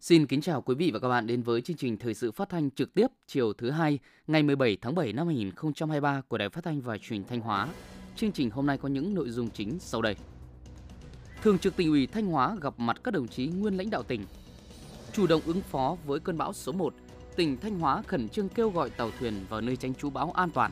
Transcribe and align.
Xin 0.00 0.26
kính 0.26 0.40
chào 0.40 0.62
quý 0.62 0.74
vị 0.74 0.90
và 0.90 0.98
các 0.98 1.08
bạn 1.08 1.26
đến 1.26 1.42
với 1.42 1.60
chương 1.60 1.76
trình 1.76 1.96
thời 1.96 2.14
sự 2.14 2.32
phát 2.32 2.48
thanh 2.48 2.70
trực 2.70 2.94
tiếp 2.94 3.06
chiều 3.26 3.52
thứ 3.52 3.70
hai 3.70 3.98
ngày 4.26 4.42
17 4.42 4.76
tháng 4.80 4.94
7 4.94 5.12
năm 5.12 5.26
2023 5.26 6.22
của 6.28 6.38
Đài 6.38 6.48
Phát 6.48 6.64
thanh 6.64 6.80
và 6.80 6.98
Truyền 6.98 7.24
Thanh 7.24 7.40
Hóa. 7.40 7.68
Chương 8.16 8.32
trình 8.32 8.50
hôm 8.50 8.66
nay 8.66 8.78
có 8.78 8.88
những 8.88 9.14
nội 9.14 9.30
dung 9.30 9.50
chính 9.50 9.78
sau 9.78 10.02
đây. 10.02 10.16
Thường 11.42 11.58
trực 11.58 11.76
tỉnh 11.76 11.90
ủy 11.90 12.06
Thanh 12.06 12.26
Hóa 12.26 12.56
gặp 12.60 12.74
mặt 12.76 13.00
các 13.04 13.14
đồng 13.14 13.28
chí 13.28 13.46
nguyên 13.46 13.76
lãnh 13.76 13.90
đạo 13.90 14.02
tỉnh. 14.02 14.24
Chủ 15.12 15.26
động 15.26 15.42
ứng 15.46 15.60
phó 15.60 15.96
với 16.06 16.20
cơn 16.20 16.38
bão 16.38 16.52
số 16.52 16.72
1, 16.72 16.94
tỉnh 17.36 17.56
Thanh 17.56 17.78
Hóa 17.78 18.02
khẩn 18.06 18.28
trương 18.28 18.48
kêu 18.48 18.70
gọi 18.70 18.90
tàu 18.90 19.10
thuyền 19.18 19.34
vào 19.48 19.60
nơi 19.60 19.76
tránh 19.76 19.94
trú 19.94 20.10
bão 20.10 20.32
an 20.32 20.50
toàn. 20.50 20.70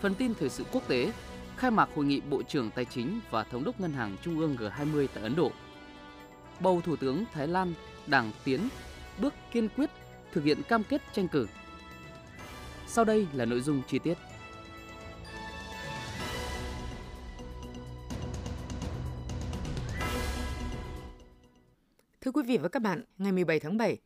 Phần 0.00 0.14
tin 0.14 0.34
thời 0.40 0.48
sự 0.48 0.64
quốc 0.72 0.88
tế, 0.88 1.12
khai 1.56 1.70
mạc 1.70 1.88
hội 1.94 2.04
nghị 2.04 2.20
Bộ 2.20 2.42
trưởng 2.42 2.70
Tài 2.70 2.84
chính 2.84 3.20
và 3.30 3.44
Thống 3.44 3.64
đốc 3.64 3.80
Ngân 3.80 3.92
hàng 3.92 4.16
Trung 4.22 4.38
ương 4.38 4.56
G20 4.56 5.06
tại 5.14 5.22
Ấn 5.22 5.36
Độ. 5.36 5.50
Bầu 6.60 6.80
Thủ 6.84 6.96
tướng 6.96 7.24
Thái 7.32 7.48
Lan 7.48 7.74
Đảng 8.06 8.30
Tiến 8.44 8.68
bước 9.20 9.34
kiên 9.52 9.68
quyết 9.68 9.90
thực 10.32 10.44
hiện 10.44 10.62
cam 10.68 10.84
kết 10.84 11.02
tranh 11.12 11.28
cử. 11.28 11.46
Sau 12.86 13.04
đây 13.04 13.26
là 13.32 13.44
nội 13.44 13.60
dung 13.60 13.82
chi 13.88 13.98
tiết. 13.98 14.14
Thưa 22.20 22.32
quý 22.32 22.42
vị 22.46 22.58
và 22.58 22.68
các 22.68 22.82
bạn, 22.82 23.04
ngày 23.18 23.32
17 23.32 23.60
tháng 23.60 23.76
7, 23.76 23.98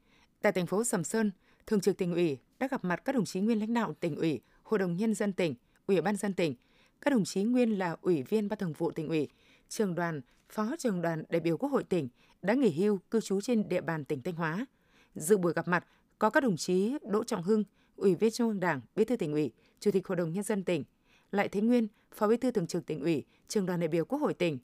tại 0.42 0.52
thành 0.52 0.66
phố 0.66 0.84
Sầm 0.84 1.04
Sơn, 1.04 1.30
Thường 1.66 1.80
trực 1.80 1.96
tỉnh 1.96 2.14
ủy 2.14 2.38
đã 2.58 2.68
gặp 2.70 2.84
mặt 2.84 3.04
các 3.04 3.14
đồng 3.14 3.24
chí 3.24 3.40
nguyên 3.40 3.58
lãnh 3.58 3.74
đạo 3.74 3.94
tỉnh 4.00 4.16
ủy, 4.16 4.40
Hội 4.62 4.78
đồng 4.78 4.96
Nhân 4.96 5.14
dân 5.14 5.32
tỉnh, 5.32 5.54
Ủy 5.86 6.00
ban 6.00 6.16
dân 6.16 6.34
tỉnh, 6.34 6.54
các 7.00 7.10
đồng 7.10 7.24
chí 7.24 7.42
nguyên 7.42 7.78
là 7.78 7.96
Ủy 8.00 8.22
viên 8.22 8.48
Ban 8.48 8.58
Thường 8.58 8.72
vụ 8.72 8.90
tỉnh 8.90 9.08
ủy, 9.08 9.28
trường 9.68 9.94
đoàn, 9.94 10.20
phó 10.50 10.76
trường 10.78 11.02
đoàn 11.02 11.24
đại 11.28 11.40
biểu 11.40 11.56
Quốc 11.56 11.68
hội 11.68 11.84
tỉnh 11.84 12.08
đã 12.42 12.54
nghỉ 12.54 12.70
hưu 12.70 12.98
cư 13.10 13.20
trú 13.20 13.40
trên 13.40 13.68
địa 13.68 13.80
bàn 13.80 14.04
tỉnh 14.04 14.22
Thanh 14.22 14.34
Hóa. 14.34 14.66
Dự 15.14 15.36
buổi 15.36 15.52
gặp 15.52 15.68
mặt 15.68 15.86
có 16.18 16.30
các 16.30 16.42
đồng 16.42 16.56
chí 16.56 16.92
Đỗ 17.02 17.24
Trọng 17.24 17.42
Hưng, 17.42 17.64
Ủy 17.96 18.14
viên 18.14 18.30
Trung 18.30 18.48
ương 18.48 18.60
Đảng, 18.60 18.80
Bí 18.96 19.04
thư 19.04 19.16
tỉnh 19.16 19.32
ủy, 19.32 19.52
Chủ 19.80 19.90
tịch 19.90 20.06
Hội 20.06 20.16
đồng 20.16 20.32
nhân 20.32 20.44
dân 20.44 20.64
tỉnh, 20.64 20.84
Lại 21.32 21.48
Thế 21.48 21.60
Nguyên, 21.60 21.88
Phó 22.12 22.28
Bí 22.28 22.36
thư 22.36 22.50
Thường 22.50 22.66
trực 22.66 22.86
tỉnh 22.86 23.00
ủy, 23.00 23.24
Trường 23.48 23.66
đoàn 23.66 23.80
đại 23.80 23.88
biểu 23.88 24.04
Quốc 24.04 24.18
hội 24.18 24.34
tỉnh, 24.34 24.58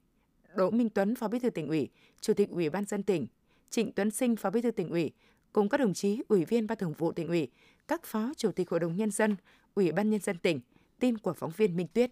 Đỗ 0.54 0.70
Minh 0.70 0.90
Tuấn, 0.90 1.14
Phó 1.14 1.28
Bí 1.28 1.38
thư 1.38 1.50
tỉnh 1.50 1.68
ủy, 1.68 1.88
Chủ 2.20 2.34
tịch 2.34 2.50
Ủy 2.50 2.70
ban 2.70 2.84
dân 2.84 3.02
tỉnh, 3.02 3.26
Trịnh 3.70 3.92
Tuấn 3.92 4.10
Sinh, 4.10 4.36
Phó 4.36 4.50
Bí 4.50 4.62
thư 4.62 4.70
tỉnh 4.70 4.90
ủy, 4.90 5.12
cùng 5.52 5.68
các 5.68 5.78
đồng 5.78 5.94
chí 5.94 6.22
Ủy 6.28 6.44
viên 6.44 6.66
Ban 6.66 6.78
Thường 6.78 6.92
vụ 6.92 7.12
tỉnh 7.12 7.28
ủy, 7.28 7.48
các 7.88 8.04
Phó 8.04 8.32
Chủ 8.36 8.52
tịch 8.52 8.70
Hội 8.70 8.80
đồng 8.80 8.96
nhân 8.96 9.10
dân, 9.10 9.36
Ủy 9.74 9.92
ban 9.92 10.10
nhân 10.10 10.20
dân 10.20 10.38
tỉnh. 10.38 10.60
Tin 10.98 11.18
của 11.18 11.32
phóng 11.32 11.52
viên 11.56 11.76
Minh 11.76 11.86
Tuyết. 11.94 12.10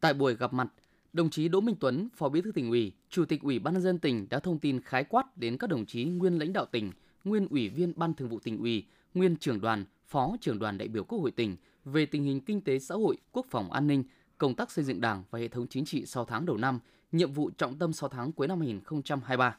Tại 0.00 0.14
buổi 0.14 0.36
gặp 0.36 0.52
mặt, 0.52 0.68
Đồng 1.14 1.30
chí 1.30 1.48
Đỗ 1.48 1.60
Minh 1.60 1.76
Tuấn, 1.80 2.08
Phó 2.14 2.28
Bí 2.28 2.40
thư 2.40 2.52
tỉnh 2.52 2.70
ủy, 2.70 2.92
Chủ 3.08 3.24
tịch 3.24 3.42
Ủy 3.42 3.58
ban 3.58 3.74
nhân 3.74 3.82
dân 3.82 3.98
tỉnh 3.98 4.26
đã 4.30 4.38
thông 4.40 4.58
tin 4.58 4.80
khái 4.80 5.04
quát 5.04 5.36
đến 5.36 5.58
các 5.58 5.70
đồng 5.70 5.86
chí 5.86 6.04
nguyên 6.04 6.38
lãnh 6.38 6.52
đạo 6.52 6.66
tỉnh, 6.66 6.92
nguyên 7.24 7.48
ủy 7.48 7.68
viên 7.68 7.92
Ban 7.96 8.14
Thường 8.14 8.28
vụ 8.28 8.38
tỉnh 8.38 8.58
ủy, 8.58 8.86
nguyên 9.14 9.36
trưởng 9.36 9.60
đoàn, 9.60 9.84
phó 10.06 10.36
trưởng 10.40 10.58
đoàn 10.58 10.78
đại 10.78 10.88
biểu 10.88 11.04
Quốc 11.04 11.18
hội 11.18 11.30
tỉnh 11.30 11.56
về 11.84 12.06
tình 12.06 12.24
hình 12.24 12.40
kinh 12.40 12.60
tế 12.60 12.78
xã 12.78 12.94
hội, 12.94 13.16
quốc 13.32 13.46
phòng 13.50 13.72
an 13.72 13.86
ninh, 13.86 14.04
công 14.38 14.54
tác 14.54 14.70
xây 14.70 14.84
dựng 14.84 15.00
Đảng 15.00 15.24
và 15.30 15.38
hệ 15.38 15.48
thống 15.48 15.66
chính 15.66 15.84
trị 15.84 16.06
sau 16.06 16.24
tháng 16.24 16.46
đầu 16.46 16.56
năm, 16.56 16.78
nhiệm 17.12 17.32
vụ 17.32 17.50
trọng 17.50 17.78
tâm 17.78 17.92
6 17.92 18.08
tháng 18.08 18.32
cuối 18.32 18.48
năm 18.48 18.60
2023. 18.60 19.56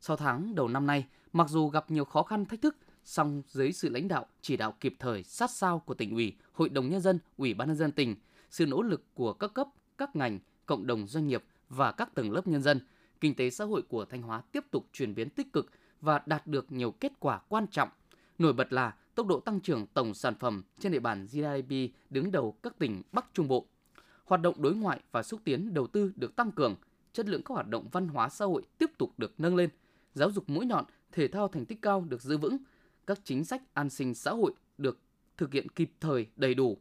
6 0.00 0.16
tháng 0.16 0.54
đầu 0.54 0.68
năm 0.68 0.86
nay, 0.86 1.06
mặc 1.32 1.48
dù 1.48 1.68
gặp 1.68 1.90
nhiều 1.90 2.04
khó 2.04 2.22
khăn 2.22 2.44
thách 2.44 2.62
thức, 2.62 2.76
song 3.04 3.42
dưới 3.48 3.72
sự 3.72 3.88
lãnh 3.88 4.08
đạo, 4.08 4.26
chỉ 4.40 4.56
đạo 4.56 4.74
kịp 4.80 4.94
thời, 4.98 5.22
sát 5.22 5.50
sao 5.50 5.78
của 5.78 5.94
tỉnh 5.94 6.14
ủy, 6.14 6.36
hội 6.52 6.68
đồng 6.68 6.90
nhân 6.90 7.00
dân, 7.00 7.18
ủy 7.36 7.54
ban 7.54 7.68
nhân 7.68 7.76
dân 7.76 7.92
tỉnh, 7.92 8.16
sự 8.50 8.66
nỗ 8.66 8.82
lực 8.82 9.14
của 9.14 9.32
các 9.32 9.54
cấp, 9.54 9.68
các 9.98 10.16
ngành, 10.16 10.38
cộng 10.66 10.86
đồng 10.86 11.06
doanh 11.06 11.26
nghiệp 11.26 11.44
và 11.68 11.92
các 11.92 12.14
tầng 12.14 12.32
lớp 12.32 12.46
nhân 12.46 12.62
dân, 12.62 12.80
kinh 13.20 13.34
tế 13.34 13.50
xã 13.50 13.64
hội 13.64 13.82
của 13.82 14.04
Thanh 14.04 14.22
Hóa 14.22 14.42
tiếp 14.52 14.64
tục 14.70 14.86
chuyển 14.92 15.14
biến 15.14 15.30
tích 15.30 15.52
cực 15.52 15.70
và 16.00 16.22
đạt 16.26 16.46
được 16.46 16.72
nhiều 16.72 16.90
kết 16.90 17.12
quả 17.20 17.40
quan 17.48 17.66
trọng. 17.66 17.88
Nổi 18.38 18.52
bật 18.52 18.72
là 18.72 18.94
tốc 19.14 19.26
độ 19.26 19.40
tăng 19.40 19.60
trưởng 19.60 19.86
tổng 19.86 20.14
sản 20.14 20.34
phẩm 20.40 20.62
trên 20.78 20.92
địa 20.92 20.98
bàn 20.98 21.26
GDP 21.26 21.72
đứng 22.10 22.32
đầu 22.32 22.52
các 22.62 22.78
tỉnh 22.78 23.02
Bắc 23.12 23.26
Trung 23.32 23.48
Bộ. 23.48 23.66
Hoạt 24.24 24.40
động 24.40 24.62
đối 24.62 24.74
ngoại 24.74 25.00
và 25.12 25.22
xúc 25.22 25.40
tiến 25.44 25.74
đầu 25.74 25.86
tư 25.86 26.12
được 26.16 26.36
tăng 26.36 26.52
cường, 26.52 26.76
chất 27.12 27.28
lượng 27.28 27.42
các 27.42 27.54
hoạt 27.54 27.68
động 27.68 27.88
văn 27.92 28.08
hóa 28.08 28.28
xã 28.28 28.44
hội 28.44 28.62
tiếp 28.78 28.90
tục 28.98 29.12
được 29.18 29.34
nâng 29.38 29.56
lên, 29.56 29.70
giáo 30.14 30.30
dục 30.30 30.48
mũi 30.48 30.66
nhọn, 30.66 30.84
thể 31.12 31.28
thao 31.28 31.48
thành 31.48 31.66
tích 31.66 31.82
cao 31.82 32.04
được 32.08 32.22
giữ 32.22 32.38
vững, 32.38 32.56
các 33.06 33.20
chính 33.24 33.44
sách 33.44 33.62
an 33.74 33.90
sinh 33.90 34.14
xã 34.14 34.30
hội 34.30 34.52
được 34.78 34.98
thực 35.36 35.52
hiện 35.52 35.68
kịp 35.68 35.90
thời 36.00 36.26
đầy 36.36 36.54
đủ, 36.54 36.78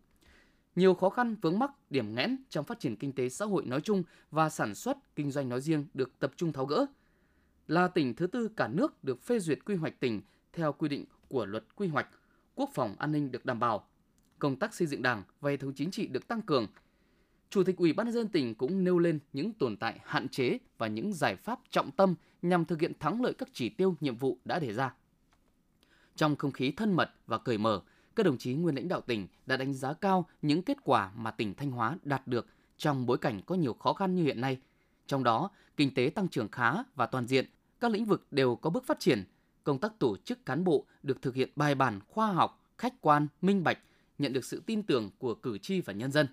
nhiều 0.76 0.94
khó 0.94 1.10
khăn 1.10 1.36
vướng 1.42 1.60
mắc, 1.60 1.72
điểm 1.90 2.16
nghẽn 2.16 2.38
trong 2.50 2.66
phát 2.66 2.80
triển 2.80 2.96
kinh 2.96 3.14
tế 3.14 3.30
xã 3.30 3.46
hội 3.46 3.66
nói 3.66 3.82
chung 3.82 4.04
và 4.32 4.50
sản 4.50 4.76
xuất, 4.76 5.16
kinh 5.16 5.32
doanh 5.32 5.50
nói 5.50 5.62
riêng 5.62 5.86
được 5.94 6.20
tập 6.20 6.32
trung 6.36 6.54
tháo 6.54 6.66
gỡ. 6.66 6.86
Là 7.68 7.88
tỉnh 7.88 8.16
thứ 8.16 8.28
tư 8.28 8.48
cả 8.56 8.68
nước 8.68 9.04
được 9.04 9.22
phê 9.22 9.40
duyệt 9.40 9.66
quy 9.66 9.76
hoạch 9.76 10.00
tỉnh 10.00 10.22
theo 10.54 10.74
quy 10.74 10.90
định 10.90 11.06
của 11.28 11.46
luật 11.46 11.76
quy 11.76 11.88
hoạch, 11.88 12.08
quốc 12.56 12.70
phòng 12.74 12.96
an 13.00 13.12
ninh 13.12 13.32
được 13.32 13.46
đảm 13.46 13.60
bảo, 13.60 13.88
công 14.40 14.56
tác 14.56 14.74
xây 14.74 14.88
dựng 14.88 15.02
Đảng 15.02 15.24
và 15.42 15.50
hệ 15.52 15.58
thống 15.58 15.74
chính 15.74 15.92
trị 15.92 16.08
được 16.08 16.28
tăng 16.28 16.42
cường. 16.42 16.68
Chủ 17.50 17.64
tịch 17.64 17.78
Ủy 17.78 17.94
ban 17.94 18.08
nhân 18.08 18.14
dân 18.14 18.28
tỉnh 18.28 18.56
cũng 18.56 18.84
nêu 18.84 19.00
lên 19.00 19.20
những 19.34 19.54
tồn 19.54 19.78
tại 19.78 20.00
hạn 20.04 20.30
chế 20.30 20.58
và 20.78 20.88
những 20.88 21.14
giải 21.14 21.36
pháp 21.36 21.60
trọng 21.70 21.92
tâm 21.92 22.16
nhằm 22.42 22.66
thực 22.66 22.82
hiện 22.82 22.92
thắng 23.00 23.22
lợi 23.22 23.34
các 23.34 23.50
chỉ 23.54 23.70
tiêu 23.70 23.96
nhiệm 24.00 24.16
vụ 24.16 24.38
đã 24.46 24.60
đề 24.60 24.74
ra. 24.74 24.94
Trong 26.16 26.36
không 26.36 26.52
khí 26.52 26.72
thân 26.72 26.94
mật 26.94 27.12
và 27.28 27.38
cởi 27.38 27.58
mở, 27.58 27.82
các 28.16 28.24
đồng 28.24 28.38
chí 28.38 28.54
nguyên 28.54 28.76
lãnh 28.76 28.88
đạo 28.88 29.02
tỉnh 29.02 29.28
đã 29.46 29.58
đánh 29.58 29.74
giá 29.74 29.94
cao 29.94 30.28
những 30.42 30.62
kết 30.62 30.78
quả 30.84 31.12
mà 31.16 31.32
tỉnh 31.32 31.56
Thanh 31.56 31.72
Hóa 31.72 31.98
đạt 32.04 32.28
được 32.28 32.48
trong 32.78 33.06
bối 33.06 33.18
cảnh 33.18 33.42
có 33.46 33.56
nhiều 33.56 33.74
khó 33.74 33.94
khăn 33.94 34.16
như 34.16 34.24
hiện 34.24 34.42
nay. 34.42 34.60
Trong 35.08 35.24
đó, 35.24 35.50
kinh 35.78 35.94
tế 35.94 36.12
tăng 36.16 36.28
trưởng 36.28 36.50
khá 36.50 36.74
và 36.96 37.06
toàn 37.06 37.28
diện, 37.28 37.46
các 37.80 37.92
lĩnh 37.92 38.06
vực 38.06 38.28
đều 38.32 38.56
có 38.56 38.70
bước 38.70 38.86
phát 38.86 39.00
triển, 39.00 39.24
công 39.64 39.80
tác 39.80 40.00
tổ 40.00 40.18
chức 40.18 40.46
cán 40.46 40.64
bộ 40.64 40.86
được 41.04 41.22
thực 41.22 41.36
hiện 41.36 41.50
bài 41.56 41.76
bản, 41.76 42.00
khoa 42.08 42.28
học, 42.28 42.64
khách 42.78 43.02
quan, 43.02 43.28
minh 43.42 43.64
bạch, 43.64 43.80
nhận 44.18 44.34
được 44.34 44.46
sự 44.46 44.64
tin 44.66 44.84
tưởng 44.84 45.10
của 45.18 45.34
cử 45.34 45.58
tri 45.58 45.82
và 45.82 45.94
nhân 45.94 46.12
dân. 46.12 46.28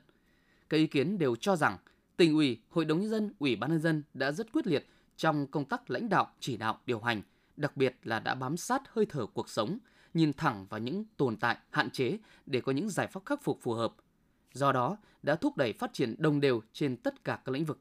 Các 0.69 0.77
ý 0.77 0.87
kiến 0.87 1.19
đều 1.19 1.37
cho 1.37 1.57
rằng 1.57 1.79
tỉnh 2.17 2.35
ủy, 2.35 2.61
hội 2.71 2.85
đồng 2.85 3.01
nhân 3.01 3.11
dân, 3.11 3.33
ủy 3.39 3.57
ban 3.57 3.71
nhân 3.71 3.81
dân 3.81 4.03
đã 4.15 4.33
rất 4.33 4.53
quyết 4.53 4.67
liệt 4.67 4.87
trong 5.17 5.47
công 5.47 5.65
tác 5.65 5.91
lãnh 5.91 6.09
đạo, 6.09 6.31
chỉ 6.41 6.57
đạo, 6.57 6.79
điều 6.87 7.01
hành, 7.01 7.23
đặc 7.57 7.77
biệt 7.77 7.97
là 8.05 8.21
đã 8.21 8.35
bám 8.35 8.57
sát 8.57 8.83
hơi 8.89 9.07
thở 9.07 9.27
cuộc 9.27 9.49
sống, 9.49 9.79
nhìn 10.15 10.33
thẳng 10.33 10.67
vào 10.69 10.81
những 10.81 11.05
tồn 11.17 11.37
tại, 11.37 11.57
hạn 11.71 11.91
chế 11.91 12.19
để 12.47 12.61
có 12.61 12.73
những 12.73 12.91
giải 12.91 13.07
pháp 13.07 13.25
khắc 13.27 13.43
phục 13.43 13.59
phù 13.63 13.73
hợp. 13.73 13.95
Do 14.53 14.73
đó, 14.73 14.97
đã 15.23 15.37
thúc 15.37 15.57
đẩy 15.57 15.73
phát 15.73 15.93
triển 15.93 16.15
đồng 16.19 16.41
đều 16.41 16.63
trên 16.73 16.97
tất 16.97 17.25
cả 17.25 17.41
các 17.45 17.53
lĩnh 17.53 17.65
vực. 17.65 17.79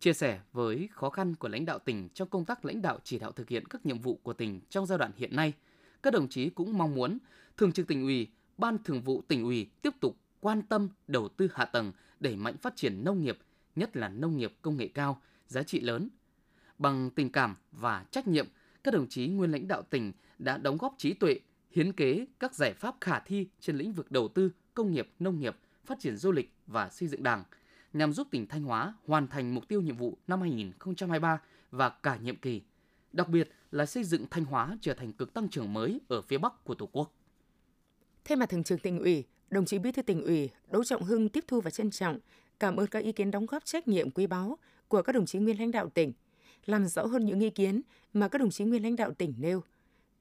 Chia 0.00 0.12
sẻ 0.12 0.40
với 0.52 0.88
khó 0.92 1.10
khăn 1.10 1.34
của 1.34 1.48
lãnh 1.48 1.64
đạo 1.64 1.78
tỉnh 1.78 2.08
trong 2.14 2.28
công 2.28 2.44
tác 2.44 2.64
lãnh 2.64 2.82
đạo 2.82 2.98
chỉ 3.04 3.18
đạo 3.18 3.32
thực 3.32 3.48
hiện 3.48 3.66
các 3.66 3.86
nhiệm 3.86 3.98
vụ 3.98 4.20
của 4.22 4.32
tỉnh 4.32 4.60
trong 4.70 4.86
giai 4.86 4.98
đoạn 4.98 5.10
hiện 5.16 5.36
nay, 5.36 5.52
các 6.02 6.12
đồng 6.12 6.28
chí 6.28 6.50
cũng 6.50 6.78
mong 6.78 6.94
muốn 6.94 7.18
Thường 7.56 7.72
trực 7.72 7.86
tỉnh 7.86 8.02
ủy, 8.02 8.28
Ban 8.58 8.78
Thường 8.84 9.02
vụ 9.02 9.22
tỉnh 9.28 9.44
ủy 9.44 9.70
tiếp 9.82 9.94
tục 10.00 10.16
quan 10.40 10.62
tâm 10.62 10.88
đầu 11.08 11.28
tư 11.28 11.48
hạ 11.54 11.64
tầng, 11.64 11.92
đẩy 12.20 12.36
mạnh 12.36 12.56
phát 12.56 12.76
triển 12.76 13.04
nông 13.04 13.22
nghiệp, 13.22 13.38
nhất 13.76 13.96
là 13.96 14.08
nông 14.08 14.36
nghiệp 14.36 14.54
công 14.62 14.76
nghệ 14.76 14.88
cao, 14.88 15.20
giá 15.46 15.62
trị 15.62 15.80
lớn. 15.80 16.08
Bằng 16.78 17.10
tình 17.10 17.32
cảm 17.32 17.56
và 17.72 18.04
trách 18.10 18.26
nhiệm, 18.26 18.46
các 18.84 18.94
đồng 18.94 19.08
chí 19.08 19.28
nguyên 19.28 19.50
lãnh 19.50 19.68
đạo 19.68 19.82
tỉnh 19.82 20.12
đã 20.38 20.58
đóng 20.58 20.76
góp 20.76 20.94
trí 20.98 21.14
tuệ, 21.14 21.40
hiến 21.70 21.92
kế 21.92 22.26
các 22.40 22.54
giải 22.54 22.72
pháp 22.72 22.96
khả 23.00 23.18
thi 23.18 23.46
trên 23.60 23.76
lĩnh 23.76 23.92
vực 23.92 24.10
đầu 24.10 24.28
tư, 24.28 24.50
công 24.74 24.92
nghiệp, 24.92 25.08
nông 25.18 25.40
nghiệp, 25.40 25.56
phát 25.84 26.00
triển 26.00 26.16
du 26.16 26.32
lịch 26.32 26.52
và 26.66 26.88
xây 26.88 27.08
dựng 27.08 27.22
đảng 27.22 27.44
nhằm 27.92 28.12
giúp 28.12 28.28
tỉnh 28.30 28.46
Thanh 28.46 28.62
Hóa 28.62 28.94
hoàn 29.06 29.28
thành 29.28 29.54
mục 29.54 29.68
tiêu 29.68 29.80
nhiệm 29.80 29.96
vụ 29.96 30.18
năm 30.26 30.40
2023 30.40 31.40
và 31.70 31.88
cả 31.88 32.16
nhiệm 32.16 32.36
kỳ, 32.36 32.62
đặc 33.12 33.28
biệt 33.28 33.50
là 33.70 33.86
xây 33.86 34.04
dựng 34.04 34.26
Thanh 34.30 34.44
Hóa 34.44 34.78
trở 34.80 34.94
thành 34.94 35.12
cực 35.12 35.34
tăng 35.34 35.48
trưởng 35.48 35.72
mới 35.72 36.00
ở 36.08 36.22
phía 36.22 36.38
Bắc 36.38 36.64
của 36.64 36.74
Tổ 36.74 36.86
quốc. 36.92 37.12
Thay 38.24 38.36
mặt 38.36 38.48
Thường 38.48 38.64
trực 38.64 38.82
tỉnh 38.82 38.98
ủy, 38.98 39.24
đồng 39.50 39.64
chí 39.64 39.78
Bí 39.78 39.92
thư 39.92 40.02
tỉnh 40.02 40.22
ủy 40.22 40.50
Đỗ 40.70 40.84
Trọng 40.84 41.02
Hưng 41.02 41.28
tiếp 41.28 41.44
thu 41.48 41.60
và 41.60 41.70
trân 41.70 41.90
trọng 41.90 42.18
cảm 42.60 42.76
ơn 42.76 42.86
các 42.86 43.04
ý 43.04 43.12
kiến 43.12 43.30
đóng 43.30 43.46
góp 43.46 43.64
trách 43.64 43.88
nhiệm 43.88 44.10
quý 44.10 44.26
báu 44.26 44.58
của 44.88 45.02
các 45.02 45.12
đồng 45.12 45.26
chí 45.26 45.38
nguyên 45.38 45.58
lãnh 45.58 45.70
đạo 45.70 45.88
tỉnh, 45.88 46.12
làm 46.66 46.86
rõ 46.86 47.06
hơn 47.06 47.24
những 47.26 47.40
ý 47.40 47.50
kiến 47.50 47.80
mà 48.12 48.28
các 48.28 48.38
đồng 48.38 48.50
chí 48.50 48.64
nguyên 48.64 48.82
lãnh 48.82 48.96
đạo 48.96 49.12
tỉnh 49.12 49.34
nêu– 49.38 49.62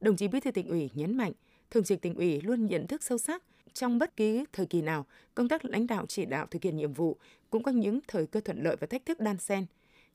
Đồng 0.04 0.16
chí 0.16 0.28
Bí 0.28 0.40
thư 0.40 0.52
tỉnh 0.52 0.68
ủy 0.68 0.90
nhấn 0.94 1.18
mạnh, 1.18 1.32
Thường 1.72 1.84
trực 1.84 2.02
tỉnh 2.02 2.16
ủy 2.16 2.42
luôn 2.42 2.66
nhận 2.66 2.88
thức 2.88 3.04
sâu 3.04 3.18
sắc 3.18 3.44
trong 3.74 4.00
bất 4.00 4.18
kỳ 4.18 4.44
thời 4.54 4.66
kỳ 4.66 4.82
nào, 4.82 5.06
công 5.36 5.48
tác 5.48 5.66
lãnh 5.66 5.88
đạo 5.88 6.06
chỉ 6.06 6.26
đạo 6.26 6.48
thực 6.52 6.64
hiện 6.64 6.78
nhiệm 6.78 6.94
vụ 6.94 7.18
cũng 7.50 7.64
có 7.64 7.72
những 7.72 8.00
thời 8.08 8.28
cơ 8.28 8.40
thuận 8.40 8.64
lợi 8.64 8.76
và 8.80 8.88
thách 8.88 9.06
thức 9.06 9.20
đan 9.20 9.38
xen. 9.38 9.66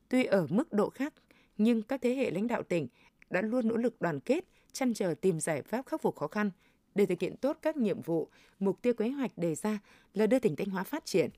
Tuy 0.09 0.23
ở 0.23 0.47
mức 0.49 0.73
độ 0.73 0.89
khác, 0.89 1.13
nhưng 1.57 1.81
các 1.81 2.01
thế 2.01 2.15
hệ 2.15 2.31
lãnh 2.31 2.47
đạo 2.47 2.63
tỉnh 2.63 2.87
đã 3.29 3.41
luôn 3.41 3.67
nỗ 3.67 3.77
lực 3.77 4.01
đoàn 4.01 4.19
kết, 4.19 4.45
chăn 4.71 4.93
trở 4.93 5.13
tìm 5.21 5.39
giải 5.39 5.61
pháp 5.61 5.85
khắc 5.85 6.01
phục 6.01 6.15
khó 6.15 6.27
khăn 6.27 6.51
để 6.95 7.05
thực 7.05 7.19
hiện 7.19 7.35
tốt 7.37 7.57
các 7.61 7.77
nhiệm 7.77 8.01
vụ, 8.01 8.27
mục 8.59 8.81
tiêu 8.81 8.93
kế 8.93 9.09
hoạch 9.09 9.37
đề 9.37 9.55
ra 9.55 9.79
là 10.13 10.27
đưa 10.27 10.39
tỉnh 10.39 10.55
Thanh 10.55 10.69
Hóa 10.69 10.83
phát 10.83 11.05
triển. 11.05 11.29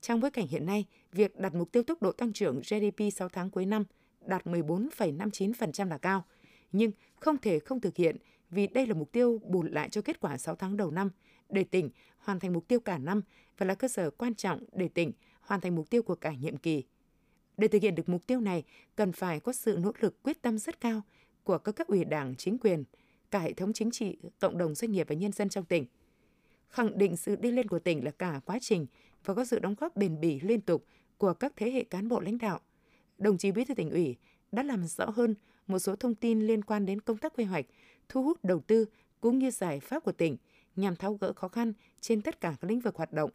Trong 0.00 0.20
bối 0.20 0.30
cảnh 0.30 0.46
hiện 0.46 0.66
nay, 0.66 0.84
việc 1.12 1.36
đặt 1.40 1.54
mục 1.54 1.72
tiêu 1.72 1.82
tốc 1.82 2.02
độ 2.02 2.12
tăng 2.12 2.32
trưởng 2.32 2.60
GDP 2.60 3.02
6 3.16 3.28
tháng 3.28 3.50
cuối 3.50 3.66
năm 3.66 3.84
đạt 4.26 4.46
14,59% 4.46 5.88
là 5.88 5.98
cao– 5.98 6.24
nhưng 6.72 6.92
không 7.16 7.38
thể 7.38 7.58
không 7.58 7.80
thực 7.80 7.96
hiện 7.96 8.16
vì 8.50 8.66
đây 8.66 8.86
là 8.86 8.94
mục 8.94 9.12
tiêu 9.12 9.40
bù 9.44 9.62
lại 9.62 9.88
cho 9.88 10.02
kết 10.02 10.20
quả 10.20 10.38
6 10.38 10.54
tháng 10.54 10.76
đầu 10.76 10.90
năm 10.90 11.10
để 11.48 11.64
tỉnh 11.64 11.90
hoàn 12.18 12.40
thành 12.40 12.52
mục 12.52 12.68
tiêu 12.68 12.80
cả 12.80 12.98
năm 12.98 13.22
và 13.58 13.66
là 13.66 13.74
cơ 13.74 13.88
sở 13.88 14.10
quan 14.10 14.34
trọng 14.34 14.64
để 14.72 14.88
tỉnh 14.88 15.12
hoàn 15.40 15.60
thành 15.60 15.74
mục 15.74 15.90
tiêu 15.90 16.02
của 16.02 16.14
cả 16.14 16.32
nhiệm 16.32 16.56
kỳ. 16.56 16.84
Để 17.56 17.68
thực 17.68 17.82
hiện 17.82 17.94
được 17.94 18.08
mục 18.08 18.26
tiêu 18.26 18.40
này, 18.40 18.64
cần 18.96 19.12
phải 19.12 19.40
có 19.40 19.52
sự 19.52 19.78
nỗ 19.80 19.92
lực 20.00 20.22
quyết 20.22 20.42
tâm 20.42 20.58
rất 20.58 20.80
cao 20.80 21.02
của 21.44 21.58
các 21.58 21.72
cấp 21.72 21.86
ủy 21.86 22.04
đảng, 22.04 22.34
chính 22.36 22.58
quyền, 22.58 22.84
cả 23.30 23.38
hệ 23.38 23.52
thống 23.52 23.72
chính 23.72 23.90
trị, 23.90 24.18
cộng 24.40 24.58
đồng 24.58 24.74
doanh 24.74 24.92
nghiệp 24.92 25.06
và 25.08 25.14
nhân 25.14 25.32
dân 25.32 25.48
trong 25.48 25.64
tỉnh. 25.64 25.86
Khẳng 26.68 26.98
định 26.98 27.16
sự 27.16 27.36
đi 27.36 27.50
lên 27.50 27.68
của 27.68 27.78
tỉnh 27.78 28.04
là 28.04 28.10
cả 28.10 28.40
quá 28.44 28.58
trình 28.60 28.86
và 29.24 29.34
có 29.34 29.44
sự 29.44 29.58
đóng 29.58 29.74
góp 29.78 29.96
bền 29.96 30.20
bỉ 30.20 30.40
liên 30.40 30.60
tục 30.60 30.84
của 31.18 31.34
các 31.34 31.52
thế 31.56 31.70
hệ 31.70 31.84
cán 31.84 32.08
bộ 32.08 32.20
lãnh 32.20 32.38
đạo. 32.38 32.60
Đồng 33.18 33.38
chí 33.38 33.52
Bí 33.52 33.64
thư 33.64 33.74
tỉnh 33.74 33.90
ủy 33.90 34.16
đã 34.52 34.62
làm 34.62 34.86
rõ 34.86 35.10
hơn 35.10 35.34
một 35.66 35.78
số 35.78 35.96
thông 35.96 36.14
tin 36.14 36.40
liên 36.40 36.64
quan 36.64 36.86
đến 36.86 37.00
công 37.00 37.18
tác 37.18 37.36
quy 37.36 37.44
hoạch, 37.44 37.66
thu 38.08 38.22
hút 38.22 38.44
đầu 38.44 38.60
tư 38.60 38.86
cũng 39.20 39.38
như 39.38 39.50
giải 39.50 39.80
pháp 39.80 40.04
của 40.04 40.12
tỉnh 40.12 40.36
nhằm 40.76 40.96
tháo 40.96 41.14
gỡ 41.14 41.32
khó 41.32 41.48
khăn 41.48 41.72
trên 42.00 42.22
tất 42.22 42.40
cả 42.40 42.56
các 42.60 42.68
lĩnh 42.70 42.80
vực 42.80 42.96
hoạt 42.96 43.12
động. 43.12 43.30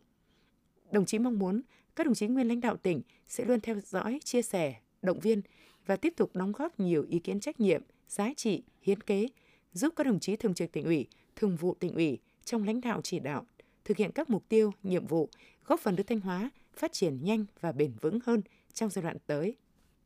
Đồng 0.92 1.06
chí 1.06 1.20
mong 1.20 1.40
muốn 1.40 1.62
các 1.96 2.06
đồng 2.06 2.16
chí 2.16 2.28
nguyên 2.28 2.48
lãnh 2.48 2.62
đạo 2.62 2.78
tỉnh 2.78 3.02
sẽ 3.28 3.46
luôn 3.46 3.60
theo 3.60 3.80
dõi, 3.80 4.20
chia 4.24 4.42
sẻ, 4.42 4.76
động 5.02 5.20
viên 5.20 5.42
và 5.86 5.96
tiếp 5.96 6.14
tục 6.18 6.36
đóng 6.36 6.52
góp 6.52 6.80
nhiều 6.80 7.06
ý 7.10 7.20
kiến 7.20 7.40
trách 7.40 7.60
nhiệm, 7.60 7.82
giá 8.08 8.34
trị, 8.38 8.64
hiến 8.82 9.02
kế, 9.02 9.28
giúp 9.74 9.94
các 9.96 10.04
đồng 10.04 10.20
chí 10.20 10.36
thường 10.36 10.54
trực 10.54 10.72
tỉnh 10.72 10.86
ủy, 10.86 11.08
thường 11.36 11.56
vụ 11.56 11.74
tỉnh 11.74 11.94
ủy 11.94 12.20
trong 12.46 12.64
lãnh 12.64 12.82
đạo 12.82 13.02
chỉ 13.04 13.20
đạo, 13.20 13.46
thực 13.86 13.98
hiện 13.98 14.12
các 14.12 14.30
mục 14.30 14.50
tiêu, 14.50 14.72
nhiệm 14.84 15.08
vụ, 15.08 15.30
góp 15.66 15.80
phần 15.80 15.96
đưa 15.96 16.04
Thanh 16.04 16.20
Hóa 16.20 16.50
phát 16.74 16.94
triển 16.94 17.24
nhanh 17.24 17.46
và 17.62 17.72
bền 17.72 17.94
vững 18.02 18.20
hơn 18.26 18.42
trong 18.74 18.90
giai 18.90 19.04
đoạn 19.04 19.18
tới. 19.28 19.56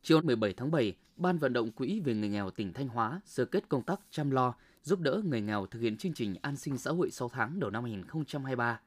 Chiều 0.02 0.20
17 0.22 0.52
tháng 0.52 0.70
7, 0.70 0.96
Ban 1.16 1.38
vận 1.38 1.52
động 1.52 1.72
Quỹ 1.72 2.00
về 2.00 2.14
người 2.14 2.28
nghèo 2.28 2.50
tỉnh 2.50 2.72
Thanh 2.72 2.88
Hóa 2.88 3.20
sơ 3.24 3.44
kết 3.44 3.68
công 3.68 3.82
tác 3.82 4.00
chăm 4.10 4.30
lo, 4.30 4.54
giúp 4.82 5.00
đỡ 5.00 5.22
người 5.24 5.40
nghèo 5.40 5.66
thực 5.66 5.80
hiện 5.80 5.96
chương 5.96 6.14
trình 6.14 6.34
an 6.42 6.56
sinh 6.56 6.78
xã 6.78 6.90
hội 6.90 7.10
6 7.10 7.28
tháng 7.28 7.60
đầu 7.60 7.70
năm 7.70 7.84
2023. 7.84 8.80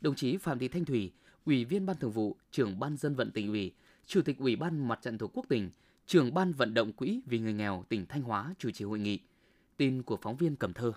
Đồng 0.00 0.14
chí 0.14 0.36
Phạm 0.36 0.58
Thị 0.58 0.68
Thanh 0.68 0.84
Thủy, 0.84 1.12
Ủy 1.46 1.64
viên 1.64 1.86
Ban 1.86 1.96
Thường 1.96 2.10
vụ, 2.10 2.36
Trưởng 2.50 2.78
Ban 2.78 2.96
Dân 2.96 3.14
vận 3.14 3.30
tỉnh 3.30 3.48
ủy, 3.48 3.72
Chủ 4.06 4.22
tịch 4.22 4.38
Ủy 4.38 4.56
ban 4.56 4.88
Mặt 4.88 4.98
trận 5.02 5.18
Tổ 5.18 5.26
quốc 5.26 5.46
tỉnh, 5.48 5.70
Trưởng 6.06 6.34
Ban 6.34 6.52
vận 6.52 6.74
động 6.74 6.92
Quỹ 6.92 7.20
vì 7.26 7.38
người 7.38 7.52
nghèo 7.52 7.84
tỉnh 7.88 8.06
Thanh 8.06 8.22
Hóa 8.22 8.54
chủ 8.58 8.70
trì 8.70 8.84
hội 8.84 8.98
nghị. 8.98 9.18
Tin 9.76 10.02
của 10.02 10.18
phóng 10.22 10.36
viên 10.36 10.56
Cẩm 10.56 10.72
Thơ. 10.72 10.92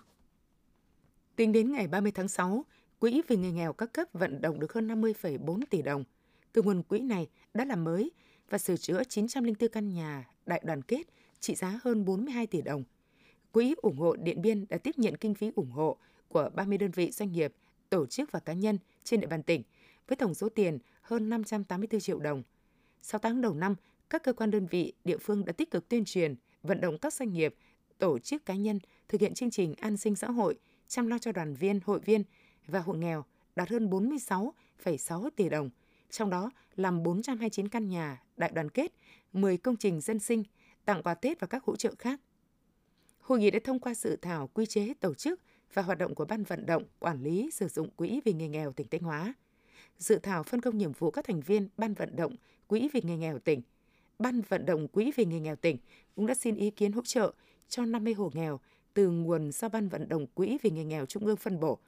Tính 1.35 1.51
đến 1.51 1.71
ngày 1.71 1.87
30 1.87 2.11
tháng 2.11 2.27
6, 2.27 2.65
Quỹ 2.99 3.21
vì 3.27 3.37
người 3.37 3.51
nghèo 3.51 3.73
các 3.73 3.93
cấp 3.93 4.07
vận 4.13 4.41
động 4.41 4.59
được 4.59 4.73
hơn 4.73 4.87
50,4 4.87 5.61
tỷ 5.69 5.81
đồng. 5.81 6.03
Từ 6.51 6.61
nguồn 6.61 6.83
quỹ 6.83 6.99
này 6.99 7.27
đã 7.53 7.65
làm 7.65 7.83
mới 7.83 8.11
và 8.49 8.57
sửa 8.57 8.77
chữa 8.77 9.03
904 9.03 9.69
căn 9.69 9.93
nhà 9.93 10.29
đại 10.45 10.61
đoàn 10.65 10.81
kết 10.81 11.03
trị 11.39 11.55
giá 11.55 11.79
hơn 11.83 12.05
42 12.05 12.47
tỷ 12.47 12.61
đồng. 12.61 12.83
Quỹ 13.51 13.75
ủng 13.81 13.97
hộ 13.97 14.15
Điện 14.15 14.41
Biên 14.41 14.65
đã 14.69 14.77
tiếp 14.77 14.97
nhận 14.97 15.17
kinh 15.17 15.35
phí 15.35 15.51
ủng 15.55 15.71
hộ 15.71 15.97
của 16.27 16.49
30 16.55 16.77
đơn 16.77 16.91
vị 16.91 17.11
doanh 17.11 17.31
nghiệp, 17.31 17.53
tổ 17.89 18.05
chức 18.05 18.31
và 18.31 18.39
cá 18.39 18.53
nhân 18.53 18.77
trên 19.03 19.19
địa 19.19 19.27
bàn 19.27 19.43
tỉnh 19.43 19.63
với 20.07 20.15
tổng 20.15 20.33
số 20.33 20.49
tiền 20.49 20.79
hơn 21.01 21.29
584 21.29 22.01
triệu 22.01 22.19
đồng. 22.19 22.43
Sau 23.01 23.19
tháng 23.19 23.41
đầu 23.41 23.53
năm, 23.53 23.75
các 24.09 24.23
cơ 24.23 24.33
quan 24.33 24.51
đơn 24.51 24.67
vị 24.67 24.93
địa 25.03 25.17
phương 25.17 25.45
đã 25.45 25.53
tích 25.53 25.71
cực 25.71 25.89
tuyên 25.89 26.05
truyền, 26.05 26.35
vận 26.63 26.81
động 26.81 26.97
các 26.97 27.13
doanh 27.13 27.33
nghiệp, 27.33 27.55
tổ 27.97 28.19
chức 28.19 28.45
cá 28.45 28.55
nhân 28.55 28.79
thực 29.07 29.21
hiện 29.21 29.33
chương 29.33 29.51
trình 29.51 29.73
an 29.79 29.97
sinh 29.97 30.15
xã 30.15 30.31
hội, 30.31 30.59
chăm 30.87 31.07
lo 31.07 31.17
cho 31.17 31.31
đoàn 31.31 31.53
viên, 31.53 31.79
hội 31.85 31.99
viên 31.99 32.23
và 32.67 32.79
hộ 32.79 32.93
nghèo 32.93 33.25
đạt 33.55 33.69
hơn 33.69 33.89
46,6 33.89 35.29
tỷ 35.35 35.49
đồng, 35.49 35.69
trong 36.15 36.29
đó 36.29 36.51
làm 36.75 37.03
429 37.03 37.67
căn 37.67 37.87
nhà 37.87 38.21
đại 38.37 38.51
đoàn 38.53 38.69
kết, 38.69 38.93
10 39.33 39.57
công 39.57 39.75
trình 39.75 40.01
dân 40.01 40.19
sinh, 40.19 40.43
tặng 40.85 41.03
quà 41.03 41.13
Tết 41.13 41.39
và 41.39 41.47
các 41.47 41.63
hỗ 41.63 41.75
trợ 41.75 41.95
khác. 41.99 42.19
Hội 43.19 43.39
nghị 43.39 43.51
đã 43.51 43.59
thông 43.63 43.79
qua 43.79 43.93
dự 43.93 44.15
thảo 44.15 44.49
quy 44.53 44.65
chế 44.65 44.93
tổ 44.99 45.13
chức 45.13 45.39
và 45.73 45.81
hoạt 45.81 45.97
động 45.97 46.15
của 46.15 46.25
Ban 46.25 46.43
vận 46.43 46.65
động 46.65 46.83
quản 46.99 47.23
lý 47.23 47.49
sử 47.53 47.67
dụng 47.67 47.89
quỹ 47.89 48.21
vì 48.25 48.33
người 48.33 48.47
nghèo 48.47 48.71
tỉnh 48.71 48.87
Thanh 48.87 49.01
Hóa. 49.01 49.33
Dự 49.97 50.19
thảo 50.23 50.43
phân 50.43 50.61
công 50.61 50.77
nhiệm 50.77 50.91
vụ 50.91 51.11
các 51.11 51.25
thành 51.25 51.41
viên 51.41 51.67
Ban 51.77 51.93
vận 51.93 52.15
động 52.15 52.35
quỹ 52.67 52.89
vì 52.93 53.01
người 53.03 53.17
nghèo 53.17 53.39
tỉnh. 53.39 53.61
Ban 54.19 54.41
vận 54.41 54.65
động 54.65 54.87
quỹ 54.87 55.11
vì 55.15 55.25
người 55.25 55.39
nghèo 55.39 55.55
tỉnh 55.55 55.77
cũng 56.15 56.25
đã 56.25 56.35
xin 56.35 56.55
ý 56.55 56.69
kiến 56.69 56.91
hỗ 56.91 57.01
trợ 57.05 57.33
cho 57.69 57.85
50 57.85 58.13
hộ 58.13 58.31
nghèo 58.33 58.59
từ 58.93 59.09
nguồn 59.09 59.51
do 59.51 59.69
Ban 59.69 59.89
vận 59.89 60.09
động 60.09 60.27
quỹ 60.27 60.57
vì 60.61 60.69
người 60.69 60.85
nghèo 60.85 61.05
Trung 61.05 61.25
ương 61.25 61.37
phân 61.37 61.59
bổ. 61.59 61.79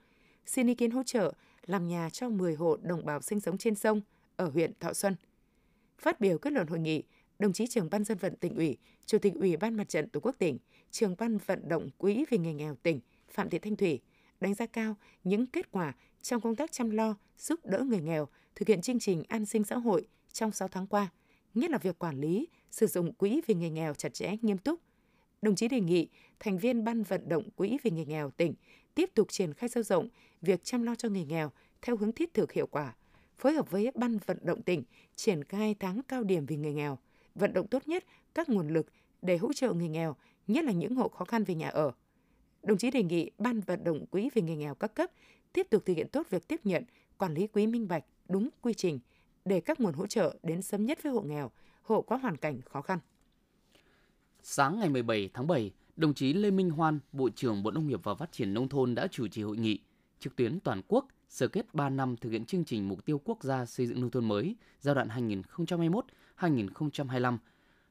Xin 0.45 0.68
ý 0.68 0.75
kiến 0.75 0.91
hỗ 0.91 1.03
trợ 1.03 1.33
làm 1.65 1.88
nhà 1.88 2.09
cho 2.09 2.29
10 2.29 2.56
hộ 2.56 2.77
đồng 2.81 3.06
bào 3.06 3.21
sinh 3.21 3.39
sống 3.39 3.57
trên 3.57 3.75
sông 3.75 4.01
ở 4.38 4.50
huyện 4.50 4.74
Thọ 4.80 4.94
Xuân. 4.94 5.16
Phát 6.00 6.19
biểu 6.19 6.38
kết 6.38 6.54
luận 6.54 6.68
hội 6.68 6.80
nghị, 6.80 7.04
đồng 7.39 7.54
chí 7.54 7.68
trưởng 7.68 7.89
ban 7.89 8.04
dân 8.04 8.18
vận 8.18 8.36
tỉnh 8.36 8.56
ủy, 8.56 8.78
chủ 9.06 9.18
tịch 9.19 9.34
ủy 9.34 9.57
ban 9.57 9.78
mặt 9.78 9.89
trận 9.89 10.10
tổ 10.10 10.19
quốc 10.19 10.36
tỉnh, 10.39 10.57
trưởng 10.92 11.16
ban 11.18 11.38
vận 11.38 11.69
động 11.69 11.89
quỹ 11.98 12.25
vì 12.30 12.38
người 12.38 12.54
nghèo 12.54 12.75
tỉnh 12.75 13.00
Phạm 13.30 13.50
Thị 13.50 13.60
Thanh 13.60 13.75
Thủy 13.75 14.01
đánh 14.39 14.54
giá 14.54 14.66
cao 14.66 14.95
những 15.24 15.45
kết 15.45 15.72
quả 15.72 15.94
trong 16.22 16.42
công 16.42 16.56
tác 16.56 16.72
chăm 16.72 16.89
lo, 16.89 17.16
giúp 17.38 17.60
đỡ 17.66 17.80
người 17.80 18.01
nghèo 18.01 18.28
thực 18.56 18.68
hiện 18.68 18.81
chương 18.81 19.00
trình 19.00 19.24
an 19.28 19.45
sinh 19.45 19.63
xã 19.63 19.78
hội 19.78 20.07
trong 20.34 20.51
6 20.51 20.68
tháng 20.68 20.88
qua, 20.88 21.10
nhất 21.54 21.72
là 21.72 21.78
việc 21.78 22.00
quản 22.00 22.22
lý, 22.22 22.48
sử 22.72 22.88
dụng 22.88 23.13
quỹ 23.13 23.42
vì 23.48 23.54
người 23.54 23.69
nghèo 23.69 23.94
chặt 23.94 24.13
chẽ, 24.13 24.36
nghiêm 24.42 24.57
túc. 24.57 24.80
Đồng 25.42 25.56
chí 25.56 25.68
đề 25.68 25.80
nghị 25.80 26.07
thành 26.39 26.57
viên 26.57 26.84
ban 26.84 27.04
vận 27.04 27.30
động 27.30 27.50
quỹ 27.56 27.78
vì 27.84 27.92
người 27.92 28.06
nghèo 28.06 28.31
tỉnh 28.31 28.54
tiếp 28.95 29.10
tục 29.13 29.28
triển 29.31 29.54
khai 29.54 29.69
sâu 29.69 29.84
rộng 29.84 30.07
việc 30.42 30.63
chăm 30.63 30.84
lo 30.84 30.95
cho 30.95 31.10
người 31.10 31.25
nghèo 31.25 31.51
theo 31.81 31.98
hướng 31.98 32.12
thiết 32.12 32.34
thực 32.34 32.51
hiệu 32.51 32.68
quả, 32.68 32.95
phối 33.38 33.54
hợp 33.54 33.72
với 33.72 33.92
ban 33.95 34.18
vận 34.25 34.38
động 34.42 34.62
tỉnh 34.62 34.84
triển 35.16 35.44
khai 35.44 35.75
tháng 35.80 36.01
cao 36.04 36.24
điểm 36.24 36.45
vì 36.45 36.57
người 36.57 36.74
nghèo, 36.74 36.98
vận 37.36 37.54
động 37.54 37.68
tốt 37.68 37.88
nhất 37.88 38.04
các 38.36 38.50
nguồn 38.50 38.68
lực 38.68 38.88
để 39.22 39.38
hỗ 39.38 39.54
trợ 39.54 39.74
người 39.74 39.88
nghèo, 39.88 40.16
nhất 40.48 40.66
là 40.66 40.72
những 40.72 40.95
hộ 40.95 41.10
khó 41.10 41.25
khăn 41.25 41.44
về 41.44 41.56
nhà 41.56 41.69
ở. 41.69 41.92
Đồng 42.63 42.78
chí 42.78 42.92
đề 42.92 43.04
nghị 43.04 43.31
ban 43.38 43.60
vận 43.60 43.84
động 43.84 44.06
quỹ 44.06 44.30
vì 44.34 44.42
người 44.42 44.56
nghèo 44.56 44.75
các 44.75 44.95
cấp 44.95 45.12
tiếp 45.54 45.68
tục 45.69 45.86
thực 45.86 45.98
hiện 45.98 46.07
tốt 46.07 46.28
việc 46.30 46.48
tiếp 46.48 46.60
nhận, 46.63 46.84
quản 47.18 47.34
lý 47.34 47.48
quỹ 47.48 47.68
minh 47.68 47.88
bạch, 47.88 48.04
đúng 48.30 48.50
quy 48.62 48.74
trình 48.74 49.00
để 49.45 49.62
các 49.62 49.80
nguồn 49.80 49.94
hỗ 49.94 50.07
trợ 50.07 50.36
đến 50.44 50.62
sớm 50.62 50.86
nhất 50.86 51.04
với 51.04 51.12
hộ 51.12 51.22
nghèo, 51.22 51.51
hộ 51.81 52.01
có 52.01 52.16
hoàn 52.16 52.38
cảnh 52.38 52.62
khó 52.62 52.81
khăn. 52.81 53.00
Sáng 54.44 54.80
ngày 54.80 54.89
17 54.89 55.30
tháng 55.34 55.48
7, 55.48 55.72
đồng 55.95 56.13
chí 56.13 56.34
Lê 56.34 56.51
Minh 56.51 56.69
Hoan, 56.69 57.00
Bộ 57.12 57.30
trưởng 57.30 57.63
Bộ 57.63 57.72
Nông 57.72 57.88
nghiệp 57.88 58.00
và 58.04 58.16
Phát 58.16 58.31
triển 58.31 58.54
Nông 58.54 58.69
thôn 58.69 58.95
đã 58.95 59.07
chủ 59.07 59.28
trì 59.28 59.42
hội 59.42 59.57
nghị 59.57 59.80
trực 60.19 60.36
tuyến 60.36 60.60
toàn 60.60 60.81
quốc 60.88 61.07
sơ 61.29 61.47
kết 61.47 61.74
3 61.74 61.89
năm 61.89 62.15
thực 62.18 62.29
hiện 62.29 62.45
chương 62.45 62.65
trình 62.65 62.89
mục 62.89 63.06
tiêu 63.06 63.21
quốc 63.25 63.44
gia 63.44 63.65
xây 63.65 63.88
dựng 63.88 64.01
nông 64.01 64.12
thôn 64.12 64.27
mới 64.27 64.56
giai 64.81 64.95
đoạn 64.95 65.07
2021-2025. 66.39 67.38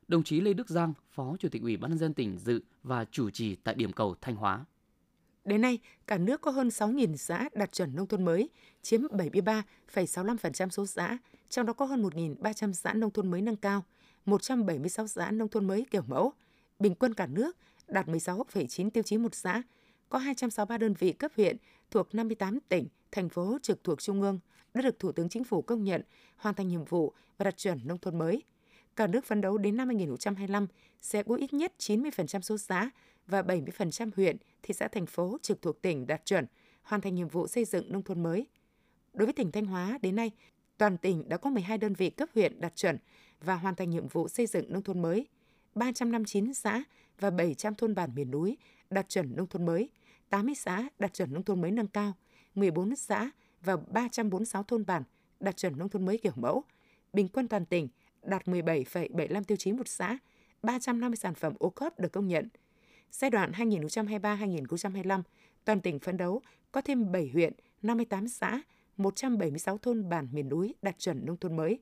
Đồng 0.08 0.22
chí 0.22 0.40
Lê 0.40 0.52
Đức 0.52 0.68
Giang, 0.68 0.92
Phó 1.12 1.36
Chủ 1.38 1.48
tịch 1.48 1.62
Ủy 1.62 1.76
ban 1.76 1.90
nhân 1.90 1.98
dân 1.98 2.14
tỉnh 2.14 2.38
dự 2.38 2.60
và 2.82 3.04
chủ 3.04 3.30
trì 3.30 3.54
tại 3.54 3.74
điểm 3.74 3.92
cầu 3.92 4.14
Thanh 4.20 4.36
Hóa. 4.36 4.64
Đến 5.44 5.60
nay, 5.60 5.78
cả 6.06 6.18
nước 6.18 6.40
có 6.40 6.50
hơn 6.50 6.68
6.000 6.68 7.16
xã 7.16 7.48
đạt 7.54 7.72
chuẩn 7.72 7.96
nông 7.96 8.06
thôn 8.06 8.24
mới, 8.24 8.48
chiếm 8.82 9.02
73,65% 9.02 10.68
số 10.68 10.86
xã, 10.86 11.18
trong 11.48 11.66
đó 11.66 11.72
có 11.72 11.84
hơn 11.84 12.02
1.300 12.02 12.72
xã 12.72 12.92
nông 12.92 13.10
thôn 13.10 13.30
mới 13.30 13.42
nâng 13.42 13.56
cao, 13.56 13.84
176 14.24 15.06
xã 15.06 15.30
nông 15.30 15.48
thôn 15.48 15.66
mới 15.66 15.86
kiểu 15.90 16.02
mẫu. 16.06 16.32
Bình 16.78 16.94
quân 16.94 17.14
cả 17.14 17.26
nước 17.26 17.56
đạt 17.88 18.06
16,9 18.06 18.90
tiêu 18.90 19.02
chí 19.02 19.18
một 19.18 19.34
xã, 19.34 19.62
có 20.08 20.18
263 20.18 20.78
đơn 20.78 20.94
vị 20.98 21.12
cấp 21.12 21.32
huyện 21.36 21.56
thuộc 21.90 22.14
58 22.14 22.58
tỉnh, 22.68 22.88
thành 23.12 23.28
phố 23.28 23.58
trực 23.62 23.84
thuộc 23.84 24.02
Trung 24.02 24.22
ương 24.22 24.38
đã 24.74 24.82
được 24.82 24.98
Thủ 24.98 25.12
tướng 25.12 25.28
Chính 25.28 25.44
phủ 25.44 25.62
công 25.62 25.84
nhận 25.84 26.02
hoàn 26.36 26.54
thành 26.54 26.68
nhiệm 26.68 26.84
vụ 26.84 27.12
và 27.38 27.44
đạt 27.44 27.56
chuẩn 27.56 27.80
nông 27.84 27.98
thôn 27.98 28.18
mới. 28.18 28.42
Cả 28.96 29.06
nước 29.06 29.24
phấn 29.24 29.40
đấu 29.40 29.58
đến 29.58 29.76
năm 29.76 29.88
2025 29.88 30.66
sẽ 31.00 31.22
có 31.22 31.34
ít 31.34 31.52
nhất 31.52 31.72
90% 31.78 32.40
số 32.40 32.58
xã 32.58 32.90
và 33.26 33.42
70% 33.42 34.10
huyện, 34.16 34.36
thị 34.62 34.74
xã, 34.74 34.88
thành 34.88 35.06
phố 35.06 35.38
trực 35.42 35.62
thuộc 35.62 35.82
tỉnh 35.82 36.06
đạt 36.06 36.24
chuẩn, 36.24 36.46
hoàn 36.82 37.00
thành 37.00 37.14
nhiệm 37.14 37.28
vụ 37.28 37.46
xây 37.46 37.64
dựng 37.64 37.92
nông 37.92 38.02
thôn 38.02 38.22
mới. 38.22 38.46
Đối 39.12 39.26
với 39.26 39.32
tỉnh 39.32 39.52
Thanh 39.52 39.66
Hóa, 39.66 39.98
đến 40.02 40.16
nay, 40.16 40.30
toàn 40.78 40.98
tỉnh 40.98 41.28
đã 41.28 41.36
có 41.36 41.50
12 41.50 41.78
đơn 41.78 41.94
vị 41.94 42.10
cấp 42.10 42.28
huyện 42.34 42.60
đạt 42.60 42.76
chuẩn 42.76 42.98
và 43.40 43.54
hoàn 43.54 43.74
thành 43.74 43.90
nhiệm 43.90 44.08
vụ 44.08 44.28
xây 44.28 44.46
dựng 44.46 44.72
nông 44.72 44.82
thôn 44.82 45.02
mới. 45.02 45.26
359 45.74 46.54
xã 46.54 46.84
và 47.20 47.30
700 47.30 47.74
thôn 47.74 47.94
bản 47.94 48.14
miền 48.14 48.30
núi 48.30 48.56
đạt 48.90 49.08
chuẩn 49.08 49.36
nông 49.36 49.46
thôn 49.46 49.66
mới, 49.66 49.90
80 50.36 50.54
xã 50.54 50.88
đạt 50.98 51.14
chuẩn 51.14 51.32
nông 51.32 51.42
thôn 51.42 51.60
mới 51.60 51.70
nâng 51.70 51.86
cao, 51.86 52.12
14 52.54 52.96
xã 52.96 53.30
và 53.64 53.76
346 53.76 54.62
thôn 54.62 54.86
bản 54.86 55.02
đạt 55.40 55.56
chuẩn 55.56 55.78
nông 55.78 55.88
thôn 55.88 56.04
mới 56.04 56.18
kiểu 56.18 56.32
mẫu. 56.36 56.64
Bình 57.12 57.28
quân 57.28 57.48
toàn 57.48 57.66
tỉnh 57.66 57.88
đạt 58.22 58.48
17,75 58.48 59.44
tiêu 59.44 59.56
chí 59.56 59.72
một 59.72 59.88
xã, 59.88 60.18
350 60.62 61.16
sản 61.16 61.34
phẩm 61.34 61.54
ô 61.58 61.70
cốp 61.70 61.98
được 61.98 62.12
công 62.12 62.28
nhận. 62.28 62.48
Giai 63.10 63.30
đoạn 63.30 63.52
2023-2025, 63.52 65.22
toàn 65.64 65.80
tỉnh 65.80 65.98
phấn 65.98 66.16
đấu 66.16 66.42
có 66.72 66.80
thêm 66.80 67.12
7 67.12 67.30
huyện, 67.32 67.52
58 67.82 68.28
xã, 68.28 68.62
176 68.96 69.78
thôn 69.78 70.08
bản 70.08 70.28
miền 70.32 70.48
núi 70.48 70.74
đạt 70.82 70.98
chuẩn 70.98 71.26
nông 71.26 71.36
thôn 71.36 71.56
mới. 71.56 71.78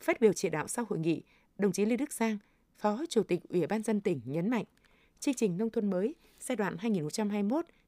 Phát 0.00 0.20
biểu 0.20 0.32
chỉ 0.32 0.48
đạo 0.48 0.68
sau 0.68 0.84
hội 0.88 0.98
nghị, 0.98 1.22
đồng 1.58 1.72
chí 1.72 1.84
Lê 1.84 1.96
Đức 1.96 2.12
Giang, 2.12 2.38
Phó 2.76 3.04
Chủ 3.08 3.22
tịch 3.22 3.40
Ủy 3.48 3.66
ban 3.66 3.82
dân 3.82 4.00
tỉnh 4.00 4.20
nhấn 4.24 4.50
mạnh, 4.50 4.64
chương 5.20 5.34
trình 5.34 5.58
nông 5.58 5.70
thôn 5.70 5.90
mới 5.90 6.14
giai 6.40 6.56
đoạn 6.56 6.76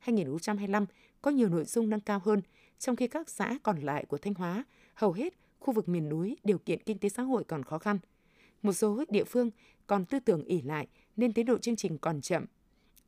2021-2025 0.04 0.86
có 1.22 1.30
nhiều 1.30 1.48
nội 1.48 1.64
dung 1.64 1.90
nâng 1.90 2.00
cao 2.00 2.20
hơn, 2.24 2.42
trong 2.78 2.96
khi 2.96 3.08
các 3.08 3.30
xã 3.30 3.58
còn 3.62 3.80
lại 3.80 4.04
của 4.04 4.18
Thanh 4.18 4.34
Hóa, 4.34 4.64
hầu 4.94 5.12
hết 5.12 5.34
khu 5.58 5.72
vực 5.74 5.88
miền 5.88 6.08
núi 6.08 6.36
điều 6.44 6.58
kiện 6.58 6.82
kinh 6.82 6.98
tế 6.98 7.08
xã 7.08 7.22
hội 7.22 7.44
còn 7.44 7.62
khó 7.62 7.78
khăn. 7.78 7.98
Một 8.62 8.72
số 8.72 9.04
địa 9.08 9.24
phương 9.24 9.50
còn 9.86 10.04
tư 10.04 10.18
tưởng 10.18 10.44
ỉ 10.44 10.62
lại 10.62 10.86
nên 11.16 11.32
tiến 11.32 11.46
độ 11.46 11.58
chương 11.58 11.76
trình 11.76 11.98
còn 11.98 12.20
chậm. 12.20 12.44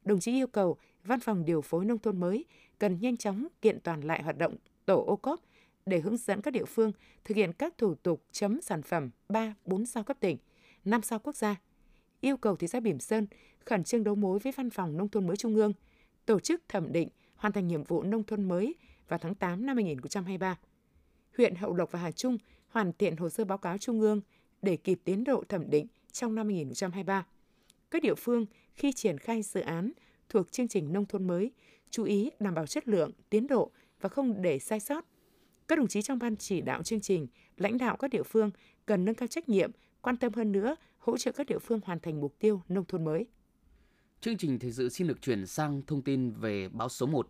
Đồng 0.05 0.21
chí 0.21 0.33
yêu 0.33 0.47
cầu 0.47 0.77
Văn 1.05 1.21
phòng 1.21 1.45
điều 1.45 1.61
phối 1.61 1.85
nông 1.85 1.99
thôn 1.99 2.21
mới 2.21 2.45
cần 2.79 2.99
nhanh 3.01 3.17
chóng 3.17 3.47
kiện 3.63 3.81
toàn 3.81 4.01
lại 4.01 4.23
hoạt 4.23 4.39
động 4.39 4.57
tổ 4.87 5.05
ô 5.07 5.17
cốp 5.17 5.41
để 5.87 6.01
hướng 6.01 6.17
dẫn 6.17 6.41
các 6.41 6.51
địa 6.51 6.65
phương 6.65 6.93
thực 7.25 7.37
hiện 7.37 7.53
các 7.53 7.79
thủ 7.79 7.95
tục 7.95 8.23
chấm 8.33 8.61
sản 8.61 8.83
phẩm 8.83 9.11
3, 9.29 9.55
4 9.65 9.87
sao 9.87 10.05
cấp 10.05 10.17
tỉnh, 10.21 10.37
5 10.85 11.03
sao 11.03 11.19
quốc 11.19 11.37
gia 11.37 11.57
yêu 12.23 12.37
cầu 12.37 12.57
thị 12.57 12.67
xã 12.67 12.81
Bỉm 12.81 12.99
Sơn 12.99 13.27
khẩn 13.65 13.85
trương 13.85 14.05
đấu 14.05 14.15
mối 14.15 14.39
với 14.39 14.53
Văn 14.57 14.71
phòng 14.71 14.97
Nông 14.97 15.09
thôn 15.09 15.27
mới 15.27 15.37
Trung 15.37 15.55
ương, 15.55 15.73
tổ 16.27 16.41
chức 16.41 16.63
thẩm 16.69 16.93
định, 16.93 17.09
hoàn 17.37 17.53
thành 17.53 17.69
nhiệm 17.69 17.85
vụ 17.85 18.03
nông 18.03 18.25
thôn 18.25 18.49
mới 18.49 18.75
vào 19.09 19.19
tháng 19.19 19.35
8 19.35 19.67
năm 19.67 19.77
2023. 19.77 20.59
Huyện 21.37 21.55
Hậu 21.55 21.75
Lộc 21.75 21.93
và 21.93 21.99
Hà 21.99 22.13
Trung 22.13 22.39
hoàn 22.69 22.93
thiện 22.93 23.17
hồ 23.17 23.29
sơ 23.29 23.45
báo 23.45 23.59
cáo 23.59 23.79
Trung 23.79 24.01
ương 24.01 24.21
để 24.63 24.77
kịp 24.77 25.01
tiến 25.05 25.25
độ 25.25 25.45
thẩm 25.49 25.71
định 25.71 25.87
trong 26.13 26.35
năm 26.35 26.47
2023. 26.47 27.27
Các 27.91 28.03
địa 28.03 28.15
phương 28.15 28.47
khi 28.75 28.93
triển 28.93 29.19
khai 29.19 29.43
dự 29.43 29.61
án 29.61 29.93
thuộc 30.29 30.53
chương 30.53 30.69
trình 30.69 30.93
nông 30.93 31.07
thôn 31.07 31.27
mới 31.27 31.51
chú 31.91 32.05
ý 32.05 32.31
đảm 32.41 32.55
bảo 32.55 32.67
chất 32.67 32.89
lượng, 32.89 33.11
tiến 33.31 33.47
độ 33.47 33.71
và 34.01 34.09
không 34.09 34.43
để 34.43 34.59
sai 34.59 34.81
sót. 34.81 35.05
Các 35.69 35.79
đồng 35.79 35.89
chí 35.89 36.03
trong 36.03 36.19
ban 36.19 36.37
chỉ 36.37 36.61
đạo 36.61 36.83
chương 36.83 37.01
trình, 37.01 37.27
lãnh 37.57 37.79
đạo 37.79 37.97
các 37.97 38.11
địa 38.11 38.23
phương 38.23 38.51
cần 38.87 39.05
nâng 39.05 39.15
cao 39.15 39.27
trách 39.27 39.49
nhiệm, 39.49 39.71
quan 40.01 40.17
tâm 40.17 40.33
hơn 40.33 40.53
nữa 40.53 40.77
hỗ 41.03 41.19
trợ 41.19 41.33
các 41.33 41.47
địa 41.47 41.59
phương 41.59 41.81
hoàn 41.85 42.01
thành 42.01 42.21
mục 42.21 42.39
tiêu 42.39 42.63
nông 42.69 42.85
thôn 42.85 43.05
mới. 43.05 43.27
Chương 44.21 44.37
trình 44.37 44.59
thời 44.59 44.73
sự 44.73 44.89
xin 44.89 45.07
được 45.07 45.23
chuyển 45.23 45.47
sang 45.47 45.83
thông 45.87 46.03
tin 46.03 46.31
về 46.31 46.69
bão 46.69 46.89
số 46.89 47.07
1. 47.07 47.29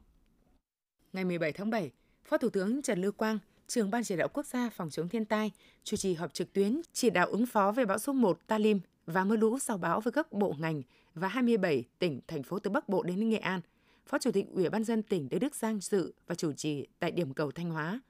Ngày 1.12 1.24
17 1.24 1.52
tháng 1.52 1.70
7, 1.70 1.90
Phó 2.24 2.38
Thủ 2.38 2.48
tướng 2.48 2.82
Trần 2.82 3.00
Lưu 3.00 3.12
Quang, 3.12 3.38
trưởng 3.66 3.90
Ban 3.90 4.04
chỉ 4.04 4.16
đạo 4.16 4.28
quốc 4.28 4.46
gia 4.46 4.70
phòng 4.70 4.90
chống 4.90 5.08
thiên 5.08 5.24
tai, 5.24 5.50
chủ 5.84 5.96
trì 5.96 6.14
họp 6.14 6.34
trực 6.34 6.52
tuyến 6.52 6.80
chỉ 6.92 7.10
đạo 7.10 7.26
ứng 7.26 7.46
phó 7.46 7.72
về 7.72 7.84
bão 7.84 7.98
số 7.98 8.12
1 8.12 8.38
Talim 8.46 8.80
và 9.06 9.24
mưa 9.24 9.36
lũ 9.36 9.58
sau 9.58 9.78
bão 9.78 10.00
với 10.00 10.12
các 10.12 10.32
bộ 10.32 10.54
ngành 10.58 10.82
và 11.14 11.28
27 11.28 11.84
tỉnh, 11.98 12.20
thành 12.28 12.42
phố 12.42 12.58
từ 12.58 12.70
Bắc 12.70 12.88
Bộ 12.88 13.02
đến 13.02 13.28
Nghệ 13.28 13.38
An. 13.38 13.60
Phó 14.06 14.18
Chủ 14.18 14.30
tịch 14.32 14.46
Ủy 14.52 14.70
ban 14.70 14.84
dân 14.84 15.02
tỉnh 15.02 15.28
Lê 15.30 15.38
Đức 15.38 15.54
Giang 15.54 15.80
dự 15.80 16.12
và 16.26 16.34
chủ 16.34 16.52
trì 16.52 16.86
tại 16.98 17.10
điểm 17.10 17.34
cầu 17.34 17.50
Thanh 17.50 17.70
Hóa. 17.70 18.00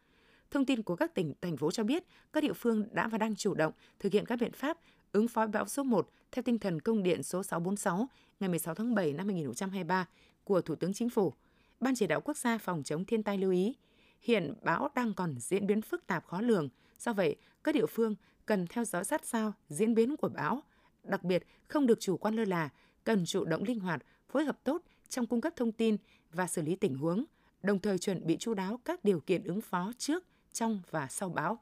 Thông 0.50 0.66
tin 0.66 0.82
của 0.82 0.96
các 0.96 1.14
tỉnh, 1.14 1.34
thành 1.40 1.56
phố 1.56 1.70
cho 1.70 1.84
biết, 1.84 2.04
các 2.32 2.42
địa 2.42 2.52
phương 2.52 2.84
đã 2.92 3.08
và 3.08 3.18
đang 3.18 3.36
chủ 3.36 3.54
động 3.54 3.72
thực 3.98 4.12
hiện 4.12 4.26
các 4.26 4.38
biện 4.40 4.52
pháp 4.52 4.78
ứng 5.12 5.28
phó 5.28 5.46
bão 5.46 5.68
số 5.68 5.82
1 5.82 6.08
theo 6.32 6.42
tinh 6.42 6.58
thần 6.58 6.80
công 6.80 7.02
điện 7.02 7.22
số 7.22 7.42
646 7.42 8.08
ngày 8.40 8.48
16 8.48 8.74
tháng 8.74 8.94
7 8.94 9.12
năm 9.12 9.26
2023 9.26 10.06
của 10.44 10.60
Thủ 10.60 10.74
tướng 10.74 10.94
Chính 10.94 11.10
phủ. 11.10 11.32
Ban 11.80 11.94
chỉ 11.94 12.06
đạo 12.06 12.20
quốc 12.20 12.36
gia 12.36 12.58
phòng 12.58 12.82
chống 12.82 13.04
thiên 13.04 13.22
tai 13.22 13.38
lưu 13.38 13.50
ý, 13.50 13.74
hiện 14.20 14.54
bão 14.62 14.88
đang 14.94 15.14
còn 15.14 15.34
diễn 15.38 15.66
biến 15.66 15.82
phức 15.82 16.06
tạp 16.06 16.26
khó 16.26 16.40
lường, 16.40 16.68
do 16.98 17.12
vậy 17.12 17.36
các 17.64 17.74
địa 17.74 17.86
phương 17.86 18.14
cần 18.46 18.66
theo 18.66 18.84
dõi 18.84 19.04
sát 19.04 19.26
sao 19.26 19.52
diễn 19.68 19.94
biến 19.94 20.16
của 20.16 20.28
bão, 20.28 20.62
đặc 21.04 21.24
biệt 21.24 21.46
không 21.68 21.86
được 21.86 22.00
chủ 22.00 22.16
quan 22.16 22.34
lơ 22.34 22.44
là, 22.44 22.68
cần 23.04 23.24
chủ 23.26 23.44
động 23.44 23.62
linh 23.62 23.80
hoạt, 23.80 24.02
phối 24.28 24.44
hợp 24.44 24.58
tốt 24.64 24.82
trong 25.08 25.26
cung 25.26 25.40
cấp 25.40 25.52
thông 25.56 25.72
tin 25.72 25.96
và 26.32 26.46
xử 26.46 26.62
lý 26.62 26.76
tình 26.76 26.94
huống, 26.94 27.24
đồng 27.62 27.78
thời 27.78 27.98
chuẩn 27.98 28.26
bị 28.26 28.36
chú 28.40 28.54
đáo 28.54 28.80
các 28.84 29.04
điều 29.04 29.20
kiện 29.20 29.44
ứng 29.44 29.60
phó 29.60 29.92
trước, 29.98 30.24
trong 30.52 30.82
và 30.90 31.06
sau 31.10 31.28
bão. 31.28 31.58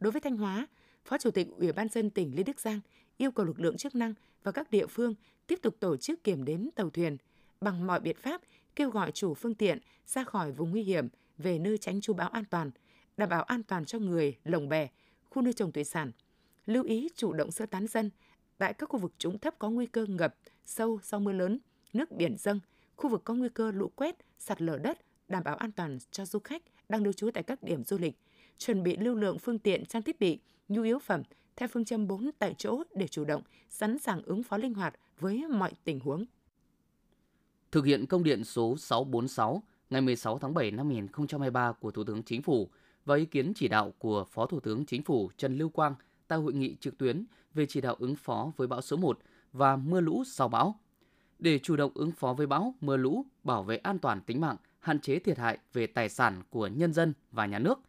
Đối 0.00 0.12
với 0.12 0.20
Thanh 0.20 0.36
Hóa, 0.36 0.66
Phó 1.08 1.18
Chủ 1.18 1.30
tịch 1.30 1.48
Ủy 1.56 1.72
ban 1.72 1.88
dân 1.88 2.10
tỉnh 2.10 2.36
Lê 2.36 2.42
Đức 2.42 2.60
Giang 2.60 2.80
yêu 3.16 3.30
cầu 3.30 3.46
lực 3.46 3.60
lượng 3.60 3.76
chức 3.76 3.94
năng 3.94 4.14
và 4.42 4.52
các 4.52 4.70
địa 4.70 4.86
phương 4.86 5.14
tiếp 5.46 5.58
tục 5.62 5.76
tổ 5.80 5.96
chức 5.96 6.24
kiểm 6.24 6.44
đếm 6.44 6.70
tàu 6.70 6.90
thuyền 6.90 7.16
bằng 7.60 7.86
mọi 7.86 8.00
biện 8.00 8.16
pháp 8.16 8.40
kêu 8.76 8.90
gọi 8.90 9.12
chủ 9.12 9.34
phương 9.34 9.54
tiện 9.54 9.78
ra 10.06 10.24
khỏi 10.24 10.52
vùng 10.52 10.70
nguy 10.70 10.82
hiểm 10.82 11.08
về 11.38 11.58
nơi 11.58 11.78
tránh 11.78 12.00
chú 12.00 12.12
bão 12.12 12.28
an 12.28 12.44
toàn, 12.50 12.70
đảm 13.16 13.28
bảo 13.28 13.42
an 13.42 13.62
toàn 13.62 13.84
cho 13.84 13.98
người, 13.98 14.36
lồng 14.44 14.68
bè, 14.68 14.88
khu 15.30 15.42
nuôi 15.42 15.52
trồng 15.52 15.72
thủy 15.72 15.84
sản. 15.84 16.12
Lưu 16.66 16.84
ý 16.84 17.08
chủ 17.16 17.32
động 17.32 17.50
sơ 17.50 17.66
tán 17.66 17.86
dân 17.86 18.10
tại 18.58 18.74
các 18.74 18.88
khu 18.88 18.98
vực 18.98 19.12
trũng 19.18 19.38
thấp 19.38 19.54
có 19.58 19.70
nguy 19.70 19.86
cơ 19.86 20.06
ngập 20.08 20.34
sâu 20.64 20.98
do 21.02 21.18
mưa 21.18 21.32
lớn, 21.32 21.58
nước 21.92 22.10
biển 22.10 22.36
dâng, 22.38 22.60
khu 22.96 23.10
vực 23.10 23.24
có 23.24 23.34
nguy 23.34 23.48
cơ 23.48 23.70
lũ 23.70 23.90
quét, 23.96 24.16
sạt 24.38 24.62
lở 24.62 24.78
đất, 24.78 24.98
đảm 25.28 25.44
bảo 25.44 25.56
an 25.56 25.72
toàn 25.72 25.98
cho 26.10 26.26
du 26.26 26.38
khách 26.38 26.62
đang 26.88 27.02
lưu 27.02 27.12
trú 27.12 27.30
tại 27.30 27.42
các 27.42 27.62
điểm 27.62 27.84
du 27.84 27.98
lịch, 27.98 28.14
chuẩn 28.58 28.82
bị 28.82 28.96
lưu 28.96 29.14
lượng 29.14 29.38
phương 29.38 29.58
tiện 29.58 29.84
trang 29.84 30.02
thiết 30.02 30.20
bị, 30.20 30.38
nhu 30.68 30.82
yếu 30.82 30.98
phẩm 30.98 31.22
theo 31.56 31.68
phương 31.68 31.84
châm 31.84 32.06
4 32.06 32.30
tại 32.38 32.54
chỗ 32.58 32.82
để 32.94 33.08
chủ 33.08 33.24
động, 33.24 33.42
sẵn 33.68 33.98
sàng 33.98 34.22
ứng 34.22 34.42
phó 34.42 34.56
linh 34.56 34.74
hoạt 34.74 34.94
với 35.20 35.44
mọi 35.48 35.72
tình 35.84 36.00
huống. 36.00 36.24
Thực 37.70 37.84
hiện 37.84 38.06
công 38.06 38.24
điện 38.24 38.44
số 38.44 38.76
646 38.76 39.62
ngày 39.90 40.00
16 40.00 40.38
tháng 40.38 40.54
7 40.54 40.70
năm 40.70 40.86
2023 40.86 41.72
của 41.72 41.90
Thủ 41.90 42.04
tướng 42.04 42.22
Chính 42.22 42.42
phủ 42.42 42.68
và 43.04 43.16
ý 43.16 43.24
kiến 43.24 43.52
chỉ 43.56 43.68
đạo 43.68 43.92
của 43.98 44.24
Phó 44.24 44.46
Thủ 44.46 44.60
tướng 44.60 44.84
Chính 44.84 45.02
phủ 45.02 45.30
Trần 45.36 45.58
Lưu 45.58 45.68
Quang 45.68 45.94
tại 46.28 46.38
hội 46.38 46.52
nghị 46.52 46.76
trực 46.80 46.98
tuyến 46.98 47.24
về 47.54 47.66
chỉ 47.66 47.80
đạo 47.80 47.96
ứng 47.98 48.16
phó 48.16 48.52
với 48.56 48.68
bão 48.68 48.80
số 48.80 48.96
1 48.96 49.18
và 49.52 49.76
mưa 49.76 50.00
lũ 50.00 50.22
sau 50.26 50.48
bão. 50.48 50.80
Để 51.38 51.58
chủ 51.58 51.76
động 51.76 51.92
ứng 51.94 52.12
phó 52.12 52.32
với 52.32 52.46
bão, 52.46 52.74
mưa 52.80 52.96
lũ, 52.96 53.24
bảo 53.44 53.62
vệ 53.62 53.76
an 53.76 53.98
toàn 53.98 54.20
tính 54.20 54.40
mạng, 54.40 54.56
hạn 54.80 55.00
chế 55.00 55.18
thiệt 55.18 55.38
hại 55.38 55.58
về 55.72 55.86
tài 55.86 56.08
sản 56.08 56.42
của 56.50 56.66
nhân 56.66 56.92
dân 56.92 57.12
và 57.32 57.46
nhà 57.46 57.58
nước, 57.58 57.80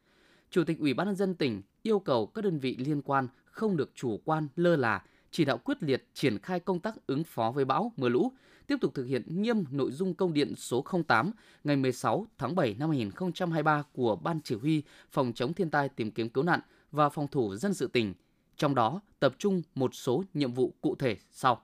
Chủ 0.51 0.63
tịch 0.63 0.79
Ủy 0.79 0.93
ban 0.93 1.07
nhân 1.07 1.15
dân 1.15 1.35
tỉnh 1.35 1.61
yêu 1.83 1.99
cầu 1.99 2.27
các 2.27 2.43
đơn 2.43 2.59
vị 2.59 2.77
liên 2.79 3.01
quan 3.01 3.27
không 3.45 3.77
được 3.77 3.91
chủ 3.95 4.19
quan 4.25 4.47
lơ 4.55 4.75
là, 4.75 5.03
chỉ 5.31 5.45
đạo 5.45 5.57
quyết 5.57 5.83
liệt 5.83 6.07
triển 6.13 6.39
khai 6.39 6.59
công 6.59 6.79
tác 6.79 6.95
ứng 7.07 7.23
phó 7.23 7.51
với 7.51 7.65
bão, 7.65 7.91
mưa 7.97 8.09
lũ, 8.09 8.31
tiếp 8.67 8.75
tục 8.81 8.93
thực 8.93 9.03
hiện 9.03 9.41
nghiêm 9.41 9.63
nội 9.71 9.91
dung 9.91 10.13
công 10.13 10.33
điện 10.33 10.53
số 10.55 10.85
08 11.07 11.31
ngày 11.63 11.75
16 11.75 12.27
tháng 12.37 12.55
7 12.55 12.75
năm 12.79 12.89
2023 12.89 13.83
của 13.93 14.15
Ban 14.15 14.39
Chỉ 14.43 14.55
huy 14.55 14.83
Phòng 15.11 15.33
chống 15.35 15.53
thiên 15.53 15.69
tai 15.69 15.89
tìm 15.89 16.11
kiếm 16.11 16.29
cứu 16.29 16.43
nạn 16.43 16.59
và 16.91 17.09
phòng 17.09 17.27
thủ 17.27 17.55
dân 17.55 17.73
sự 17.73 17.87
tỉnh, 17.87 18.13
trong 18.57 18.75
đó 18.75 19.01
tập 19.19 19.35
trung 19.37 19.61
một 19.75 19.95
số 19.95 20.23
nhiệm 20.33 20.53
vụ 20.53 20.73
cụ 20.81 20.95
thể 20.95 21.17
sau. 21.31 21.61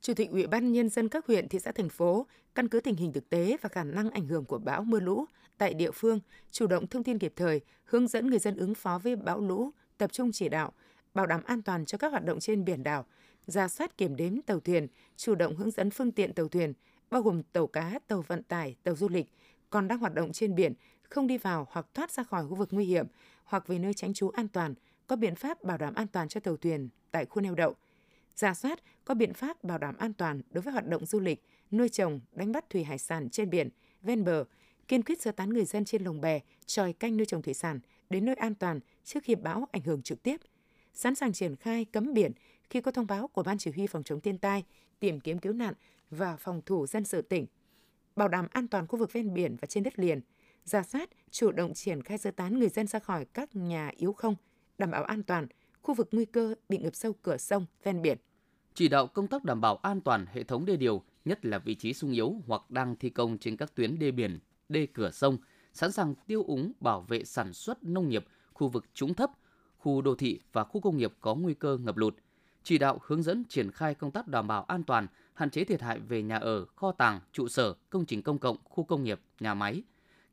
Chủ 0.00 0.14
tịch 0.14 0.30
Ủy 0.30 0.46
ban 0.46 0.72
nhân 0.72 0.88
dân 0.88 1.08
các 1.08 1.26
huyện, 1.26 1.48
thị 1.48 1.58
xã, 1.58 1.72
thành 1.72 1.88
phố 1.88 2.26
căn 2.54 2.68
cứ 2.68 2.80
tình 2.80 2.96
hình 2.96 3.12
thực 3.12 3.30
tế 3.30 3.56
và 3.62 3.68
khả 3.68 3.84
năng 3.84 4.10
ảnh 4.10 4.26
hưởng 4.26 4.44
của 4.44 4.58
bão 4.58 4.84
mưa 4.84 5.00
lũ 5.00 5.24
tại 5.58 5.74
địa 5.74 5.90
phương, 5.90 6.20
chủ 6.50 6.66
động 6.66 6.86
thông 6.86 7.04
tin 7.04 7.18
kịp 7.18 7.32
thời, 7.36 7.60
hướng 7.84 8.08
dẫn 8.08 8.30
người 8.30 8.38
dân 8.38 8.56
ứng 8.56 8.74
phó 8.74 8.98
với 8.98 9.16
bão 9.16 9.40
lũ, 9.40 9.70
tập 9.98 10.12
trung 10.12 10.32
chỉ 10.32 10.48
đạo, 10.48 10.72
bảo 11.14 11.26
đảm 11.26 11.40
an 11.44 11.62
toàn 11.62 11.84
cho 11.84 11.98
các 11.98 12.10
hoạt 12.10 12.24
động 12.24 12.40
trên 12.40 12.64
biển 12.64 12.82
đảo, 12.82 13.06
ra 13.46 13.68
soát 13.68 13.96
kiểm 13.96 14.16
đếm 14.16 14.40
tàu 14.42 14.60
thuyền, 14.60 14.86
chủ 15.16 15.34
động 15.34 15.56
hướng 15.56 15.70
dẫn 15.70 15.90
phương 15.90 16.12
tiện 16.12 16.32
tàu 16.32 16.48
thuyền, 16.48 16.72
bao 17.10 17.22
gồm 17.22 17.42
tàu 17.42 17.66
cá, 17.66 17.98
tàu 18.06 18.24
vận 18.26 18.42
tải, 18.42 18.76
tàu 18.82 18.96
du 18.96 19.08
lịch, 19.08 19.26
còn 19.70 19.88
đang 19.88 19.98
hoạt 19.98 20.14
động 20.14 20.32
trên 20.32 20.54
biển, 20.54 20.74
không 21.02 21.26
đi 21.26 21.38
vào 21.38 21.66
hoặc 21.70 21.86
thoát 21.94 22.10
ra 22.10 22.22
khỏi 22.22 22.46
khu 22.48 22.54
vực 22.54 22.68
nguy 22.70 22.84
hiểm 22.84 23.06
hoặc 23.44 23.66
về 23.66 23.78
nơi 23.78 23.94
tránh 23.94 24.14
trú 24.14 24.28
an 24.28 24.48
toàn, 24.48 24.74
có 25.06 25.16
biện 25.16 25.34
pháp 25.34 25.62
bảo 25.62 25.78
đảm 25.78 25.94
an 25.94 26.06
toàn 26.06 26.28
cho 26.28 26.40
tàu 26.40 26.56
thuyền 26.56 26.88
tại 27.10 27.24
khu 27.24 27.42
neo 27.42 27.54
đậu. 27.54 27.74
Giả 28.36 28.54
soát 28.54 28.82
có 29.04 29.14
biện 29.14 29.34
pháp 29.34 29.64
bảo 29.64 29.78
đảm 29.78 29.96
an 29.96 30.12
toàn 30.12 30.40
đối 30.50 30.62
với 30.62 30.72
hoạt 30.72 30.88
động 30.88 31.06
du 31.06 31.20
lịch, 31.20 31.42
nuôi 31.70 31.88
trồng, 31.88 32.20
đánh 32.32 32.52
bắt 32.52 32.70
thủy 32.70 32.84
hải 32.84 32.98
sản 32.98 33.30
trên 33.30 33.50
biển, 33.50 33.68
ven 34.02 34.24
bờ, 34.24 34.44
kiên 34.88 35.02
quyết 35.02 35.22
sơ 35.22 35.32
tán 35.32 35.50
người 35.50 35.64
dân 35.64 35.84
trên 35.84 36.04
lồng 36.04 36.20
bè, 36.20 36.40
tròi 36.66 36.92
canh 36.92 37.16
nuôi 37.16 37.26
trồng 37.26 37.42
thủy 37.42 37.54
sản 37.54 37.80
đến 38.10 38.24
nơi 38.24 38.34
an 38.34 38.54
toàn 38.54 38.80
trước 39.04 39.20
khi 39.22 39.34
bão 39.34 39.68
ảnh 39.72 39.82
hưởng 39.82 40.02
trực 40.02 40.22
tiếp. 40.22 40.40
Sẵn 40.94 41.14
sàng 41.14 41.32
triển 41.32 41.56
khai 41.56 41.84
cấm 41.84 42.14
biển 42.14 42.32
khi 42.70 42.80
có 42.80 42.90
thông 42.90 43.06
báo 43.06 43.28
của 43.28 43.42
Ban 43.42 43.58
Chỉ 43.58 43.70
huy 43.70 43.86
Phòng 43.86 44.02
chống 44.02 44.20
thiên 44.20 44.38
tai, 44.38 44.64
tìm 45.00 45.20
kiếm 45.20 45.38
cứu 45.38 45.52
nạn 45.52 45.74
và 46.10 46.36
phòng 46.36 46.62
thủ 46.66 46.86
dân 46.86 47.04
sự 47.04 47.22
tỉnh. 47.22 47.46
Bảo 48.16 48.28
đảm 48.28 48.46
an 48.50 48.68
toàn 48.68 48.86
khu 48.86 48.98
vực 48.98 49.12
ven 49.12 49.34
biển 49.34 49.56
và 49.60 49.66
trên 49.66 49.82
đất 49.82 49.98
liền, 49.98 50.20
giả 50.64 50.82
soát, 50.82 51.10
chủ 51.30 51.52
động 51.52 51.74
triển 51.74 52.02
khai 52.02 52.18
sơ 52.18 52.30
tán 52.30 52.58
người 52.58 52.68
dân 52.68 52.86
ra 52.86 52.98
khỏi 52.98 53.24
các 53.24 53.56
nhà 53.56 53.90
yếu 53.96 54.12
không, 54.12 54.34
đảm 54.78 54.90
bảo 54.90 55.04
an 55.04 55.22
toàn, 55.22 55.46
khu 55.82 55.94
vực 55.94 56.08
nguy 56.12 56.24
cơ 56.24 56.54
bị 56.68 56.78
ngập 56.78 56.94
sâu 56.94 57.12
cửa 57.22 57.36
sông 57.36 57.66
ven 57.82 58.02
biển. 58.02 58.18
Chỉ 58.74 58.88
đạo 58.88 59.06
công 59.06 59.28
tác 59.28 59.44
đảm 59.44 59.60
bảo 59.60 59.76
an 59.76 60.00
toàn 60.00 60.26
hệ 60.32 60.44
thống 60.44 60.66
đê 60.66 60.76
điều, 60.76 61.02
nhất 61.24 61.44
là 61.44 61.58
vị 61.58 61.74
trí 61.74 61.94
sung 61.94 62.12
yếu 62.12 62.34
hoặc 62.46 62.70
đang 62.70 62.96
thi 62.96 63.10
công 63.10 63.38
trên 63.38 63.56
các 63.56 63.74
tuyến 63.74 63.98
đê 63.98 64.10
biển, 64.10 64.38
đê 64.68 64.86
cửa 64.86 65.10
sông, 65.10 65.38
sẵn 65.72 65.92
sàng 65.92 66.14
tiêu 66.26 66.44
úng 66.46 66.72
bảo 66.80 67.00
vệ 67.00 67.24
sản 67.24 67.52
xuất 67.52 67.84
nông 67.84 68.08
nghiệp, 68.08 68.24
khu 68.52 68.68
vực 68.68 68.84
trũng 68.94 69.14
thấp, 69.14 69.30
khu 69.78 70.02
đô 70.02 70.14
thị 70.14 70.40
và 70.52 70.64
khu 70.64 70.80
công 70.80 70.96
nghiệp 70.96 71.12
có 71.20 71.34
nguy 71.34 71.54
cơ 71.54 71.76
ngập 71.76 71.96
lụt. 71.96 72.14
Chỉ 72.62 72.78
đạo 72.78 73.00
hướng 73.06 73.22
dẫn 73.22 73.44
triển 73.48 73.70
khai 73.70 73.94
công 73.94 74.10
tác 74.10 74.28
đảm 74.28 74.48
bảo 74.48 74.64
an 74.64 74.82
toàn, 74.82 75.06
hạn 75.34 75.50
chế 75.50 75.64
thiệt 75.64 75.82
hại 75.82 75.98
về 75.98 76.22
nhà 76.22 76.36
ở, 76.36 76.64
kho 76.64 76.92
tàng, 76.92 77.20
trụ 77.32 77.48
sở, 77.48 77.74
công 77.90 78.06
trình 78.06 78.22
công 78.22 78.38
cộng, 78.38 78.56
khu 78.64 78.84
công 78.84 79.04
nghiệp, 79.04 79.20
nhà 79.40 79.54
máy, 79.54 79.82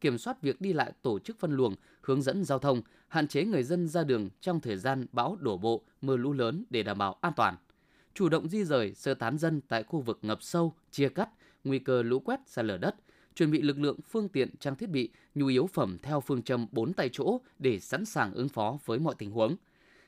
kiểm 0.01 0.17
soát 0.17 0.41
việc 0.41 0.61
đi 0.61 0.73
lại 0.73 0.91
tổ 1.01 1.19
chức 1.19 1.39
phân 1.39 1.51
luồng, 1.51 1.75
hướng 2.01 2.21
dẫn 2.21 2.43
giao 2.43 2.59
thông, 2.59 2.81
hạn 3.07 3.27
chế 3.27 3.45
người 3.45 3.63
dân 3.63 3.87
ra 3.87 4.03
đường 4.03 4.29
trong 4.41 4.59
thời 4.59 4.77
gian 4.77 5.05
bão 5.11 5.35
đổ 5.39 5.57
bộ, 5.57 5.83
mưa 6.01 6.17
lũ 6.17 6.33
lớn 6.33 6.63
để 6.69 6.83
đảm 6.83 6.97
bảo 6.97 7.17
an 7.21 7.33
toàn. 7.35 7.55
Chủ 8.13 8.29
động 8.29 8.49
di 8.49 8.63
rời, 8.63 8.93
sơ 8.93 9.13
tán 9.13 9.37
dân 9.37 9.61
tại 9.61 9.83
khu 9.83 9.99
vực 9.99 10.19
ngập 10.21 10.41
sâu, 10.41 10.73
chia 10.91 11.09
cắt, 11.09 11.29
nguy 11.63 11.79
cơ 11.79 12.03
lũ 12.03 12.19
quét, 12.19 12.39
sạt 12.45 12.65
lở 12.65 12.77
đất, 12.77 12.95
chuẩn 13.35 13.51
bị 13.51 13.61
lực 13.61 13.79
lượng, 13.79 13.99
phương 14.09 14.29
tiện, 14.29 14.49
trang 14.59 14.75
thiết 14.75 14.89
bị, 14.89 15.09
nhu 15.35 15.47
yếu 15.47 15.67
phẩm 15.67 15.97
theo 16.01 16.21
phương 16.21 16.41
châm 16.41 16.67
4 16.71 16.93
tại 16.93 17.09
chỗ 17.11 17.41
để 17.59 17.79
sẵn 17.79 18.05
sàng 18.05 18.33
ứng 18.33 18.49
phó 18.49 18.77
với 18.85 18.99
mọi 18.99 19.15
tình 19.17 19.31
huống. 19.31 19.55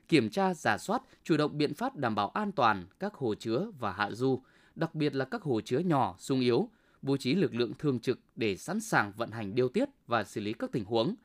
Kiểm 0.07 0.29
tra, 0.29 0.53
giả 0.53 0.77
soát, 0.77 1.01
chủ 1.23 1.37
động 1.37 1.57
biện 1.57 1.73
pháp 1.73 1.95
đảm 1.95 2.15
bảo 2.15 2.29
an 2.29 2.51
toàn 2.51 2.85
các 2.99 3.13
hồ 3.13 3.35
chứa 3.35 3.71
và 3.79 3.91
hạ 3.91 4.11
du, 4.11 4.41
đặc 4.75 4.95
biệt 4.95 5.15
là 5.15 5.25
các 5.25 5.41
hồ 5.41 5.61
chứa 5.61 5.79
nhỏ, 5.79 6.15
sung 6.19 6.39
yếu, 6.39 6.69
bố 7.01 7.17
trí 7.17 7.35
lực 7.35 7.55
lượng 7.55 7.73
thường 7.79 7.99
trực 7.99 8.19
để 8.35 8.57
sẵn 8.57 8.79
sàng 8.79 9.13
vận 9.17 9.31
hành 9.31 9.55
điều 9.55 9.69
tiết 9.69 9.89
và 10.07 10.23
xử 10.23 10.41
lý 10.41 10.53
các 10.53 10.71
tình 10.71 10.85
huống. 10.85 11.15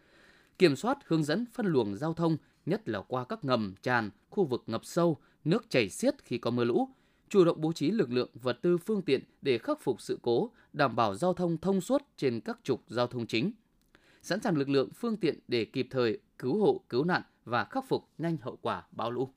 Kiểm 0.59 0.77
soát, 0.77 0.99
hướng 1.07 1.25
dẫn 1.25 1.45
phân 1.53 1.67
luồng 1.67 1.97
giao 1.97 2.15
thông, 2.15 2.37
nhất 2.67 2.89
là 2.89 3.01
qua 3.01 3.25
các 3.25 3.45
ngầm, 3.45 3.75
tràn, 3.83 4.11
khu 4.31 4.45
vực 4.45 4.63
ngập 4.67 4.85
sâu, 4.85 5.17
nước 5.45 5.71
chảy 5.71 5.89
xiết 5.89 6.25
khi 6.25 6.39
có 6.39 6.51
mưa 6.51 6.65
lũ, 6.65 6.89
chủ 7.29 7.45
động 7.45 7.61
bố 7.61 7.73
trí 7.73 7.91
lực 7.91 8.11
lượng, 8.11 8.31
vật 8.35 8.59
tư, 8.63 8.79
phương 8.79 9.03
tiện 9.03 9.23
để 9.43 9.59
khắc 9.59 9.81
phục 9.81 10.01
sự 10.01 10.19
cố, 10.23 10.51
đảm 10.79 10.97
bảo 10.97 11.15
giao 11.15 11.35
thông 11.35 11.59
thông 11.59 11.81
suốt 11.81 12.03
trên 12.17 12.41
các 12.41 12.59
trục 12.63 12.83
giao 12.89 13.07
thông 13.07 13.27
chính. 13.27 13.53
Sẵn 14.23 14.41
sàng 14.41 14.57
lực 14.57 14.69
lượng, 14.69 14.89
phương 14.95 15.17
tiện 15.17 15.39
để 15.49 15.65
kịp 15.65 15.87
thời 15.91 16.19
cứu 16.39 16.59
hộ, 16.59 16.81
cứu 16.89 17.05
nạn 17.05 17.23
và 17.45 17.65
khắc 17.65 17.85
phục 17.89 18.09
nhanh 18.19 18.37
hậu 18.41 18.59
quả 18.63 18.87
bão 18.91 19.11
lũ. 19.11 19.29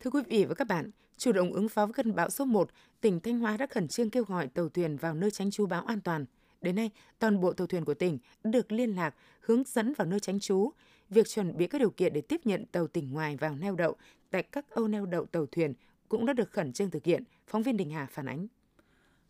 Thưa 0.00 0.10
quý 0.10 0.20
vị 0.28 0.44
và 0.44 0.54
các 0.54 0.68
bạn, 0.68 0.90
Chủ 1.16 1.32
động 1.32 1.52
ứng 1.52 1.68
phó 1.68 1.86
với 1.86 1.92
cơn 1.92 2.14
bão 2.14 2.30
số 2.30 2.44
1, 2.44 2.70
tỉnh 3.00 3.20
Thanh 3.20 3.38
Hóa 3.38 3.56
đã 3.56 3.66
khẩn 3.66 3.88
trương 3.88 4.10
kêu 4.10 4.24
gọi 4.24 4.46
tàu 4.46 4.68
thuyền 4.68 4.96
vào 4.96 5.14
nơi 5.14 5.30
tránh 5.30 5.50
trú 5.50 5.66
bão 5.66 5.84
an 5.84 6.00
toàn. 6.00 6.24
Đến 6.60 6.76
nay, 6.76 6.90
toàn 7.18 7.40
bộ 7.40 7.52
tàu 7.52 7.66
thuyền 7.66 7.84
của 7.84 7.94
tỉnh 7.94 8.18
được 8.44 8.72
liên 8.72 8.96
lạc, 8.96 9.14
hướng 9.40 9.62
dẫn 9.66 9.92
vào 9.94 10.06
nơi 10.06 10.20
tránh 10.20 10.40
trú. 10.40 10.70
Việc 11.10 11.28
chuẩn 11.28 11.56
bị 11.56 11.66
các 11.66 11.78
điều 11.78 11.90
kiện 11.90 12.12
để 12.12 12.20
tiếp 12.20 12.40
nhận 12.44 12.66
tàu 12.66 12.86
tỉnh 12.86 13.12
ngoài 13.12 13.36
vào 13.36 13.54
neo 13.54 13.76
đậu 13.76 13.96
tại 14.30 14.42
các 14.42 14.70
âu 14.70 14.88
neo 14.88 15.06
đậu 15.06 15.26
tàu 15.26 15.46
thuyền 15.46 15.74
cũng 16.08 16.26
đã 16.26 16.32
được 16.32 16.50
khẩn 16.52 16.72
trương 16.72 16.90
thực 16.90 17.04
hiện, 17.04 17.24
phóng 17.46 17.62
viên 17.62 17.76
Đình 17.76 17.90
Hà 17.90 18.06
phản 18.06 18.26
ánh. 18.26 18.46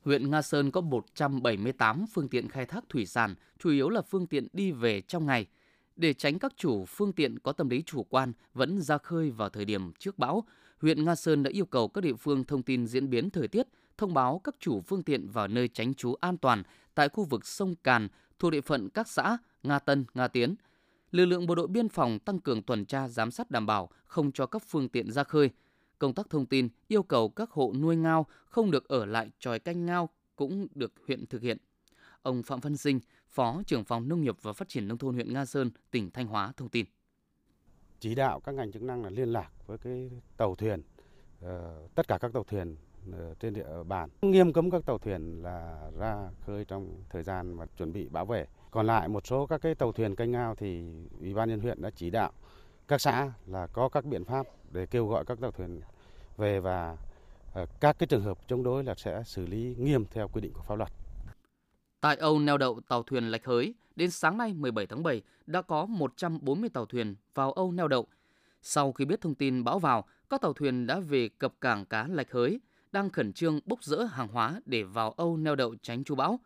Huyện 0.05 0.31
Nga 0.31 0.43
Sơn 0.43 0.71
có 0.71 0.81
178 0.81 2.05
phương 2.13 2.29
tiện 2.29 2.49
khai 2.49 2.67
thác 2.67 2.85
thủy 2.89 3.07
sản, 3.07 3.35
chủ 3.59 3.71
yếu 3.71 3.89
là 3.89 4.03
phương 4.03 4.27
tiện 4.27 4.49
đi 4.53 4.73
về 4.73 5.01
trong 5.01 5.27
ngày. 5.27 5.47
Để 5.97 6.15
tránh 6.15 6.39
các 6.39 6.53
chủ 6.57 6.85
phương 6.85 7.13
tiện 7.13 7.39
có 7.39 7.53
tâm 7.53 7.69
lý 7.69 7.83
chủ 7.83 8.03
quan 8.03 8.33
vẫn 8.55 8.81
ra 8.81 8.99
khơi 8.99 9.31
vào 9.31 9.49
thời 9.49 9.65
điểm 9.65 9.93
trước 9.99 10.19
bão, 10.19 10.45
huyện 10.81 11.05
Nga 11.05 11.15
Sơn 11.15 11.43
đã 11.43 11.51
yêu 11.55 11.67
cầu 11.67 11.89
các 11.89 12.01
địa 12.01 12.15
phương 12.15 12.45
thông 12.45 12.63
tin 12.63 12.87
diễn 12.87 13.11
biến 13.11 13.31
thời 13.31 13.49
tiết, 13.49 13.67
thông 13.99 14.15
báo 14.15 14.41
các 14.45 14.55
chủ 14.61 14.81
phương 14.81 15.03
tiện 15.03 15.29
vào 15.29 15.49
nơi 15.49 15.69
tránh 15.69 15.95
trú 15.95 16.15
an 16.15 16.37
toàn 16.37 16.63
tại 16.95 17.09
khu 17.09 17.25
vực 17.25 17.47
sông 17.47 17.75
Càn 17.75 18.09
thuộc 18.39 18.53
địa 18.53 18.61
phận 18.61 18.89
các 18.89 19.09
xã 19.09 19.39
Nga 19.63 19.79
Tân, 19.79 20.05
Nga 20.15 20.29
Tiến. 20.29 20.55
Lực 21.11 21.25
lượng 21.25 21.47
bộ 21.47 21.55
đội 21.55 21.67
biên 21.67 21.89
phòng 21.89 22.19
tăng 22.19 22.39
cường 22.39 22.63
tuần 22.63 22.85
tra 22.85 23.09
giám 23.09 23.31
sát 23.31 23.51
đảm 23.51 23.67
bảo 23.67 23.91
không 24.07 24.33
cho 24.33 24.47
các 24.47 24.63
phương 24.69 24.89
tiện 24.89 25.11
ra 25.11 25.25
khơi. 25.25 25.51
Công 26.03 26.15
tác 26.15 26.31
thông 26.31 26.47
tin 26.47 26.69
yêu 26.89 27.03
cầu 27.03 27.29
các 27.29 27.51
hộ 27.51 27.73
nuôi 27.81 27.97
ngao 27.97 28.27
không 28.45 28.71
được 28.71 28.89
ở 28.89 29.05
lại 29.05 29.31
tròi 29.39 29.59
canh 29.59 29.87
ngao 29.87 30.09
cũng 30.37 30.67
được 30.75 30.93
huyện 31.07 31.27
thực 31.27 31.43
hiện. 31.43 31.59
Ông 32.23 32.43
Phạm 32.43 32.61
Văn 32.61 32.77
Sinh, 32.77 33.01
Phó 33.29 33.63
trưởng 33.67 33.85
phòng 33.85 34.09
Nông 34.09 34.23
nghiệp 34.23 34.37
và 34.43 34.53
Phát 34.53 34.69
triển 34.69 34.89
Nông 34.89 34.99
thôn 34.99 35.15
huyện 35.15 35.33
Nga 35.33 35.45
Sơn, 35.45 35.71
tỉnh 35.91 36.11
Thanh 36.11 36.27
Hóa 36.27 36.53
thông 36.57 36.69
tin. 36.69 36.87
Chỉ 38.01 38.15
đạo 38.15 38.41
các 38.41 38.55
ngành 38.55 38.73
chức 38.73 38.83
năng 38.83 39.05
là 39.05 39.11
liên 39.11 39.29
lạc 39.29 39.51
với 39.67 39.79
cái 39.79 40.11
tàu 40.37 40.55
thuyền, 40.55 40.83
ờ, 41.41 41.89
tất 41.95 42.09
cả 42.09 42.19
các 42.19 42.33
tàu 42.33 42.45
thuyền 42.45 42.77
ờ, 43.13 43.35
trên 43.41 43.55
địa 43.55 43.67
bàn 43.87 44.11
nghiêm 44.23 44.53
cấm 44.53 44.71
các 44.71 44.87
tàu 44.87 44.99
thuyền 44.99 45.43
là 45.43 45.91
ra 45.99 46.31
khơi 46.47 46.65
trong 46.65 47.03
thời 47.11 47.23
gian 47.23 47.53
mà 47.55 47.67
chuẩn 47.79 47.93
bị 47.93 48.09
bão 48.09 48.27
về. 48.27 48.47
Còn 48.71 48.87
lại 48.87 49.09
một 49.09 49.27
số 49.27 49.47
các 49.47 49.61
cái 49.61 49.75
tàu 49.75 49.93
thuyền 49.93 50.17
canh 50.17 50.31
ngao 50.31 50.55
thì 50.55 50.85
Ủy 51.21 51.35
ban 51.35 51.49
nhân 51.49 51.61
huyện 51.61 51.83
đã 51.83 51.91
chỉ 51.91 52.11
đạo 52.11 52.33
các 52.89 53.01
xã 53.01 53.33
là 53.47 53.67
có 53.67 53.89
các 53.89 54.05
biện 54.05 54.25
pháp 54.25 54.47
để 54.71 54.87
kêu 54.87 55.07
gọi 55.07 55.25
các 55.25 55.41
tàu 55.41 55.51
thuyền 55.51 55.81
về 56.37 56.61
và 56.61 56.97
ờ, 57.53 57.67
các 57.81 57.97
cái 57.99 58.07
trường 58.07 58.23
hợp 58.23 58.39
chống 58.49 58.63
đối 58.63 58.85
là 58.85 58.95
sẽ 58.95 59.23
xử 59.27 59.47
lý 59.47 59.75
nghiêm 59.79 60.05
theo 60.11 60.29
quy 60.29 60.41
định 60.41 60.53
của 60.53 60.63
pháp 60.63 60.75
luật. 60.75 60.91
Tại 62.01 62.17
Âu 62.17 62.39
neo 62.39 62.59
đậu 62.59 62.81
tàu 62.89 63.03
thuyền 63.03 63.31
Lạch 63.31 63.45
Hới, 63.45 63.75
đến 63.97 64.11
sáng 64.11 64.39
nay 64.39 64.53
17 64.55 64.87
tháng 64.87 65.03
7 65.03 65.23
đã 65.47 65.63
có 65.63 65.87
140 65.87 66.71
tàu 66.71 66.87
thuyền 66.87 67.15
vào 67.35 67.53
Âu 67.53 67.73
neo 67.73 67.89
đậu. 67.89 68.07
Sau 68.63 68.93
khi 68.93 69.05
biết 69.05 69.21
thông 69.21 69.35
tin 69.35 69.65
bão 69.65 69.79
vào, 69.79 70.05
các 70.31 70.41
tàu 70.41 70.53
thuyền 70.53 70.87
đã 70.87 71.01
về 71.01 71.29
cập 71.29 71.55
cảng 71.61 71.85
cá 71.87 72.07
Lạch 72.07 72.31
Hới, 72.31 72.61
đang 72.93 73.11
khẩn 73.11 73.33
trương 73.33 73.61
bốc 73.65 73.85
rỡ 73.85 74.05
hàng 74.05 74.29
hóa 74.29 74.61
để 74.67 74.83
vào 74.83 75.11
Âu 75.11 75.37
neo 75.37 75.57
đậu 75.57 75.75
tránh 75.83 76.05
chú 76.05 76.15
bão. 76.15 76.41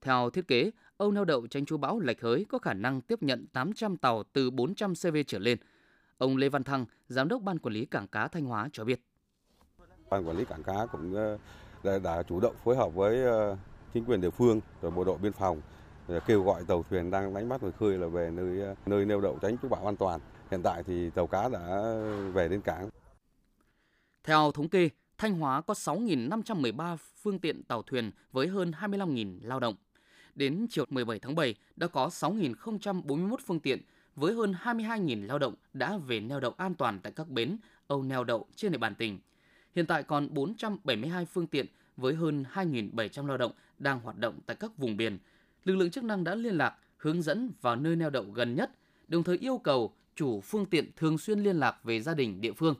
Theo 0.00 0.30
thiết 0.30 0.48
kế, 0.48 0.70
Âu 0.96 1.12
neo 1.12 1.24
đậu 1.24 1.46
tránh 1.46 1.64
chú 1.64 1.76
bão 1.76 2.00
Lạch 2.00 2.20
Hới 2.20 2.46
có 2.48 2.58
khả 2.58 2.74
năng 2.74 3.00
tiếp 3.00 3.22
nhận 3.22 3.46
800 3.46 3.96
tàu 3.96 4.22
từ 4.22 4.50
400 4.50 4.94
CV 4.94 5.16
trở 5.26 5.38
lên. 5.38 5.58
Ông 6.18 6.36
Lê 6.36 6.48
Văn 6.48 6.62
Thăng, 6.62 6.86
Giám 7.08 7.28
đốc 7.28 7.42
Ban 7.42 7.58
Quản 7.58 7.74
lý 7.74 7.86
Cảng 7.86 8.08
cá 8.08 8.28
Thanh 8.28 8.44
Hóa 8.44 8.68
cho 8.72 8.84
biết. 8.84 9.00
Ban 10.12 10.28
Quản 10.28 10.36
lý 10.36 10.44
Cảng 10.44 10.62
cá 10.62 10.86
cũng 10.92 11.14
ờ, 11.14 11.38
đã, 11.82 11.98
đã 11.98 12.22
chủ 12.22 12.40
động 12.40 12.54
phối 12.64 12.76
hợp 12.76 12.94
với 12.94 13.24
ờ, 13.24 13.56
chính 13.94 14.04
quyền 14.04 14.20
địa 14.20 14.30
phương 14.30 14.60
rồi 14.82 14.90
bộ 14.90 15.04
đội 15.04 15.18
biên 15.18 15.32
phòng 15.32 15.60
ờ, 16.08 16.20
kêu 16.26 16.42
gọi 16.42 16.64
tàu 16.68 16.84
thuyền 16.90 17.10
đang 17.10 17.34
đánh 17.34 17.48
bắt 17.48 17.62
ngoài 17.62 17.72
khơi 17.80 17.98
là 17.98 18.06
về 18.06 18.30
nơi 18.30 18.76
nơi 18.86 19.04
neo 19.04 19.20
đậu 19.20 19.38
tránh 19.42 19.56
trú 19.62 19.68
bão 19.68 19.86
an 19.86 19.96
toàn. 19.96 20.20
Hiện 20.50 20.62
tại 20.62 20.82
thì 20.82 21.10
tàu 21.10 21.26
cá 21.26 21.48
đã 21.48 21.94
về 22.32 22.48
đến 22.48 22.60
cảng. 22.60 22.88
Theo 24.24 24.52
thống 24.52 24.68
kê, 24.68 24.88
Thanh 25.18 25.38
Hóa 25.38 25.60
có 25.60 25.74
6.513 25.74 26.96
phương 27.22 27.38
tiện 27.38 27.62
tàu 27.62 27.82
thuyền 27.82 28.10
với 28.32 28.48
hơn 28.48 28.72
25.000 28.80 29.38
lao 29.42 29.60
động. 29.60 29.74
Đến 30.34 30.66
chiều 30.70 30.84
17 30.90 31.18
tháng 31.18 31.34
7 31.34 31.54
đã 31.76 31.86
có 31.86 32.08
6.041 32.08 33.36
phương 33.46 33.60
tiện 33.60 33.80
với 34.16 34.34
hơn 34.34 34.54
22.000 34.62 35.26
lao 35.26 35.38
động 35.38 35.54
đã 35.72 35.96
về 35.96 36.20
neo 36.20 36.40
đậu 36.40 36.54
an 36.56 36.74
toàn 36.74 37.00
tại 37.02 37.12
các 37.16 37.28
bến, 37.28 37.56
âu 37.86 38.02
neo 38.02 38.24
đậu 38.24 38.46
trên 38.56 38.72
địa 38.72 38.78
bàn 38.78 38.94
tỉnh. 38.94 39.18
Hiện 39.76 39.86
tại 39.86 40.02
còn 40.02 40.28
472 40.34 41.24
phương 41.24 41.46
tiện 41.46 41.66
với 41.96 42.14
hơn 42.14 42.44
2.700 42.52 43.26
lao 43.26 43.36
động 43.36 43.52
đang 43.78 44.00
hoạt 44.00 44.18
động 44.18 44.38
tại 44.46 44.56
các 44.60 44.76
vùng 44.76 44.96
biển. 44.96 45.18
Lực 45.64 45.76
lượng 45.76 45.90
chức 45.90 46.04
năng 46.04 46.24
đã 46.24 46.34
liên 46.34 46.54
lạc, 46.54 46.74
hướng 46.96 47.22
dẫn 47.22 47.50
vào 47.60 47.76
nơi 47.76 47.96
neo 47.96 48.10
đậu 48.10 48.24
gần 48.24 48.54
nhất, 48.54 48.70
đồng 49.08 49.22
thời 49.22 49.38
yêu 49.38 49.58
cầu 49.58 49.94
chủ 50.16 50.40
phương 50.40 50.66
tiện 50.66 50.90
thường 50.96 51.18
xuyên 51.18 51.40
liên 51.40 51.56
lạc 51.56 51.84
về 51.84 52.00
gia 52.00 52.14
đình 52.14 52.40
địa 52.40 52.52
phương. 52.52 52.74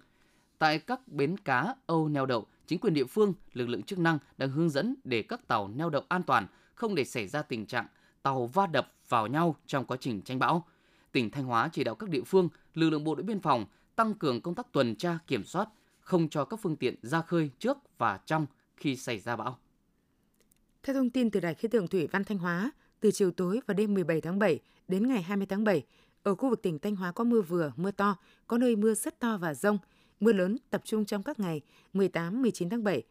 Tại 0.59 0.79
các 0.79 1.09
bến 1.09 1.37
cá 1.37 1.75
âu 1.87 2.09
neo 2.09 2.27
đậu, 2.27 2.47
chính 2.67 2.79
quyền 2.79 2.95
địa 2.95 3.05
phương, 3.05 3.35
lực 3.53 3.69
lượng 3.69 3.83
chức 3.83 3.99
năng 3.99 4.19
đang 4.39 4.51
hướng 4.51 4.71
dẫn 4.71 4.95
để 5.05 5.23
các 5.23 5.49
tàu 5.49 5.69
neo 5.69 5.91
đậu 5.91 6.03
an 6.09 6.23
toàn, 6.23 6.47
không 6.75 6.95
để 6.95 7.05
xảy 7.05 7.29
ra 7.29 7.43
tình 7.43 7.67
trạng 7.67 7.87
tàu 8.23 8.47
va 8.47 8.67
đập 8.67 8.93
vào 9.09 9.27
nhau 9.27 9.57
trong 9.67 9.85
quá 9.85 9.97
trình 10.01 10.23
tranh 10.23 10.39
bão. 10.39 10.65
Tỉnh 11.13 11.31
Thanh 11.31 11.45
Hóa 11.45 11.69
chỉ 11.73 11.85
đạo 11.85 11.95
các 11.95 12.09
địa 12.09 12.23
phương, 12.27 12.49
lực 12.75 12.91
lượng 12.91 13.05
bộ 13.05 13.15
đội 13.15 13.25
biên 13.25 13.41
phòng 13.41 13.67
tăng 13.97 14.15
cường 14.15 14.41
công 14.41 14.55
tác 14.55 14.73
tuần 14.73 14.97
tra 14.97 15.19
kiểm 15.27 15.45
soát, 15.45 15.69
không 16.03 16.29
cho 16.29 16.45
các 16.45 16.61
phương 16.63 16.77
tiện 16.77 16.95
ra 17.03 17.23
khơi 17.23 17.51
trước 17.59 17.79
và 17.99 18.21
trong 18.27 18.47
khi 18.77 18.97
xảy 18.97 19.19
ra 19.19 19.37
bão. 19.37 19.59
Theo 20.83 20.95
thông 20.95 21.11
tin 21.11 21.31
từ 21.31 21.41
Đài 21.41 21.55
khí 21.55 21.69
tượng 21.69 21.89
thủy 21.89 22.09
văn 22.13 22.25
Thanh 22.25 22.39
Hóa, 22.39 22.71
từ 23.01 23.11
chiều 23.11 23.31
tối 23.31 23.61
và 23.67 23.75
đêm 23.75 23.95
17 23.95 24.21
tháng 24.21 24.39
7 24.39 24.61
đến 24.89 25.09
ngày 25.09 25.23
20 25.23 25.47
tháng 25.47 25.65
7, 25.65 25.85
ở 26.23 26.35
khu 26.35 26.51
vực 26.51 26.63
tỉnh 26.63 26.79
Thanh 26.79 26.97
Hóa 26.97 27.13
có 27.13 27.25
mưa 27.25 27.41
vừa, 27.41 27.73
mưa 27.77 27.91
to, 27.91 28.17
có 28.47 28.59
nơi 28.59 28.77
mưa 28.77 28.95
rất 28.95 29.21
to 29.21 29.39
và 29.39 29.55
rông. 29.55 29.79
Mưa 30.21 30.33
lớn 30.33 30.57
tập 30.71 30.83
trung 30.85 31.05
trong 31.05 31.23
các 31.23 31.41
ngày 31.41 31.61
18, 31.93 32.43
19 32.43 32.71
tháng 32.71 32.85
7. 32.85 33.03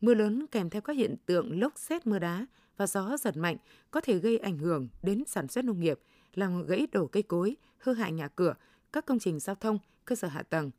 Mưa 0.00 0.14
lớn 0.14 0.46
kèm 0.50 0.70
theo 0.70 0.82
các 0.82 0.96
hiện 0.96 1.16
tượng 1.26 1.60
lốc 1.60 1.78
xét 1.78 2.06
mưa 2.06 2.18
đá 2.18 2.46
và 2.76 2.86
gió 2.86 3.16
giật 3.16 3.36
mạnh 3.36 3.56
có 3.90 4.00
thể 4.00 4.18
gây 4.18 4.38
ảnh 4.38 4.58
hưởng 4.58 4.88
đến 5.02 5.24
sản 5.26 5.48
xuất 5.48 5.64
nông 5.64 5.80
nghiệp, 5.80 6.00
làm 6.34 6.66
gãy 6.66 6.86
đổ 6.92 7.06
cây 7.06 7.22
cối, 7.22 7.56
hư 7.78 7.94
hại 7.94 8.12
nhà 8.12 8.28
cửa, 8.28 8.54
các 8.92 9.06
công 9.06 9.18
trình 9.18 9.40
giao 9.40 9.54
thông, 9.54 9.78
cơ 10.04 10.14
sở 10.14 10.28
hạ 10.28 10.42
tầng. 10.42 10.70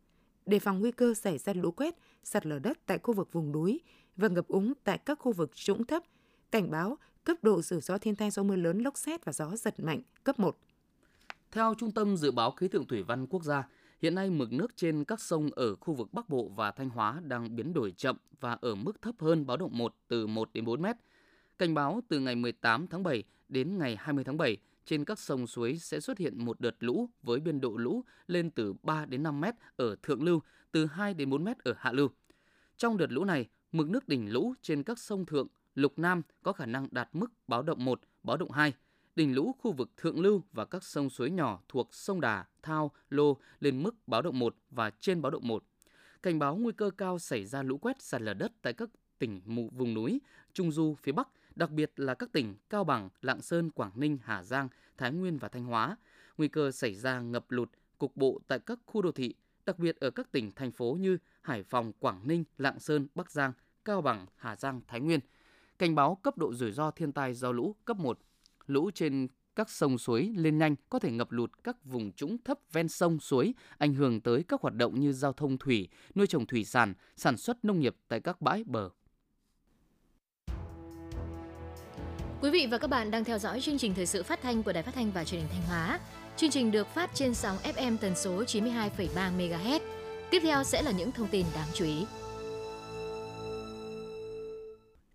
Đề 0.45 0.60
phòng 0.60 0.80
nguy 0.80 0.91
cơ 0.91 1.13
xảy 1.13 1.38
ra 1.38 1.54
lũ 1.54 1.71
quét, 1.71 1.95
sạt 2.23 2.45
lở 2.45 2.60
đất 2.60 2.80
tại 2.86 2.99
khu 3.04 3.13
vực 3.13 3.34
vùng 3.34 3.51
núi 3.51 3.82
và 4.15 4.27
ngập 4.27 4.47
úng 4.47 4.73
tại 4.84 4.97
các 4.97 5.19
khu 5.19 5.34
vực 5.34 5.56
trũng 5.56 5.86
thấp. 5.86 6.04
Cảnh 6.51 6.71
báo 6.71 6.97
cấp 7.23 7.38
độ 7.41 7.62
rủi 7.62 7.82
ro 7.82 7.97
thiên 7.97 8.15
tai 8.15 8.32
do 8.32 8.43
mưa 8.43 8.56
lớn, 8.56 8.80
lốc 8.80 8.97
xét 8.97 9.25
và 9.25 9.34
gió 9.34 9.56
giật 9.56 9.80
mạnh 9.80 10.01
cấp 10.23 10.39
1. 10.39 10.58
Theo 11.51 11.73
Trung 11.77 11.91
tâm 11.91 12.17
Dự 12.17 12.32
báo 12.32 12.51
Khí 12.51 12.67
tượng 12.67 12.86
Thủy 12.86 13.04
văn 13.04 13.27
Quốc 13.27 13.43
gia, 13.43 13.67
hiện 14.01 14.15
nay 14.15 14.30
mực 14.30 14.54
nước 14.54 14.75
trên 14.75 15.04
các 15.04 15.21
sông 15.21 15.49
ở 15.56 15.75
khu 15.75 15.93
vực 15.93 16.13
Bắc 16.13 16.30
Bộ 16.30 16.51
và 16.56 16.71
Thanh 16.71 16.89
Hóa 16.89 17.21
đang 17.23 17.56
biến 17.56 17.73
đổi 17.73 17.91
chậm 17.91 18.17
và 18.39 18.58
ở 18.62 18.75
mức 18.75 19.01
thấp 19.01 19.15
hơn 19.19 19.45
báo 19.45 19.58
động 19.58 19.77
1 19.77 19.95
từ 20.08 20.27
1 20.27 20.49
đến 20.54 20.65
4 20.65 20.82
mét. 20.82 20.95
Cảnh 21.58 21.73
báo 21.73 22.01
từ 22.08 22.19
ngày 22.19 22.36
18 22.36 22.88
tháng 22.88 23.04
7 23.04 23.23
đến 23.49 23.77
ngày 23.77 23.95
20 23.99 24.23
tháng 24.23 24.38
7, 24.38 24.58
trên 24.91 25.06
các 25.06 25.19
sông 25.19 25.47
suối 25.47 25.77
sẽ 25.77 25.99
xuất 25.99 26.17
hiện 26.17 26.45
một 26.45 26.60
đợt 26.60 26.75
lũ 26.80 27.10
với 27.23 27.39
biên 27.39 27.62
độ 27.62 27.77
lũ 27.77 28.04
lên 28.27 28.51
từ 28.51 28.73
3 28.84 29.06
đến 29.06 29.23
5 29.23 29.41
mét 29.41 29.56
ở 29.75 29.95
thượng 30.04 30.23
lưu, 30.23 30.41
từ 30.71 30.86
2 30.86 31.13
đến 31.13 31.30
4 31.30 31.43
mét 31.43 31.60
ở 31.60 31.73
hạ 31.77 31.91
lưu. 31.91 32.10
Trong 32.77 32.97
đợt 32.97 33.12
lũ 33.12 33.25
này, 33.25 33.49
mực 33.71 33.89
nước 33.89 34.08
đỉnh 34.08 34.34
lũ 34.34 34.54
trên 34.62 34.84
các 34.84 34.99
sông 34.99 35.25
thượng, 35.25 35.47
lục 35.75 35.99
nam 35.99 36.21
có 36.43 36.54
khả 36.54 36.65
năng 36.65 36.88
đạt 36.91 37.10
mức 37.13 37.32
báo 37.47 37.62
động 37.62 37.86
1, 37.86 38.01
báo 38.23 38.38
động 38.38 38.51
2. 38.51 38.73
Đỉnh 39.15 39.36
lũ 39.36 39.56
khu 39.60 39.71
vực 39.71 39.91
thượng 39.97 40.19
lưu 40.19 40.43
và 40.51 40.65
các 40.65 40.84
sông 40.84 41.10
suối 41.10 41.32
nhỏ 41.32 41.62
thuộc 41.67 41.93
sông 41.93 42.21
Đà, 42.21 42.45
Thao, 42.62 42.91
Lô 43.10 43.38
lên 43.60 43.84
mức 43.84 43.95
báo 44.08 44.21
động 44.21 44.39
1 44.39 44.56
và 44.69 44.91
trên 44.99 45.21
báo 45.21 45.32
động 45.32 45.47
1. 45.47 45.63
Cảnh 46.23 46.39
báo 46.39 46.56
nguy 46.56 46.71
cơ 46.77 46.91
cao 46.97 47.19
xảy 47.19 47.45
ra 47.45 47.63
lũ 47.63 47.77
quét 47.77 48.01
sạt 48.01 48.21
lở 48.21 48.34
đất 48.34 48.51
tại 48.62 48.73
các 48.73 48.89
tỉnh 49.19 49.41
mù 49.45 49.69
vùng 49.73 49.93
núi, 49.93 50.21
trung 50.54 50.71
du 50.71 50.95
phía 50.95 51.12
Bắc, 51.12 51.27
đặc 51.56 51.72
biệt 51.72 51.92
là 51.96 52.14
các 52.14 52.32
tỉnh 52.32 52.56
Cao 52.70 52.84
Bằng, 52.84 53.10
Lạng 53.22 53.42
Sơn, 53.42 53.72
Quảng 53.72 53.92
Ninh, 53.96 54.18
Hà 54.24 54.44
Giang, 54.44 54.68
Thái 54.98 55.12
Nguyên 55.12 55.38
và 55.38 55.48
Thanh 55.48 55.66
Hóa. 55.66 55.98
Nguy 56.38 56.48
cơ 56.48 56.72
xảy 56.72 56.96
ra 56.96 57.20
ngập 57.20 57.52
lụt 57.52 57.70
cục 57.98 58.18
bộ 58.18 58.40
tại 58.48 58.60
các 58.60 58.80
khu 58.86 59.02
đô 59.02 59.12
thị, 59.12 59.36
đặc 59.66 59.80
biệt 59.80 60.00
ở 60.00 60.12
các 60.12 60.32
tỉnh, 60.32 60.52
thành 60.52 60.72
phố 60.72 60.98
như 61.00 61.18
Hải 61.42 61.64
Phòng, 61.64 61.94
Quảng 62.00 62.28
Ninh, 62.28 62.44
Lạng 62.58 62.80
Sơn, 62.80 63.08
Bắc 63.16 63.32
Giang, 63.32 63.54
Cao 63.86 64.02
Bằng, 64.02 64.26
Hà 64.36 64.56
Giang, 64.56 64.82
Thái 64.88 65.00
Nguyên. 65.00 65.20
Cảnh 65.80 65.96
báo 65.96 66.16
cấp 66.16 66.38
độ 66.38 66.54
rủi 66.54 66.72
ro 66.72 66.92
thiên 66.92 67.12
tai 67.12 67.34
do 67.34 67.52
lũ 67.52 67.76
cấp 67.86 67.98
1. 67.98 68.20
Lũ 68.68 68.92
trên 68.94 69.28
các 69.56 69.70
sông 69.70 69.98
suối 69.98 70.34
lên 70.36 70.58
nhanh 70.58 70.76
có 70.90 71.00
thể 71.00 71.12
ngập 71.12 71.32
lụt 71.32 71.52
các 71.64 71.86
vùng 71.86 72.12
trũng 72.12 72.38
thấp 72.44 72.60
ven 72.72 72.88
sông 72.88 73.20
suối, 73.20 73.54
ảnh 73.78 73.94
hưởng 73.94 74.22
tới 74.22 74.44
các 74.48 74.62
hoạt 74.62 74.76
động 74.76 75.00
như 75.00 75.14
giao 75.14 75.34
thông 75.34 75.58
thủy, 75.58 75.90
nuôi 76.16 76.28
trồng 76.28 76.46
thủy 76.46 76.66
sản, 76.66 76.94
sản 77.16 77.38
xuất 77.38 77.66
nông 77.66 77.80
nghiệp 77.80 77.96
tại 78.08 78.20
các 78.20 78.42
bãi 78.42 78.64
bờ. 78.64 78.90
Quý 82.41 82.49
vị 82.49 82.67
và 82.71 82.77
các 82.77 82.88
bạn 82.88 83.12
đang 83.12 83.23
theo 83.23 83.39
dõi 83.39 83.62
chương 83.62 83.77
trình 83.77 83.93
thời 83.93 84.06
sự 84.06 84.23
phát 84.23 84.41
thanh 84.41 84.63
của 84.63 84.73
Đài 84.73 84.84
Phát 84.84 84.93
thanh 84.95 85.12
và 85.12 85.23
Truyền 85.23 85.41
hình 85.41 85.49
Thanh 85.51 85.62
Hóa. 85.67 85.99
Chương 86.38 86.49
trình 86.49 86.71
được 86.71 86.88
phát 86.88 87.10
trên 87.13 87.34
sóng 87.34 87.58
FM 87.58 87.97
tần 87.97 88.15
số 88.15 88.43
92,3 88.43 89.38
MHz. 89.38 89.80
Tiếp 90.32 90.39
theo 90.43 90.63
sẽ 90.63 90.82
là 90.82 90.91
những 90.91 91.12
thông 91.12 91.27
tin 91.27 91.45
đáng 91.56 91.67
chú 91.73 91.86
ý. 91.86 92.06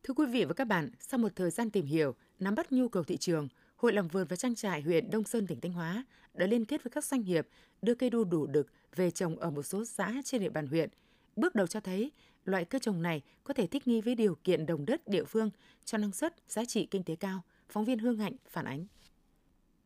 Thưa 0.03 0.15
quý 0.17 0.27
vị 0.27 0.45
và 0.45 0.55
các 0.55 0.65
bạn, 0.65 0.91
sau 1.01 1.19
một 1.19 1.29
thời 1.37 1.51
gian 1.51 1.71
tìm 1.71 1.87
hiểu, 1.87 2.15
nắm 2.39 2.55
bắt 2.55 2.73
nhu 2.73 2.89
cầu 2.89 3.05
thị 3.05 3.17
trường, 3.17 3.49
Hội 3.77 3.93
làm 3.93 4.09
vườn 4.09 4.27
và 4.29 4.37
trang 4.37 4.55
trại 4.55 4.83
huyện 4.83 5.11
Đông 5.11 5.25
Sơn 5.25 5.47
tỉnh 5.47 5.61
Thanh 5.61 5.73
Hóa 5.73 6.05
đã 6.35 6.47
liên 6.47 6.65
kết 6.65 6.85
với 6.85 6.91
các 6.91 7.05
doanh 7.05 7.23
nghiệp 7.23 7.49
đưa 7.83 7.95
cây 7.95 8.11
đu 8.11 8.25
đủ 8.25 8.47
đực 8.47 8.67
về 8.97 9.11
trồng 9.11 9.39
ở 9.39 9.51
một 9.51 9.63
số 9.63 9.85
xã 9.85 10.15
trên 10.25 10.41
địa 10.41 10.51
bàn 10.51 10.67
huyện. 10.67 10.91
Bước 11.37 11.55
đầu 11.55 11.67
cho 11.67 11.81
thấy 11.81 12.13
loại 12.49 12.65
cây 12.65 12.81
trồng 12.81 13.03
này 13.03 13.23
có 13.45 13.55
thể 13.55 13.67
thích 13.67 13.87
nghi 13.89 14.01
với 14.01 14.15
điều 14.15 14.35
kiện 14.45 14.67
đồng 14.67 14.87
đất 14.87 15.09
địa 15.09 15.25
phương 15.25 15.51
cho 15.85 15.99
năng 15.99 16.13
suất, 16.13 16.35
giá 16.49 16.65
trị 16.65 16.87
kinh 16.91 17.03
tế 17.03 17.17
cao. 17.17 17.43
Phóng 17.69 17.85
viên 17.85 17.99
Hương 17.99 18.19
Hạnh 18.19 18.37
phản 18.49 18.65
ánh. 18.65 18.87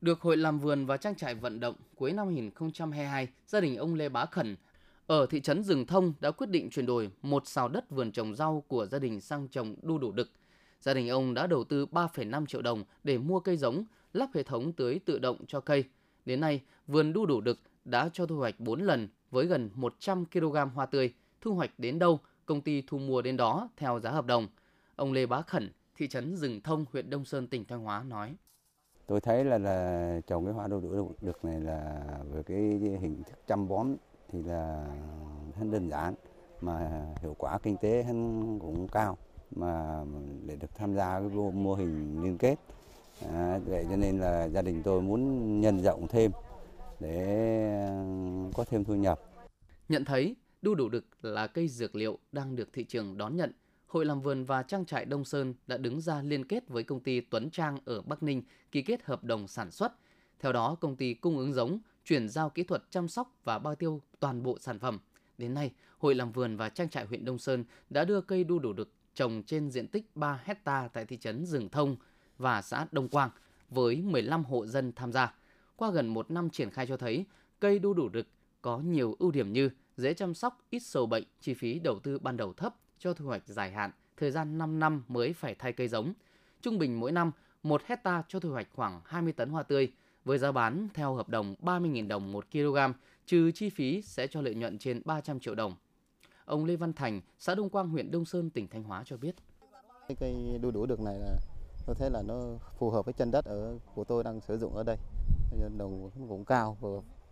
Được 0.00 0.20
Hội 0.20 0.36
làm 0.36 0.58
vườn 0.58 0.86
và 0.86 0.96
trang 0.96 1.14
trại 1.14 1.34
vận 1.34 1.60
động 1.60 1.74
cuối 1.96 2.12
năm 2.12 2.26
2022, 2.26 3.28
gia 3.46 3.60
đình 3.60 3.76
ông 3.76 3.94
Lê 3.94 4.08
Bá 4.08 4.26
Khẩn 4.26 4.56
ở 5.06 5.26
thị 5.26 5.40
trấn 5.40 5.64
Rừng 5.64 5.86
Thông 5.86 6.12
đã 6.20 6.30
quyết 6.30 6.50
định 6.50 6.70
chuyển 6.70 6.86
đổi 6.86 7.10
một 7.22 7.46
xào 7.46 7.68
đất 7.68 7.90
vườn 7.90 8.12
trồng 8.12 8.34
rau 8.34 8.64
của 8.68 8.86
gia 8.86 8.98
đình 8.98 9.20
sang 9.20 9.48
trồng 9.48 9.74
đu 9.82 9.98
đủ 9.98 10.12
đực. 10.12 10.30
Gia 10.80 10.94
đình 10.94 11.08
ông 11.08 11.34
đã 11.34 11.46
đầu 11.46 11.64
tư 11.64 11.86
3,5 11.86 12.46
triệu 12.46 12.62
đồng 12.62 12.84
để 13.04 13.18
mua 13.18 13.40
cây 13.40 13.56
giống, 13.56 13.84
lắp 14.12 14.28
hệ 14.34 14.42
thống 14.42 14.72
tưới 14.72 15.00
tự 15.04 15.18
động 15.18 15.46
cho 15.46 15.60
cây. 15.60 15.84
Đến 16.24 16.40
nay, 16.40 16.60
vườn 16.86 17.12
đu 17.12 17.26
đủ 17.26 17.40
đực 17.40 17.58
đã 17.84 18.10
cho 18.12 18.26
thu 18.26 18.36
hoạch 18.36 18.60
4 18.60 18.80
lần 18.82 19.08
với 19.30 19.46
gần 19.46 19.70
100 19.74 20.24
kg 20.24 20.56
hoa 20.74 20.86
tươi. 20.86 21.14
Thu 21.40 21.54
hoạch 21.54 21.78
đến 21.78 21.98
đâu, 21.98 22.20
công 22.50 22.60
ty 22.60 22.82
thu 22.86 22.98
mua 22.98 23.22
đến 23.22 23.36
đó 23.36 23.68
theo 23.76 24.00
giá 24.00 24.10
hợp 24.10 24.26
đồng. 24.26 24.48
Ông 24.96 25.12
Lê 25.12 25.26
Bá 25.26 25.42
Khẩn, 25.42 25.72
thị 25.96 26.08
trấn 26.08 26.36
Rừng 26.36 26.60
Thông, 26.60 26.84
huyện 26.92 27.10
Đông 27.10 27.24
Sơn, 27.24 27.48
tỉnh 27.48 27.64
Thanh 27.64 27.80
Hóa 27.80 28.02
nói. 28.02 28.36
Tôi 29.06 29.20
thấy 29.20 29.44
là 29.44 29.58
là 29.58 30.20
trồng 30.26 30.44
cái 30.44 30.54
hoa 30.54 30.68
đu 30.68 30.80
đủ 30.80 31.12
được 31.20 31.44
này 31.44 31.60
là 31.60 32.02
về 32.32 32.42
cái 32.42 32.56
hình 33.00 33.22
thức 33.26 33.38
chăm 33.46 33.68
bón 33.68 33.96
thì 34.32 34.42
là 34.42 34.86
很 35.56 35.70
đơn 35.70 35.90
giản 35.90 36.14
mà 36.60 37.06
hiệu 37.22 37.34
quả 37.38 37.58
kinh 37.58 37.76
tế 37.76 38.02
hắn 38.02 38.58
cũng 38.58 38.88
cao 38.88 39.18
mà 39.50 40.04
để 40.46 40.56
được 40.56 40.74
tham 40.74 40.94
gia 40.94 41.20
cái 41.20 41.28
mô 41.52 41.74
hình 41.74 42.22
liên 42.22 42.38
kết 42.38 42.56
à, 43.28 43.58
vậy 43.66 43.86
cho 43.90 43.96
nên 43.96 44.18
là 44.18 44.48
gia 44.48 44.62
đình 44.62 44.82
tôi 44.82 45.02
muốn 45.02 45.60
nhân 45.60 45.82
rộng 45.82 46.06
thêm 46.08 46.30
để 47.00 47.88
có 48.54 48.64
thêm 48.64 48.84
thu 48.84 48.94
nhập. 48.94 49.20
Nhận 49.88 50.04
thấy 50.04 50.36
đu 50.62 50.74
đủ 50.74 50.88
đực 50.88 51.04
là 51.22 51.46
cây 51.46 51.68
dược 51.68 51.96
liệu 51.96 52.18
đang 52.32 52.56
được 52.56 52.72
thị 52.72 52.84
trường 52.84 53.18
đón 53.18 53.36
nhận, 53.36 53.52
Hội 53.86 54.04
làm 54.04 54.20
vườn 54.20 54.44
và 54.44 54.62
trang 54.62 54.84
trại 54.84 55.04
Đông 55.04 55.24
Sơn 55.24 55.54
đã 55.66 55.76
đứng 55.76 56.00
ra 56.00 56.22
liên 56.22 56.44
kết 56.44 56.68
với 56.68 56.82
công 56.82 57.00
ty 57.00 57.20
Tuấn 57.20 57.50
Trang 57.50 57.78
ở 57.84 58.02
Bắc 58.02 58.22
Ninh 58.22 58.42
ký 58.72 58.82
kết 58.82 59.04
hợp 59.04 59.24
đồng 59.24 59.48
sản 59.48 59.70
xuất. 59.70 59.92
Theo 60.38 60.52
đó, 60.52 60.76
công 60.80 60.96
ty 60.96 61.14
cung 61.14 61.38
ứng 61.38 61.52
giống, 61.52 61.78
chuyển 62.04 62.28
giao 62.28 62.50
kỹ 62.50 62.62
thuật 62.62 62.82
chăm 62.90 63.08
sóc 63.08 63.40
và 63.44 63.58
bao 63.58 63.74
tiêu 63.74 64.00
toàn 64.20 64.42
bộ 64.42 64.58
sản 64.58 64.78
phẩm. 64.78 64.98
Đến 65.38 65.54
nay, 65.54 65.72
Hội 65.98 66.14
làm 66.14 66.32
vườn 66.32 66.56
và 66.56 66.68
trang 66.68 66.88
trại 66.88 67.06
huyện 67.06 67.24
Đông 67.24 67.38
Sơn 67.38 67.64
đã 67.90 68.04
đưa 68.04 68.20
cây 68.20 68.44
đu 68.44 68.58
đủ 68.58 68.72
đực 68.72 68.92
trồng 69.14 69.42
trên 69.46 69.70
diện 69.70 69.88
tích 69.88 70.16
3 70.16 70.40
hecta 70.44 70.88
tại 70.92 71.04
thị 71.04 71.16
trấn 71.16 71.46
Rừng 71.46 71.68
Thông 71.68 71.96
và 72.38 72.62
xã 72.62 72.86
Đông 72.92 73.08
Quang 73.08 73.30
với 73.68 73.96
15 73.96 74.44
hộ 74.44 74.66
dân 74.66 74.92
tham 74.96 75.12
gia. 75.12 75.34
Qua 75.76 75.90
gần 75.90 76.08
một 76.08 76.30
năm 76.30 76.50
triển 76.50 76.70
khai 76.70 76.86
cho 76.86 76.96
thấy, 76.96 77.24
cây 77.60 77.78
đu 77.78 77.94
đủ 77.94 78.08
đực 78.08 78.26
có 78.62 78.78
nhiều 78.78 79.16
ưu 79.18 79.30
điểm 79.30 79.52
như 79.52 79.70
dễ 80.00 80.14
chăm 80.14 80.34
sóc, 80.34 80.58
ít 80.70 80.80
sâu 80.80 81.06
bệnh, 81.06 81.24
chi 81.40 81.54
phí 81.54 81.78
đầu 81.78 81.98
tư 81.98 82.18
ban 82.18 82.36
đầu 82.36 82.52
thấp 82.52 82.74
cho 82.98 83.14
thu 83.14 83.24
hoạch 83.24 83.42
dài 83.46 83.70
hạn, 83.70 83.90
thời 84.16 84.30
gian 84.30 84.58
5 84.58 84.78
năm 84.78 85.04
mới 85.08 85.32
phải 85.32 85.54
thay 85.54 85.72
cây 85.72 85.88
giống. 85.88 86.12
Trung 86.62 86.78
bình 86.78 87.00
mỗi 87.00 87.12
năm, 87.12 87.32
1 87.62 87.82
hecta 87.84 88.22
cho 88.28 88.40
thu 88.40 88.50
hoạch 88.50 88.68
khoảng 88.74 89.00
20 89.04 89.32
tấn 89.32 89.50
hoa 89.50 89.62
tươi, 89.62 89.92
với 90.24 90.38
giá 90.38 90.52
bán 90.52 90.88
theo 90.94 91.14
hợp 91.14 91.28
đồng 91.28 91.54
30.000 91.62 92.08
đồng 92.08 92.32
1 92.32 92.44
kg, 92.52 92.76
trừ 93.26 93.50
chi 93.54 93.70
phí 93.70 94.02
sẽ 94.02 94.26
cho 94.26 94.40
lợi 94.40 94.54
nhuận 94.54 94.78
trên 94.78 95.02
300 95.04 95.40
triệu 95.40 95.54
đồng. 95.54 95.74
Ông 96.44 96.64
Lê 96.64 96.76
Văn 96.76 96.92
Thành, 96.92 97.20
xã 97.38 97.54
Đông 97.54 97.70
Quang, 97.70 97.88
huyện 97.88 98.10
Đông 98.10 98.24
Sơn, 98.24 98.50
tỉnh 98.50 98.68
Thanh 98.68 98.82
Hóa 98.82 99.02
cho 99.06 99.16
biết. 99.16 99.34
Cái 100.08 100.16
cây 100.20 100.58
đu 100.60 100.70
đủ 100.70 100.86
được 100.86 101.00
này 101.00 101.18
là 101.18 101.36
tôi 101.86 101.96
thấy 101.98 102.10
là 102.10 102.22
nó 102.22 102.40
phù 102.78 102.90
hợp 102.90 103.04
với 103.04 103.14
chân 103.14 103.30
đất 103.30 103.44
ở 103.44 103.78
của 103.94 104.04
tôi 104.04 104.24
đang 104.24 104.40
sử 104.40 104.58
dụng 104.58 104.74
ở 104.74 104.82
đây. 104.82 104.96
Đồng 105.78 106.10
cũng 106.28 106.44
cao 106.44 106.76
và 106.80 106.88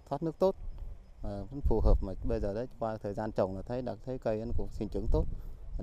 thoát 0.09 0.23
nước 0.23 0.39
tốt 0.39 0.57
và 1.29 1.43
vẫn 1.51 1.61
phù 1.61 1.81
hợp 1.81 1.99
mà 2.03 2.13
bây 2.25 2.41
giờ 2.41 2.55
đấy 2.55 2.67
qua 2.79 2.97
thời 2.97 3.15
gian 3.15 3.33
trồng 3.33 3.57
là 3.57 3.63
thấy 3.63 3.83
đã 3.83 3.95
thấy 4.07 4.19
cây 4.19 4.43
nó 4.47 4.53
cũng 4.57 4.69
sinh 4.71 4.89
trưởng 4.89 5.07
tốt 5.13 5.25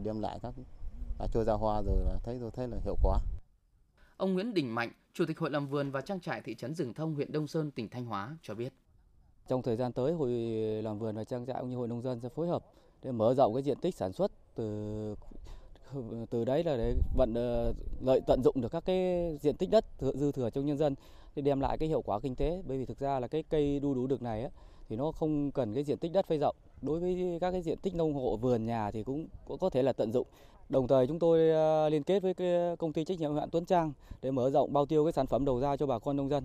đem 0.03 0.21
lại 0.21 0.39
các 0.43 0.53
đã 1.19 1.27
cho 1.33 1.43
ra 1.43 1.53
hoa 1.53 1.81
rồi 1.81 1.95
là 2.05 2.17
thấy 2.23 2.37
tôi 2.41 2.51
thấy 2.51 2.67
là 2.67 2.77
hiệu 2.83 2.95
quả. 3.03 3.19
Ông 4.17 4.33
Nguyễn 4.33 4.53
Đình 4.53 4.75
Mạnh, 4.75 4.91
Chủ 5.13 5.25
tịch 5.25 5.39
Hội 5.39 5.51
làm 5.51 5.67
vườn 5.67 5.91
và 5.91 6.01
trang 6.01 6.19
trại 6.19 6.41
thị 6.41 6.55
trấn 6.55 6.75
Rừng 6.75 6.93
Thông, 6.93 7.15
huyện 7.15 7.31
Đông 7.31 7.47
Sơn, 7.47 7.71
tỉnh 7.71 7.89
Thanh 7.89 8.05
Hóa 8.05 8.37
cho 8.41 8.55
biết. 8.55 8.73
Trong 9.47 9.61
thời 9.61 9.75
gian 9.75 9.93
tới, 9.93 10.13
Hội 10.13 10.31
làm 10.83 10.99
vườn 10.99 11.15
và 11.15 11.23
trang 11.23 11.45
trại 11.45 11.57
cũng 11.59 11.69
như 11.69 11.75
Hội 11.75 11.87
nông 11.87 12.01
dân 12.01 12.19
sẽ 12.19 12.29
phối 12.29 12.47
hợp 12.47 12.65
để 13.03 13.11
mở 13.11 13.33
rộng 13.33 13.53
cái 13.53 13.63
diện 13.63 13.77
tích 13.81 13.95
sản 13.95 14.13
xuất 14.13 14.31
từ 14.55 15.15
từ 16.29 16.45
đấy 16.45 16.63
là 16.63 16.77
để 16.77 16.95
vận 17.17 17.33
ờ, 17.33 17.73
lợi 18.01 18.21
tận 18.27 18.43
dụng 18.43 18.61
được 18.61 18.71
các 18.71 18.85
cái 18.85 19.29
diện 19.41 19.57
tích 19.57 19.69
đất 19.69 19.85
dư 19.99 20.31
thừa 20.31 20.49
trong 20.49 20.65
nhân 20.65 20.77
dân 20.77 20.95
để 21.35 21.41
đem 21.41 21.59
lại 21.59 21.77
cái 21.77 21.89
hiệu 21.89 22.01
quả 22.01 22.19
kinh 22.19 22.35
tế 22.35 22.61
bởi 22.67 22.77
vì 22.77 22.85
thực 22.85 22.99
ra 22.99 23.19
là 23.19 23.27
cái 23.27 23.43
cây 23.49 23.79
đu 23.79 23.93
đủ 23.93 24.07
được 24.07 24.21
này 24.21 24.43
á, 24.43 24.49
thì 24.89 24.95
nó 24.95 25.11
không 25.11 25.51
cần 25.51 25.73
cái 25.73 25.83
diện 25.83 25.97
tích 25.97 26.11
đất 26.11 26.27
phơi 26.27 26.37
rộng 26.37 26.55
đối 26.81 26.99
với 26.99 27.37
các 27.41 27.51
cái 27.51 27.61
diện 27.61 27.77
tích 27.81 27.95
nông 27.95 28.13
hộ 28.13 28.37
vườn 28.37 28.65
nhà 28.65 28.91
thì 28.91 29.03
cũng, 29.03 29.27
cũng 29.45 29.57
có 29.57 29.69
thể 29.69 29.81
là 29.81 29.93
tận 29.93 30.11
dụng 30.11 30.27
Đồng 30.69 30.87
thời 30.87 31.07
chúng 31.07 31.19
tôi 31.19 31.49
ờ, 31.49 31.89
liên 31.89 32.03
kết 32.03 32.23
với 32.23 32.33
cái 32.33 32.75
công 32.79 32.93
ty 32.93 33.03
trách 33.03 33.19
nhiệm 33.19 33.29
hữu 33.29 33.39
hạn 33.39 33.49
Tuấn 33.51 33.65
Trang 33.65 33.93
để 34.21 34.31
mở 34.31 34.49
rộng 34.49 34.73
bao 34.73 34.85
tiêu 34.85 35.05
cái 35.05 35.13
sản 35.13 35.27
phẩm 35.27 35.45
đầu 35.45 35.59
ra 35.59 35.77
cho 35.77 35.85
bà 35.85 35.99
con 35.99 36.17
nông 36.17 36.29
dân. 36.29 36.43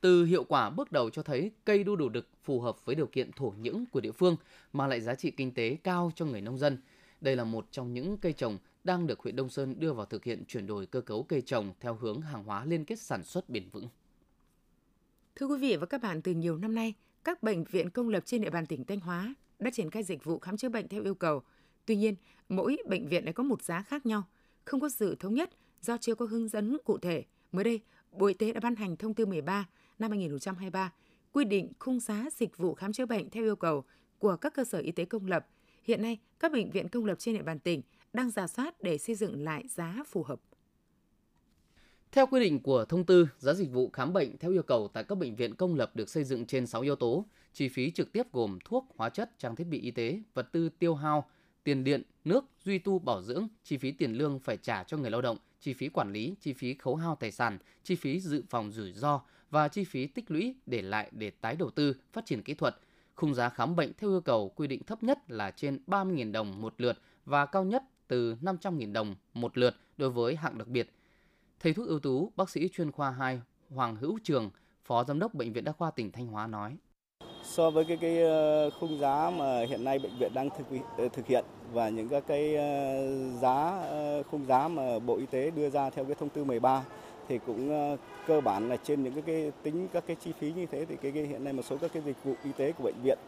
Từ 0.00 0.24
hiệu 0.24 0.44
quả 0.44 0.70
bước 0.70 0.92
đầu 0.92 1.10
cho 1.10 1.22
thấy 1.22 1.50
cây 1.64 1.84
đu 1.84 1.96
đủ 1.96 2.08
đực 2.08 2.28
phù 2.42 2.60
hợp 2.60 2.84
với 2.84 2.94
điều 2.94 3.06
kiện 3.06 3.32
thổ 3.32 3.52
nhưỡng 3.60 3.84
của 3.92 4.00
địa 4.00 4.12
phương 4.12 4.36
mà 4.72 4.86
lại 4.86 5.00
giá 5.00 5.14
trị 5.14 5.30
kinh 5.30 5.54
tế 5.54 5.76
cao 5.84 6.12
cho 6.14 6.24
người 6.24 6.40
nông 6.40 6.58
dân. 6.58 6.78
Đây 7.20 7.36
là 7.36 7.44
một 7.44 7.66
trong 7.70 7.94
những 7.94 8.16
cây 8.16 8.32
trồng 8.32 8.58
đang 8.84 9.06
được 9.06 9.20
huyện 9.20 9.36
Đông 9.36 9.48
Sơn 9.48 9.74
đưa 9.78 9.92
vào 9.92 10.06
thực 10.06 10.24
hiện 10.24 10.44
chuyển 10.48 10.66
đổi 10.66 10.86
cơ 10.86 11.00
cấu 11.00 11.22
cây 11.22 11.42
trồng 11.42 11.72
theo 11.80 11.94
hướng 11.94 12.20
hàng 12.20 12.44
hóa 12.44 12.64
liên 12.64 12.84
kết 12.84 12.98
sản 12.98 13.24
xuất 13.24 13.48
bền 13.48 13.68
vững. 13.72 13.88
Thưa 15.36 15.46
quý 15.46 15.58
vị 15.58 15.76
và 15.76 15.86
các 15.86 16.02
bạn, 16.02 16.22
từ 16.22 16.32
nhiều 16.32 16.58
năm 16.58 16.74
nay, 16.74 16.94
các 17.28 17.42
bệnh 17.42 17.64
viện 17.64 17.90
công 17.90 18.08
lập 18.08 18.22
trên 18.26 18.40
địa 18.40 18.50
bàn 18.50 18.66
tỉnh 18.66 18.84
Thanh 18.84 19.00
Hóa 19.00 19.34
đã 19.58 19.70
triển 19.70 19.90
khai 19.90 20.02
dịch 20.02 20.24
vụ 20.24 20.38
khám 20.38 20.56
chữa 20.56 20.68
bệnh 20.68 20.88
theo 20.88 21.02
yêu 21.02 21.14
cầu. 21.14 21.42
Tuy 21.86 21.96
nhiên, 21.96 22.14
mỗi 22.48 22.76
bệnh 22.88 23.08
viện 23.08 23.24
lại 23.24 23.32
có 23.32 23.42
một 23.42 23.62
giá 23.62 23.82
khác 23.82 24.06
nhau, 24.06 24.22
không 24.64 24.80
có 24.80 24.88
sự 24.88 25.14
thống 25.14 25.34
nhất 25.34 25.50
do 25.80 25.96
chưa 25.96 26.14
có 26.14 26.26
hướng 26.26 26.48
dẫn 26.48 26.76
cụ 26.84 26.98
thể. 26.98 27.24
Mới 27.52 27.64
đây, 27.64 27.80
Bộ 28.12 28.26
Y 28.26 28.34
tế 28.34 28.52
đã 28.52 28.60
ban 28.60 28.76
hành 28.76 28.96
thông 28.96 29.14
tư 29.14 29.26
13 29.26 29.68
năm 29.98 30.10
2023 30.10 30.92
quy 31.32 31.44
định 31.44 31.72
khung 31.78 32.00
giá 32.00 32.26
dịch 32.36 32.56
vụ 32.56 32.74
khám 32.74 32.92
chữa 32.92 33.06
bệnh 33.06 33.30
theo 33.30 33.44
yêu 33.44 33.56
cầu 33.56 33.84
của 34.18 34.36
các 34.36 34.54
cơ 34.54 34.64
sở 34.64 34.78
y 34.78 34.92
tế 34.92 35.04
công 35.04 35.26
lập. 35.26 35.46
Hiện 35.84 36.02
nay, 36.02 36.18
các 36.40 36.52
bệnh 36.52 36.70
viện 36.70 36.88
công 36.88 37.04
lập 37.04 37.18
trên 37.18 37.34
địa 37.34 37.42
bàn 37.42 37.58
tỉnh 37.58 37.82
đang 38.12 38.30
giả 38.30 38.46
soát 38.46 38.82
để 38.82 38.98
xây 38.98 39.14
dựng 39.14 39.44
lại 39.44 39.64
giá 39.68 40.02
phù 40.06 40.22
hợp. 40.22 40.40
Theo 42.12 42.26
quy 42.26 42.40
định 42.40 42.60
của 42.62 42.84
thông 42.84 43.04
tư, 43.04 43.28
giá 43.38 43.54
dịch 43.54 43.72
vụ 43.72 43.90
khám 43.92 44.12
bệnh 44.12 44.38
theo 44.38 44.50
yêu 44.50 44.62
cầu 44.62 44.88
tại 44.88 45.04
các 45.04 45.18
bệnh 45.18 45.36
viện 45.36 45.54
công 45.54 45.74
lập 45.74 45.96
được 45.96 46.08
xây 46.08 46.24
dựng 46.24 46.46
trên 46.46 46.66
6 46.66 46.80
yếu 46.80 46.96
tố. 46.96 47.24
Chi 47.52 47.68
phí 47.68 47.90
trực 47.90 48.12
tiếp 48.12 48.32
gồm 48.32 48.58
thuốc, 48.64 48.86
hóa 48.96 49.08
chất, 49.08 49.38
trang 49.38 49.56
thiết 49.56 49.66
bị 49.66 49.80
y 49.80 49.90
tế, 49.90 50.20
vật 50.34 50.52
tư 50.52 50.68
tiêu 50.78 50.94
hao, 50.94 51.24
tiền 51.64 51.84
điện, 51.84 52.02
nước, 52.24 52.44
duy 52.64 52.78
tu 52.78 52.98
bảo 52.98 53.22
dưỡng, 53.22 53.48
chi 53.64 53.76
phí 53.76 53.92
tiền 53.92 54.12
lương 54.12 54.38
phải 54.38 54.56
trả 54.56 54.84
cho 54.84 54.96
người 54.96 55.10
lao 55.10 55.22
động, 55.22 55.38
chi 55.60 55.72
phí 55.72 55.88
quản 55.88 56.12
lý, 56.12 56.34
chi 56.40 56.52
phí 56.52 56.74
khấu 56.74 56.96
hao 56.96 57.16
tài 57.20 57.30
sản, 57.30 57.58
chi 57.84 57.94
phí 57.94 58.20
dự 58.20 58.42
phòng 58.50 58.72
rủi 58.72 58.92
ro 58.92 59.20
và 59.50 59.68
chi 59.68 59.84
phí 59.84 60.06
tích 60.06 60.30
lũy 60.30 60.54
để 60.66 60.82
lại 60.82 61.10
để 61.12 61.30
tái 61.30 61.56
đầu 61.56 61.70
tư, 61.70 61.96
phát 62.12 62.26
triển 62.26 62.42
kỹ 62.42 62.54
thuật. 62.54 62.76
Khung 63.14 63.34
giá 63.34 63.48
khám 63.48 63.76
bệnh 63.76 63.92
theo 63.98 64.10
yêu 64.10 64.20
cầu 64.20 64.48
quy 64.48 64.66
định 64.66 64.82
thấp 64.82 65.02
nhất 65.02 65.18
là 65.30 65.50
trên 65.50 65.78
30.000 65.86 66.32
đồng 66.32 66.60
một 66.60 66.74
lượt 66.78 66.98
và 67.24 67.46
cao 67.46 67.64
nhất 67.64 67.82
từ 68.08 68.34
500.000 68.34 68.92
đồng 68.92 69.14
một 69.34 69.58
lượt 69.58 69.76
đối 69.96 70.10
với 70.10 70.36
hạng 70.36 70.58
đặc 70.58 70.68
biệt. 70.68 70.90
Thầy 71.60 71.72
thuốc 71.72 71.86
ưu 71.88 71.98
tú, 71.98 72.32
bác 72.36 72.50
sĩ 72.50 72.68
chuyên 72.68 72.92
khoa 72.92 73.10
2 73.10 73.40
Hoàng 73.74 73.96
Hữu 73.96 74.18
Trường, 74.22 74.50
Phó 74.84 75.04
Giám 75.04 75.18
đốc 75.18 75.34
Bệnh 75.34 75.52
viện 75.52 75.64
Đa 75.64 75.72
khoa 75.72 75.90
tỉnh 75.90 76.12
Thanh 76.12 76.26
Hóa 76.26 76.46
nói. 76.46 76.76
So 77.42 77.70
với 77.70 77.84
cái 77.84 77.96
cái 77.96 78.22
ờ, 78.22 78.70
khung 78.70 78.98
giá 78.98 79.30
mà 79.30 79.64
hiện 79.68 79.84
nay 79.84 79.98
bệnh 79.98 80.18
viện 80.18 80.34
đang 80.34 80.48
thực 80.58 80.78
ờ, 80.98 81.08
thực 81.12 81.26
hiện 81.26 81.44
và 81.72 81.88
những 81.88 82.08
các 82.08 82.24
cái 82.26 82.56
ờ, 82.56 83.06
giá 83.40 83.84
khung 84.30 84.46
giá 84.46 84.68
mà 84.68 84.98
Bộ 84.98 85.16
Y 85.16 85.26
tế 85.26 85.50
đưa 85.50 85.70
ra 85.70 85.90
theo 85.90 86.04
cái 86.04 86.14
thông 86.14 86.28
tư 86.28 86.44
13 86.44 86.84
thì 87.28 87.38
cũng 87.46 87.96
cơ 88.26 88.40
bản 88.40 88.68
là 88.68 88.76
trên 88.76 89.02
những 89.02 89.12
cái, 89.12 89.22
cái 89.26 89.52
tính 89.62 89.88
các 89.92 90.04
cái 90.06 90.16
chi 90.24 90.32
phí 90.40 90.52
như 90.52 90.66
thế 90.66 90.84
thì 90.84 90.96
cái, 91.02 91.12
cái 91.12 91.22
hiện 91.22 91.44
nay 91.44 91.52
một 91.52 91.62
số 91.62 91.76
các 91.76 91.90
cái 91.94 92.02
dịch 92.06 92.24
vụ 92.24 92.34
y 92.44 92.50
tế 92.52 92.72
của 92.72 92.84
bệnh 92.84 93.02
viện 93.02 93.18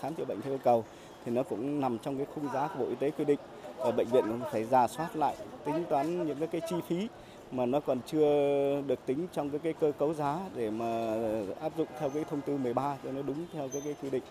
khám 0.00 0.14
chữa 0.14 0.24
bệnh 0.24 0.40
theo 0.40 0.52
yêu 0.52 0.60
cầu 0.64 0.84
thì 1.24 1.32
nó 1.32 1.42
cũng 1.42 1.80
nằm 1.80 1.98
trong 1.98 2.16
cái 2.16 2.26
khung 2.34 2.48
giá 2.54 2.68
của 2.68 2.78
Bộ 2.78 2.88
Y 2.88 2.94
tế 2.94 3.10
quy 3.10 3.24
định. 3.24 3.38
Ở 3.78 3.92
bệnh 3.92 4.08
viện 4.08 4.24
cũng 4.28 4.40
phải 4.52 4.64
ra 4.64 4.86
soát 4.88 5.16
lại 5.16 5.36
tính 5.64 5.84
toán 5.90 6.26
những 6.26 6.38
cái, 6.38 6.48
cái 6.48 6.60
chi 6.70 6.76
phí 6.88 7.08
mà 7.56 7.66
nó 7.66 7.80
còn 7.80 8.00
chưa 8.06 8.82
được 8.86 9.06
tính 9.06 9.26
trong 9.32 9.50
cái, 9.50 9.60
cái 9.62 9.72
cơ 9.72 9.92
cấu 9.98 10.14
giá 10.14 10.40
để 10.56 10.70
mà 10.70 11.14
áp 11.60 11.72
dụng 11.76 11.88
theo 12.00 12.10
cái 12.10 12.24
thông 12.30 12.40
tư 12.40 12.56
13 12.56 12.96
cho 13.04 13.12
nó 13.12 13.22
đúng 13.22 13.46
theo 13.52 13.68
cái, 13.72 13.82
cái 13.84 13.94
quy 14.02 14.10
định. 14.10 14.22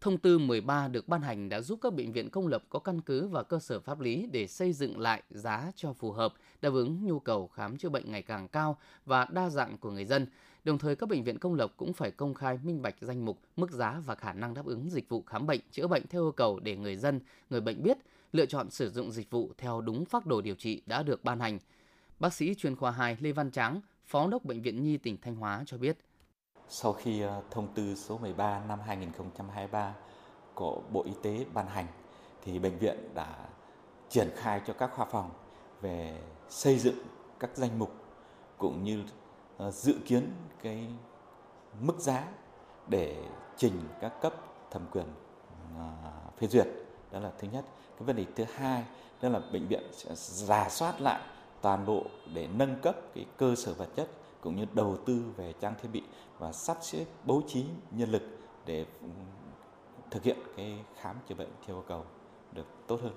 Thông 0.00 0.18
tư 0.18 0.38
13 0.38 0.88
được 0.88 1.08
ban 1.08 1.22
hành 1.22 1.48
đã 1.48 1.60
giúp 1.60 1.78
các 1.82 1.94
bệnh 1.94 2.12
viện 2.12 2.30
công 2.30 2.46
lập 2.46 2.62
có 2.68 2.78
căn 2.78 3.00
cứ 3.00 3.28
và 3.28 3.42
cơ 3.42 3.58
sở 3.58 3.80
pháp 3.80 4.00
lý 4.00 4.28
để 4.32 4.46
xây 4.46 4.72
dựng 4.72 4.98
lại 4.98 5.22
giá 5.30 5.72
cho 5.76 5.92
phù 5.92 6.12
hợp, 6.12 6.34
đáp 6.62 6.72
ứng 6.72 7.06
nhu 7.06 7.18
cầu 7.18 7.48
khám 7.48 7.76
chữa 7.76 7.88
bệnh 7.88 8.10
ngày 8.10 8.22
càng 8.22 8.48
cao 8.48 8.78
và 9.06 9.26
đa 9.30 9.48
dạng 9.48 9.78
của 9.78 9.90
người 9.90 10.04
dân. 10.04 10.26
Đồng 10.64 10.78
thời 10.78 10.96
các 10.96 11.08
bệnh 11.08 11.24
viện 11.24 11.38
công 11.38 11.54
lập 11.54 11.72
cũng 11.76 11.92
phải 11.92 12.10
công 12.10 12.34
khai 12.34 12.58
minh 12.62 12.82
bạch 12.82 12.96
danh 13.00 13.24
mục, 13.24 13.38
mức 13.56 13.70
giá 13.70 14.02
và 14.06 14.14
khả 14.14 14.32
năng 14.32 14.54
đáp 14.54 14.66
ứng 14.66 14.90
dịch 14.90 15.08
vụ 15.08 15.22
khám 15.22 15.46
bệnh, 15.46 15.60
chữa 15.72 15.86
bệnh 15.86 16.06
theo 16.10 16.22
yêu 16.22 16.32
cầu 16.32 16.60
để 16.60 16.76
người 16.76 16.96
dân, 16.96 17.20
người 17.50 17.60
bệnh 17.60 17.82
biết, 17.82 17.98
lựa 18.32 18.46
chọn 18.46 18.70
sử 18.70 18.90
dụng 18.90 19.12
dịch 19.12 19.30
vụ 19.30 19.52
theo 19.58 19.80
đúng 19.80 20.04
phác 20.04 20.26
đồ 20.26 20.40
điều 20.40 20.54
trị 20.54 20.82
đã 20.86 21.02
được 21.02 21.24
ban 21.24 21.40
hành. 21.40 21.58
Bác 22.18 22.34
sĩ 22.34 22.54
chuyên 22.54 22.76
khoa 22.76 22.90
2 22.90 23.16
Lê 23.20 23.32
Văn 23.32 23.50
Tráng, 23.50 23.80
Phó 24.06 24.26
đốc 24.28 24.44
Bệnh 24.44 24.62
viện 24.62 24.82
Nhi 24.82 24.96
tỉnh 24.96 25.16
Thanh 25.22 25.36
Hóa 25.36 25.62
cho 25.66 25.78
biết. 25.78 25.98
Sau 26.68 26.92
khi 26.92 27.20
ờ, 27.20 27.42
thông 27.50 27.74
tư 27.74 27.94
số 27.94 28.18
13 28.18 28.62
năm 28.68 28.80
2023 28.86 29.94
của 30.54 30.82
Bộ 30.92 31.02
Y 31.04 31.12
tế 31.22 31.44
ban 31.54 31.66
hành 31.66 31.86
thì 32.42 32.58
bệnh 32.58 32.78
viện 32.78 33.14
đã 33.14 33.48
triển 34.08 34.28
khai 34.36 34.60
cho 34.66 34.72
các 34.72 34.90
khoa 34.94 35.06
phòng 35.06 35.30
về 35.80 36.20
xây 36.48 36.78
dựng 36.78 36.96
các 37.40 37.50
danh 37.54 37.78
mục 37.78 37.94
cũng 38.58 38.84
như 38.84 39.04
ờ, 39.56 39.70
dự 39.70 39.94
kiến 40.06 40.32
cái 40.62 40.88
mức 41.80 41.98
giá 41.98 42.28
để 42.88 43.24
trình 43.56 43.80
các 44.00 44.12
cấp 44.20 44.34
thẩm 44.70 44.82
quyền 44.92 45.06
ờ, 45.76 45.90
phê 46.38 46.46
duyệt 46.46 46.66
đó 47.12 47.20
là 47.20 47.32
thứ 47.38 47.48
nhất 47.52 47.64
cái 47.98 48.06
vấn 48.06 48.16
đề 48.16 48.24
thứ 48.36 48.44
hai 48.54 48.84
đó 49.22 49.28
là 49.28 49.40
bệnh 49.52 49.68
viện 49.68 49.82
sẽ 49.92 50.10
giả 50.14 50.68
soát 50.68 51.00
lại 51.00 51.20
toàn 51.62 51.86
bộ 51.86 52.06
để 52.34 52.48
nâng 52.58 52.76
cấp 52.82 52.96
cái 53.14 53.26
cơ 53.36 53.54
sở 53.54 53.74
vật 53.74 53.88
chất 53.96 54.08
cũng 54.40 54.56
như 54.56 54.64
đầu 54.74 54.96
tư 55.06 55.22
về 55.36 55.52
trang 55.60 55.74
thiết 55.82 55.88
bị 55.92 56.02
và 56.38 56.52
sắp 56.52 56.76
xếp 56.82 57.04
bố 57.24 57.42
trí 57.48 57.64
nhân 57.90 58.10
lực 58.10 58.22
để 58.66 58.86
ừ, 59.02 59.08
thực 60.10 60.22
hiện 60.22 60.36
cái 60.56 60.84
khám 61.00 61.16
chữa 61.28 61.34
bệnh 61.34 61.50
theo 61.66 61.76
yêu 61.76 61.84
cầu 61.88 62.04
được 62.52 62.66
tốt 62.86 63.00
hơn. 63.02 63.12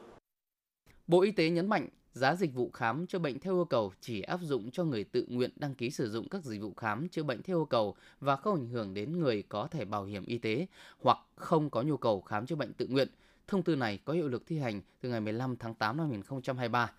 Bộ 1.07 1.21
Y 1.21 1.31
tế 1.31 1.49
nhấn 1.49 1.67
mạnh 1.67 1.89
giá 2.13 2.35
dịch 2.35 2.53
vụ 2.53 2.71
khám 2.73 3.07
chữa 3.07 3.19
bệnh 3.19 3.39
theo 3.39 3.55
yêu 3.55 3.65
cầu 3.65 3.93
chỉ 4.01 4.21
áp 4.21 4.39
dụng 4.41 4.71
cho 4.71 4.83
người 4.83 5.03
tự 5.03 5.25
nguyện 5.29 5.51
đăng 5.55 5.75
ký 5.75 5.89
sử 5.89 6.09
dụng 6.09 6.29
các 6.29 6.43
dịch 6.43 6.61
vụ 6.61 6.73
khám 6.73 7.09
chữa 7.09 7.23
bệnh 7.23 7.43
theo 7.43 7.57
yêu 7.57 7.65
cầu 7.65 7.95
và 8.19 8.35
không 8.35 8.55
ảnh 8.55 8.67
hưởng 8.67 8.93
đến 8.93 9.19
người 9.19 9.43
có 9.49 9.67
thẻ 9.67 9.85
bảo 9.85 10.03
hiểm 10.03 10.25
y 10.25 10.37
tế 10.37 10.67
hoặc 11.01 11.17
không 11.35 11.69
có 11.69 11.81
nhu 11.81 11.97
cầu 11.97 12.21
khám 12.21 12.45
chữa 12.45 12.55
bệnh 12.55 12.73
tự 12.73 12.87
nguyện. 12.87 13.07
Thông 13.47 13.63
tư 13.63 13.75
này 13.75 13.99
có 14.05 14.13
hiệu 14.13 14.27
lực 14.27 14.43
thi 14.47 14.59
hành 14.59 14.81
từ 15.01 15.09
ngày 15.09 15.19
15 15.21 15.57
tháng 15.57 15.75
8 15.75 15.97
năm 15.97 16.09
2023. 16.09 16.91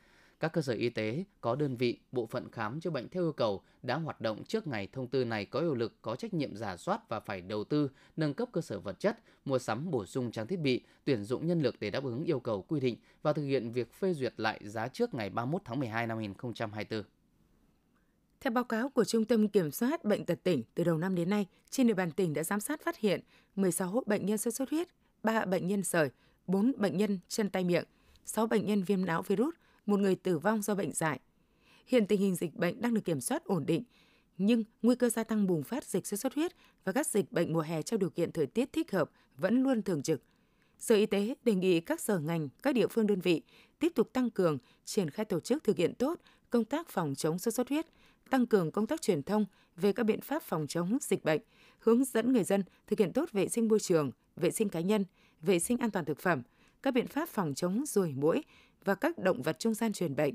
Các 0.42 0.52
cơ 0.52 0.62
sở 0.62 0.72
y 0.72 0.88
tế 0.88 1.24
có 1.40 1.55
đơn 1.55 1.76
vị, 1.76 1.98
bộ 2.12 2.26
phận 2.26 2.50
khám 2.50 2.81
chữa 2.81 2.90
bệnh 2.90 3.09
theo 3.09 3.22
yêu 3.22 3.33
cầu 3.33 3.62
đã 3.83 3.96
hoạt 3.96 4.20
động 4.20 4.44
trước 4.44 4.66
ngày 4.66 4.88
thông 4.92 5.07
tư 5.07 5.24
này 5.24 5.44
có 5.44 5.61
hiệu 5.61 5.74
lực 5.74 6.02
có 6.02 6.16
trách 6.16 6.35
nhiệm 6.35 6.57
giả 6.57 6.76
soát 6.76 7.09
và 7.09 7.20
phải 7.20 7.40
đầu 7.40 7.64
tư, 7.64 7.90
nâng 8.16 8.35
cấp 8.35 8.48
cơ 8.52 8.61
sở 8.61 8.81
vật 8.81 9.00
chất, 9.00 9.18
mua 9.44 9.59
sắm 9.59 9.90
bổ 9.90 10.07
sung 10.07 10.31
trang 10.31 10.46
thiết 10.46 10.61
bị, 10.61 10.85
tuyển 11.05 11.24
dụng 11.24 11.46
nhân 11.46 11.62
lực 11.62 11.76
để 11.81 11.90
đáp 11.90 12.05
ứng 12.05 12.24
yêu 12.24 12.40
cầu 12.40 12.62
quy 12.62 12.81
định 12.81 12.96
và 13.22 13.33
thực 13.33 13.44
hiện 13.44 13.72
việc 13.72 13.92
phê 13.92 14.14
duyệt 14.14 14.35
lại 14.37 14.61
giá 14.64 14.88
trước 14.88 15.14
ngày 15.14 15.31
31 15.31 15.62
tháng 15.64 15.81
12 15.81 16.07
năm 16.07 16.18
2024. 16.18 17.02
Theo 18.40 18.50
báo 18.50 18.64
cáo 18.64 18.88
của 18.88 19.05
Trung 19.05 19.24
tâm 19.24 19.48
Kiểm 19.48 19.70
soát 19.70 20.05
Bệnh 20.05 20.24
tật 20.24 20.38
tỉnh, 20.42 20.62
từ 20.74 20.85
đầu 20.85 20.98
năm 20.98 21.14
đến 21.14 21.31
nay, 21.31 21.46
trên 21.70 21.87
địa 21.87 21.94
bàn 21.94 22.11
tỉnh 22.11 22.35
đã 22.35 22.42
giám 22.42 22.61
sát 22.61 22.81
phát 22.85 22.98
hiện 22.98 23.20
16 23.57 24.02
bệnh 24.07 24.26
nhân 24.26 24.38
sốt 24.38 24.55
xuất 24.55 24.70
huyết, 24.70 24.88
3 25.22 25.44
bệnh 25.44 25.66
nhân 25.66 25.83
sởi, 25.83 26.11
4 26.46 26.72
bệnh 26.76 26.96
nhân 26.96 27.18
chân 27.28 27.50
tay 27.50 27.64
miệng, 27.64 27.85
6 28.24 28.46
bệnh 28.46 28.66
nhân 28.66 28.83
viêm 28.83 29.05
não 29.05 29.22
virus, 29.22 29.55
một 29.87 30.01
người 30.01 30.14
tử 30.14 30.38
vong 30.38 30.62
do 30.62 30.75
bệnh 30.75 30.92
dại. 30.92 31.21
Hiện 31.87 32.07
tình 32.07 32.21
hình 32.21 32.35
dịch 32.35 32.55
bệnh 32.55 32.81
đang 32.81 32.95
được 32.95 33.05
kiểm 33.05 33.21
soát 33.21 33.45
ổn 33.45 33.66
định, 33.66 33.85
nhưng 34.38 34.64
nguy 34.83 34.97
cơ 34.97 35.09
gia 35.09 35.25
tăng 35.25 35.47
bùng 35.47 35.62
phát 35.62 35.85
dịch 35.85 36.07
sốt 36.07 36.21
xuất 36.21 36.35
huyết 36.35 36.53
và 36.85 36.92
các 36.92 37.07
dịch 37.07 37.33
bệnh 37.33 37.53
mùa 37.53 37.61
hè 37.61 37.83
trong 37.83 38.01
điều 38.01 38.11
kiện 38.11 38.33
thời 38.33 38.47
tiết 38.47 38.73
thích 38.73 38.92
hợp 38.92 39.11
vẫn 39.37 39.62
luôn 39.62 39.83
thường 39.83 40.03
trực. 40.03 40.23
Sở 40.79 40.95
Y 40.95 41.07
tế 41.07 41.35
đề 41.45 41.55
nghị 41.55 41.81
các 41.81 42.01
sở 42.01 42.18
ngành, 42.18 42.49
các 42.62 42.75
địa 42.75 42.87
phương 42.87 43.07
đơn 43.07 43.21
vị 43.21 43.42
tiếp 43.79 43.92
tục 43.95 44.12
tăng 44.12 44.31
cường 44.31 44.59
triển 44.85 45.11
khai 45.11 45.25
tổ 45.25 45.40
chức 45.40 45.64
thực 45.64 45.77
hiện 45.77 45.95
tốt 45.95 46.21
công 46.51 46.64
tác 46.64 46.88
phòng 46.88 47.14
chống 47.14 47.38
sốt 47.38 47.55
xuất 47.55 47.68
huyết, 47.68 47.87
tăng 48.31 48.47
cường 48.47 48.71
công 48.71 48.87
tác 48.87 49.03
truyền 49.03 49.23
thông 49.23 49.47
về 49.77 49.92
các 49.92 50.03
biện 50.03 50.21
pháp 50.21 50.42
phòng 50.42 50.66
chống 50.66 50.99
dịch 51.01 51.25
bệnh, 51.25 51.40
hướng 51.79 52.05
dẫn 52.05 52.33
người 52.33 52.45
dân 52.45 52.62
thực 52.87 52.99
hiện 52.99 53.12
tốt 53.12 53.33
vệ 53.33 53.49
sinh 53.49 53.68
môi 53.68 53.81
trường, 53.81 54.11
vệ 54.37 54.51
sinh 54.51 54.68
cá 54.68 54.81
nhân, 54.81 55.05
vệ 55.40 55.59
sinh 55.59 55.79
an 55.79 55.90
toàn 55.90 56.05
thực 56.05 56.18
phẩm, 56.18 56.42
các 56.83 56.95
biện 56.95 57.07
pháp 57.07 57.29
phòng 57.29 57.55
chống 57.55 57.87
ruồi 57.87 58.12
muỗi 58.16 58.42
và 58.85 58.95
các 58.95 59.18
động 59.18 59.42
vật 59.42 59.59
trung 59.59 59.75
gian 59.75 59.92
truyền 59.92 60.16
bệnh, 60.16 60.35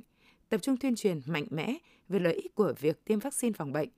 tập 0.49 0.61
trung 0.61 0.77
tuyên 0.77 0.95
truyền 0.95 1.21
mạnh 1.25 1.45
mẽ 1.49 1.77
về 2.09 2.19
lợi 2.19 2.33
ích 2.33 2.55
của 2.55 2.73
việc 2.79 3.05
tiêm 3.05 3.19
vaccine 3.19 3.53
phòng 3.53 3.71
bệnh. 3.71 3.89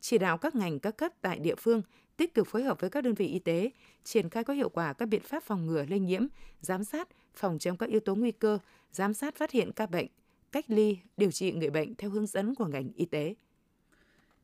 Chỉ 0.00 0.18
đạo 0.18 0.38
các 0.38 0.54
ngành 0.54 0.78
các 0.78 0.96
cấp 0.96 1.12
tại 1.20 1.38
địa 1.38 1.54
phương 1.54 1.82
tích 2.16 2.34
cực 2.34 2.46
phối 2.46 2.62
hợp 2.62 2.80
với 2.80 2.90
các 2.90 3.04
đơn 3.04 3.14
vị 3.14 3.26
y 3.26 3.38
tế, 3.38 3.70
triển 4.04 4.30
khai 4.30 4.44
có 4.44 4.54
hiệu 4.54 4.68
quả 4.68 4.92
các 4.92 5.06
biện 5.06 5.22
pháp 5.22 5.42
phòng 5.42 5.66
ngừa 5.66 5.84
lây 5.88 6.00
nhiễm, 6.00 6.26
giám 6.60 6.84
sát, 6.84 7.08
phòng 7.34 7.58
chống 7.58 7.76
các 7.76 7.90
yếu 7.90 8.00
tố 8.00 8.14
nguy 8.14 8.32
cơ, 8.32 8.58
giám 8.92 9.14
sát 9.14 9.36
phát 9.36 9.50
hiện 9.50 9.72
ca 9.72 9.86
bệnh, 9.86 10.06
cách 10.52 10.64
ly, 10.68 10.98
điều 11.16 11.30
trị 11.30 11.52
người 11.52 11.70
bệnh 11.70 11.94
theo 11.94 12.10
hướng 12.10 12.26
dẫn 12.26 12.54
của 12.54 12.66
ngành 12.66 12.92
y 12.96 13.04
tế. 13.04 13.34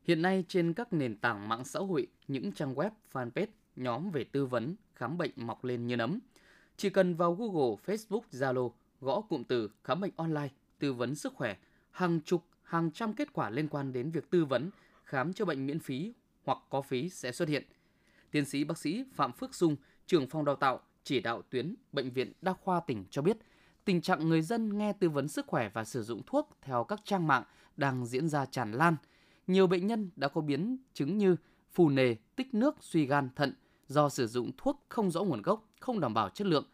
Hiện 0.03 0.21
nay 0.21 0.45
trên 0.47 0.73
các 0.73 0.93
nền 0.93 1.17
tảng 1.17 1.49
mạng 1.49 1.65
xã 1.65 1.79
hội, 1.79 2.07
những 2.27 2.51
trang 2.51 2.75
web, 2.75 2.91
fanpage, 3.13 3.47
nhóm 3.75 4.11
về 4.11 4.23
tư 4.23 4.45
vấn, 4.45 4.75
khám 4.95 5.17
bệnh 5.17 5.31
mọc 5.35 5.63
lên 5.63 5.87
như 5.87 5.95
nấm. 5.95 6.19
Chỉ 6.81 6.89
cần 6.89 7.15
vào 7.15 7.33
Google, 7.33 7.75
Facebook, 7.85 8.21
Zalo, 8.31 8.71
gõ 9.01 9.21
cụm 9.21 9.43
từ 9.43 9.71
khám 9.83 10.01
bệnh 10.01 10.11
online, 10.15 10.49
tư 10.79 10.93
vấn 10.93 11.15
sức 11.15 11.33
khỏe, 11.33 11.57
hàng 11.91 12.19
chục, 12.25 12.45
hàng 12.63 12.91
trăm 12.91 13.13
kết 13.13 13.33
quả 13.33 13.49
liên 13.49 13.67
quan 13.67 13.93
đến 13.93 14.11
việc 14.11 14.29
tư 14.29 14.45
vấn, 14.45 14.69
khám 15.03 15.33
chữa 15.33 15.45
bệnh 15.45 15.65
miễn 15.65 15.79
phí 15.79 16.13
hoặc 16.45 16.57
có 16.69 16.81
phí 16.81 17.09
sẽ 17.09 17.31
xuất 17.31 17.49
hiện. 17.49 17.63
Tiến 18.31 18.45
sĩ 18.45 18.63
bác 18.63 18.77
sĩ 18.77 19.03
Phạm 19.13 19.31
Phước 19.31 19.55
Dung, 19.55 19.75
trưởng 20.07 20.27
phòng 20.27 20.45
đào 20.45 20.55
tạo, 20.55 20.79
chỉ 21.03 21.19
đạo 21.19 21.41
tuyến 21.41 21.75
Bệnh 21.91 22.11
viện 22.11 22.33
Đa 22.41 22.53
khoa 22.53 22.79
tỉnh 22.79 23.05
cho 23.09 23.21
biết, 23.21 23.37
tình 23.85 24.01
trạng 24.01 24.29
người 24.29 24.41
dân 24.41 24.77
nghe 24.77 24.93
tư 24.93 25.09
vấn 25.09 25.27
sức 25.27 25.47
khỏe 25.47 25.69
và 25.73 25.83
sử 25.83 26.03
dụng 26.03 26.21
thuốc 26.25 26.57
theo 26.61 26.83
các 26.83 27.01
trang 27.05 27.27
mạng 27.27 27.43
đang 27.77 28.05
diễn 28.05 28.29
ra 28.29 28.45
tràn 28.45 28.71
lan. 28.71 28.95
Nhiều 29.47 29.67
bệnh 29.67 29.87
nhân 29.87 30.09
đã 30.15 30.27
có 30.27 30.41
biến 30.41 30.77
chứng 30.93 31.17
như 31.17 31.35
phù 31.71 31.89
nề, 31.89 32.15
tích 32.35 32.53
nước, 32.53 32.75
suy 32.81 33.05
gan, 33.05 33.29
thận 33.35 33.53
do 33.91 34.09
sử 34.09 34.27
dụng 34.27 34.51
thuốc 34.57 34.85
không 34.89 35.11
rõ 35.11 35.23
nguồn 35.23 35.41
gốc, 35.41 35.69
không 35.79 35.99
đảm 35.99 36.13
bảo 36.13 36.29
chất 36.29 36.47
lượng. 36.47 36.65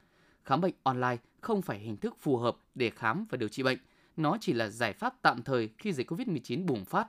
Khám 0.43 0.61
bệnh 0.61 0.73
online 0.83 1.17
không 1.41 1.61
phải 1.61 1.79
hình 1.79 1.97
thức 1.97 2.15
phù 2.19 2.37
hợp 2.37 2.57
để 2.75 2.89
khám 2.89 3.25
và 3.29 3.37
điều 3.37 3.49
trị 3.49 3.63
bệnh. 3.63 3.77
Nó 4.17 4.37
chỉ 4.41 4.53
là 4.53 4.69
giải 4.69 4.93
pháp 4.93 5.21
tạm 5.21 5.43
thời 5.43 5.69
khi 5.77 5.93
dịch 5.93 6.11
COVID-19 6.11 6.65
bùng 6.65 6.85
phát. 6.85 7.07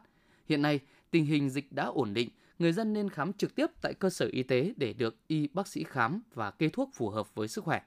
Hiện 0.49 0.63
nay, 0.63 0.81
tình 1.11 1.25
hình 1.25 1.51
dịch 1.51 1.73
đã 1.73 1.85
ổn 1.85 2.15
định, 2.15 2.29
người 2.59 2.73
dân 2.73 2.93
nên 2.93 3.11
khám 3.11 3.33
trực 3.33 3.55
tiếp 3.55 3.67
tại 3.83 3.95
cơ 3.95 4.11
sở 4.11 4.29
y 4.33 4.43
tế 4.43 4.73
để 4.77 4.93
được 4.93 5.17
y 5.27 5.49
bác 5.53 5.69
sĩ 5.69 5.85
khám 5.85 6.23
và 6.35 6.51
kê 6.51 6.69
thuốc 6.69 6.91
phù 6.95 7.11
hợp 7.11 7.35
với 7.35 7.49
sức 7.49 7.65
khỏe. 7.65 7.83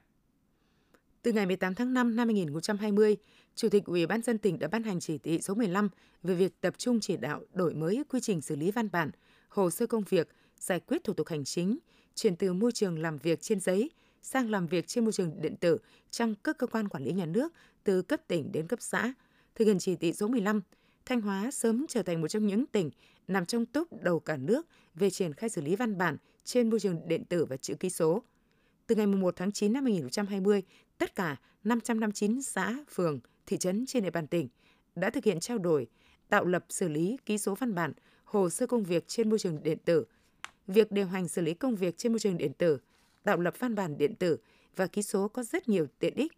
Từ 1.22 1.32
ngày 1.32 1.46
18 1.46 1.74
tháng 1.74 1.94
5 1.94 2.16
năm 2.16 2.28
2020, 2.28 3.16
Chủ 3.54 3.68
tịch 3.68 3.84
Ủy 3.84 4.06
ban 4.06 4.22
dân 4.22 4.38
tỉnh 4.38 4.58
đã 4.58 4.68
ban 4.68 4.82
hành 4.82 5.00
chỉ 5.00 5.18
thị 5.18 5.40
số 5.40 5.54
15 5.54 5.88
về 6.22 6.34
việc 6.34 6.60
tập 6.60 6.74
trung 6.78 7.00
chỉ 7.00 7.16
đạo 7.16 7.40
đổi 7.52 7.74
mới 7.74 8.04
quy 8.08 8.20
trình 8.20 8.40
xử 8.40 8.56
lý 8.56 8.70
văn 8.70 8.88
bản, 8.92 9.10
hồ 9.48 9.70
sơ 9.70 9.86
công 9.86 10.02
việc, 10.08 10.28
giải 10.58 10.80
quyết 10.80 11.04
thủ 11.04 11.12
tục 11.12 11.28
hành 11.28 11.44
chính, 11.44 11.78
chuyển 12.14 12.36
từ 12.36 12.52
môi 12.52 12.72
trường 12.72 12.98
làm 12.98 13.18
việc 13.18 13.40
trên 13.40 13.60
giấy 13.60 13.90
sang 14.22 14.50
làm 14.50 14.66
việc 14.66 14.86
trên 14.86 15.04
môi 15.04 15.12
trường 15.12 15.40
điện 15.40 15.56
tử 15.56 15.78
trong 16.10 16.34
các 16.44 16.58
cơ 16.58 16.66
quan 16.66 16.88
quản 16.88 17.04
lý 17.04 17.12
nhà 17.12 17.26
nước 17.26 17.52
từ 17.84 18.02
cấp 18.02 18.20
tỉnh 18.28 18.52
đến 18.52 18.66
cấp 18.66 18.78
xã. 18.82 19.12
Thực 19.54 19.64
hiện 19.64 19.78
chỉ 19.78 19.96
thị 19.96 20.12
số 20.12 20.28
15, 20.28 20.60
Thanh 21.06 21.20
Hóa 21.20 21.50
sớm 21.50 21.86
trở 21.88 22.02
thành 22.02 22.20
một 22.20 22.28
trong 22.28 22.46
những 22.46 22.66
tỉnh 22.66 22.90
nằm 23.28 23.46
trong 23.46 23.66
top 23.66 23.88
đầu 24.02 24.20
cả 24.20 24.36
nước 24.36 24.66
về 24.94 25.10
triển 25.10 25.32
khai 25.32 25.50
xử 25.50 25.60
lý 25.60 25.76
văn 25.76 25.98
bản 25.98 26.16
trên 26.44 26.70
môi 26.70 26.80
trường 26.80 27.08
điện 27.08 27.24
tử 27.24 27.44
và 27.44 27.56
chữ 27.56 27.74
ký 27.74 27.90
số. 27.90 28.22
Từ 28.86 28.94
ngày 28.94 29.06
1 29.06 29.36
tháng 29.36 29.52
9 29.52 29.72
năm 29.72 29.84
2020, 29.84 30.62
tất 30.98 31.14
cả 31.14 31.36
559 31.64 32.42
xã, 32.42 32.76
phường, 32.94 33.20
thị 33.46 33.56
trấn 33.56 33.86
trên 33.86 34.02
địa 34.02 34.10
bàn 34.10 34.26
tỉnh 34.26 34.48
đã 34.94 35.10
thực 35.10 35.24
hiện 35.24 35.40
trao 35.40 35.58
đổi, 35.58 35.86
tạo 36.28 36.44
lập 36.44 36.64
xử 36.68 36.88
lý 36.88 37.16
ký 37.26 37.38
số 37.38 37.54
văn 37.54 37.74
bản, 37.74 37.92
hồ 38.24 38.50
sơ 38.50 38.66
công 38.66 38.84
việc 38.84 39.08
trên 39.08 39.30
môi 39.30 39.38
trường 39.38 39.62
điện 39.62 39.78
tử. 39.84 40.04
Việc 40.74 40.92
điều 40.92 41.06
hành 41.06 41.28
xử 41.28 41.42
lý 41.42 41.54
công 41.54 41.76
việc 41.76 41.98
trên 41.98 42.12
môi 42.12 42.18
trường 42.18 42.38
điện 42.38 42.52
tử– 42.52 42.78
tạo 43.24 43.40
lập 43.40 43.54
văn 43.58 43.74
bản 43.74 43.98
điện 43.98 44.14
tử 44.14 44.38
và 44.76 44.86
ký 44.86 45.02
số 45.02 45.28
có 45.28 45.42
rất 45.42 45.68
nhiều 45.68 45.86
tiện 45.98 46.14
ích. 46.14 46.32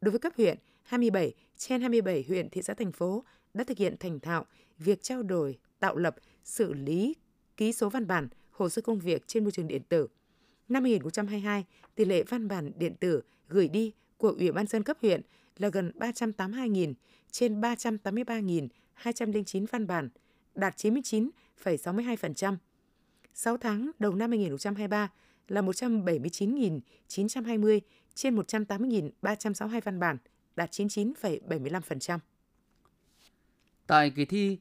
Đối 0.00 0.10
với 0.10 0.18
cấp 0.18 0.32
huyện, 0.36 0.58
27 0.82 1.34
trên 1.56 1.80
27 1.80 2.24
huyện, 2.28 2.50
thị 2.50 2.62
xã, 2.62 2.74
thành 2.74 2.92
phố 2.92 3.24
đã 3.54 3.64
thực 3.64 3.78
hiện 3.78 3.96
thành 4.00 4.20
thạo 4.20 4.46
việc 4.78 5.02
trao 5.02 5.22
đổi, 5.22 5.58
tạo 5.78 5.96
lập, 5.96 6.16
xử 6.44 6.72
lý 6.72 7.14
ký 7.56 7.72
số 7.72 7.88
văn 7.88 8.06
bản, 8.06 8.28
hồ 8.50 8.68
sơ 8.68 8.82
công 8.82 8.98
việc 8.98 9.26
trên 9.26 9.44
môi 9.44 9.52
trường 9.52 9.68
điện 9.68 9.82
tử. 9.88 10.08
Năm 10.68 10.84
2022, 10.84 11.64
tỷ 11.94 12.04
lệ 12.04 12.22
văn 12.22 12.48
bản 12.48 12.72
điện 12.78 12.94
tử 13.00 13.22
gửi 13.48 13.68
đi 13.68 13.92
của 14.16 14.34
Ủy 14.38 14.52
ban 14.52 14.66
dân 14.66 14.82
cấp 14.82 14.96
huyện 15.02 15.20
là 15.58 15.68
gần 15.68 15.92
382.000 15.94 16.94
trên 17.30 17.60
383.209 17.60 19.66
văn 19.70 19.86
bản, 19.86 20.08
đạt 20.54 20.76
99,62%. 20.76 22.56
6 23.36 23.56
tháng 23.56 23.90
đầu 23.98 24.14
năm 24.14 24.30
2023, 24.30 25.10
là 25.48 25.62
179.920 25.62 27.80
trên 28.14 28.36
180.362 28.36 29.80
văn 29.84 30.00
bản, 30.00 30.16
đạt 30.56 30.70
99,75%. 30.70 32.18
Tại 33.86 34.10
kỳ 34.10 34.24
thi 34.24 34.58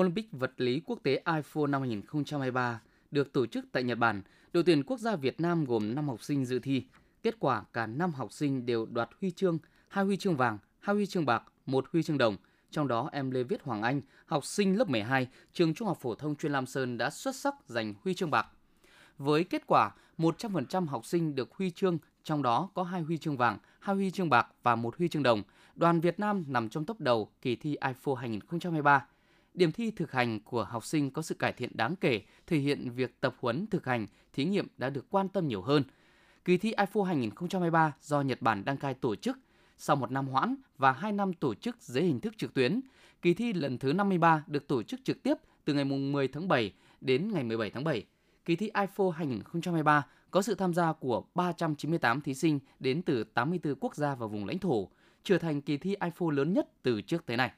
Olympic 0.00 0.32
vật 0.32 0.52
lý 0.56 0.80
quốc 0.86 1.00
tế 1.02 1.22
IFO 1.24 1.66
năm 1.66 1.80
2023 1.80 2.80
được 3.10 3.32
tổ 3.32 3.46
chức 3.46 3.64
tại 3.72 3.82
Nhật 3.82 3.98
Bản, 3.98 4.22
đội 4.52 4.62
tuyển 4.62 4.82
quốc 4.82 5.00
gia 5.00 5.16
Việt 5.16 5.40
Nam 5.40 5.64
gồm 5.64 5.94
5 5.94 6.08
học 6.08 6.22
sinh 6.22 6.44
dự 6.44 6.58
thi. 6.58 6.84
Kết 7.22 7.34
quả 7.38 7.64
cả 7.72 7.86
5 7.86 8.12
học 8.12 8.32
sinh 8.32 8.66
đều 8.66 8.86
đoạt 8.86 9.08
huy 9.20 9.30
chương, 9.30 9.58
hai 9.88 10.04
huy 10.04 10.16
chương 10.16 10.36
vàng, 10.36 10.58
hai 10.80 10.96
huy 10.96 11.06
chương 11.06 11.26
bạc, 11.26 11.42
một 11.66 11.84
huy 11.92 12.02
chương 12.02 12.18
đồng. 12.18 12.36
Trong 12.74 12.88
đó 12.88 13.08
em 13.12 13.30
Lê 13.30 13.42
Viết 13.42 13.62
Hoàng 13.62 13.82
Anh, 13.82 14.00
học 14.26 14.44
sinh 14.44 14.78
lớp 14.78 14.88
12, 14.88 15.28
trường 15.52 15.74
Trung 15.74 15.88
học 15.88 15.98
phổ 16.00 16.14
thông 16.14 16.36
chuyên 16.36 16.52
Lam 16.52 16.66
Sơn 16.66 16.98
đã 16.98 17.10
xuất 17.10 17.36
sắc 17.36 17.54
giành 17.66 17.94
huy 18.04 18.14
chương 18.14 18.30
bạc. 18.30 18.46
Với 19.18 19.44
kết 19.44 19.62
quả 19.66 19.90
100% 20.18 20.86
học 20.86 21.06
sinh 21.06 21.34
được 21.34 21.54
huy 21.54 21.70
chương, 21.70 21.98
trong 22.24 22.42
đó 22.42 22.68
có 22.74 22.82
hai 22.82 23.02
huy 23.02 23.18
chương 23.18 23.36
vàng, 23.36 23.58
hai 23.78 23.96
huy 23.96 24.10
chương 24.10 24.30
bạc 24.30 24.46
và 24.62 24.76
một 24.76 24.98
huy 24.98 25.08
chương 25.08 25.22
đồng. 25.22 25.42
Đoàn 25.74 26.00
Việt 26.00 26.20
Nam 26.20 26.44
nằm 26.48 26.68
trong 26.68 26.84
top 26.84 27.00
đầu 27.00 27.30
kỳ 27.42 27.56
thi 27.56 27.76
IFO 27.80 28.14
2023. 28.14 29.06
Điểm 29.54 29.72
thi 29.72 29.90
thực 29.90 30.12
hành 30.12 30.40
của 30.40 30.64
học 30.64 30.84
sinh 30.84 31.10
có 31.10 31.22
sự 31.22 31.34
cải 31.34 31.52
thiện 31.52 31.70
đáng 31.74 31.96
kể, 31.96 32.22
thể 32.46 32.58
hiện 32.58 32.90
việc 32.90 33.20
tập 33.20 33.34
huấn 33.40 33.66
thực 33.66 33.86
hành, 33.86 34.06
thí 34.32 34.44
nghiệm 34.44 34.66
đã 34.76 34.90
được 34.90 35.06
quan 35.10 35.28
tâm 35.28 35.48
nhiều 35.48 35.62
hơn. 35.62 35.82
Kỳ 36.44 36.56
thi 36.58 36.72
IFO 36.76 37.02
2023 37.02 37.92
do 38.00 38.20
Nhật 38.20 38.42
Bản 38.42 38.64
đăng 38.64 38.76
cai 38.76 38.94
tổ 38.94 39.16
chức, 39.16 39.38
sau 39.76 39.96
một 39.96 40.10
năm 40.10 40.28
hoãn 40.28 40.54
và 40.78 40.92
hai 40.92 41.12
năm 41.12 41.32
tổ 41.32 41.54
chức 41.54 41.76
dưới 41.80 42.04
hình 42.04 42.20
thức 42.20 42.38
trực 42.38 42.54
tuyến. 42.54 42.80
Kỳ 43.22 43.34
thi 43.34 43.52
lần 43.52 43.78
thứ 43.78 43.92
53 43.92 44.44
được 44.46 44.68
tổ 44.68 44.82
chức 44.82 45.00
trực 45.04 45.22
tiếp 45.22 45.34
từ 45.64 45.74
ngày 45.74 45.84
10 45.84 46.28
tháng 46.28 46.48
7 46.48 46.72
đến 47.00 47.32
ngày 47.32 47.44
17 47.44 47.70
tháng 47.70 47.84
7. 47.84 48.04
Kỳ 48.44 48.56
thi 48.56 48.70
IFO 48.74 49.10
2023 49.10 50.06
có 50.30 50.42
sự 50.42 50.54
tham 50.54 50.74
gia 50.74 50.92
của 50.92 51.24
398 51.34 52.20
thí 52.20 52.34
sinh 52.34 52.58
đến 52.80 53.02
từ 53.02 53.24
84 53.24 53.74
quốc 53.80 53.96
gia 53.96 54.14
và 54.14 54.26
vùng 54.26 54.46
lãnh 54.46 54.58
thổ, 54.58 54.88
trở 55.22 55.38
thành 55.38 55.60
kỳ 55.60 55.76
thi 55.76 55.96
IFO 56.00 56.30
lớn 56.30 56.52
nhất 56.52 56.68
từ 56.82 57.00
trước 57.00 57.26
tới 57.26 57.36
nay. 57.36 57.52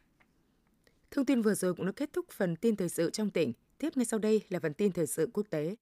Thông 1.10 1.24
tin 1.24 1.42
vừa 1.42 1.54
rồi 1.54 1.74
cũng 1.74 1.86
đã 1.86 1.92
kết 1.96 2.12
thúc 2.12 2.26
phần 2.30 2.56
tin 2.56 2.76
thời 2.76 2.88
sự 2.88 3.10
trong 3.10 3.30
tỉnh. 3.30 3.52
Tiếp 3.78 3.96
ngay 3.96 4.04
sau 4.04 4.18
đây 4.18 4.42
là 4.48 4.60
phần 4.60 4.74
tin 4.74 4.92
thời 4.92 5.06
sự 5.06 5.30
quốc 5.32 5.46
tế. 5.50 5.76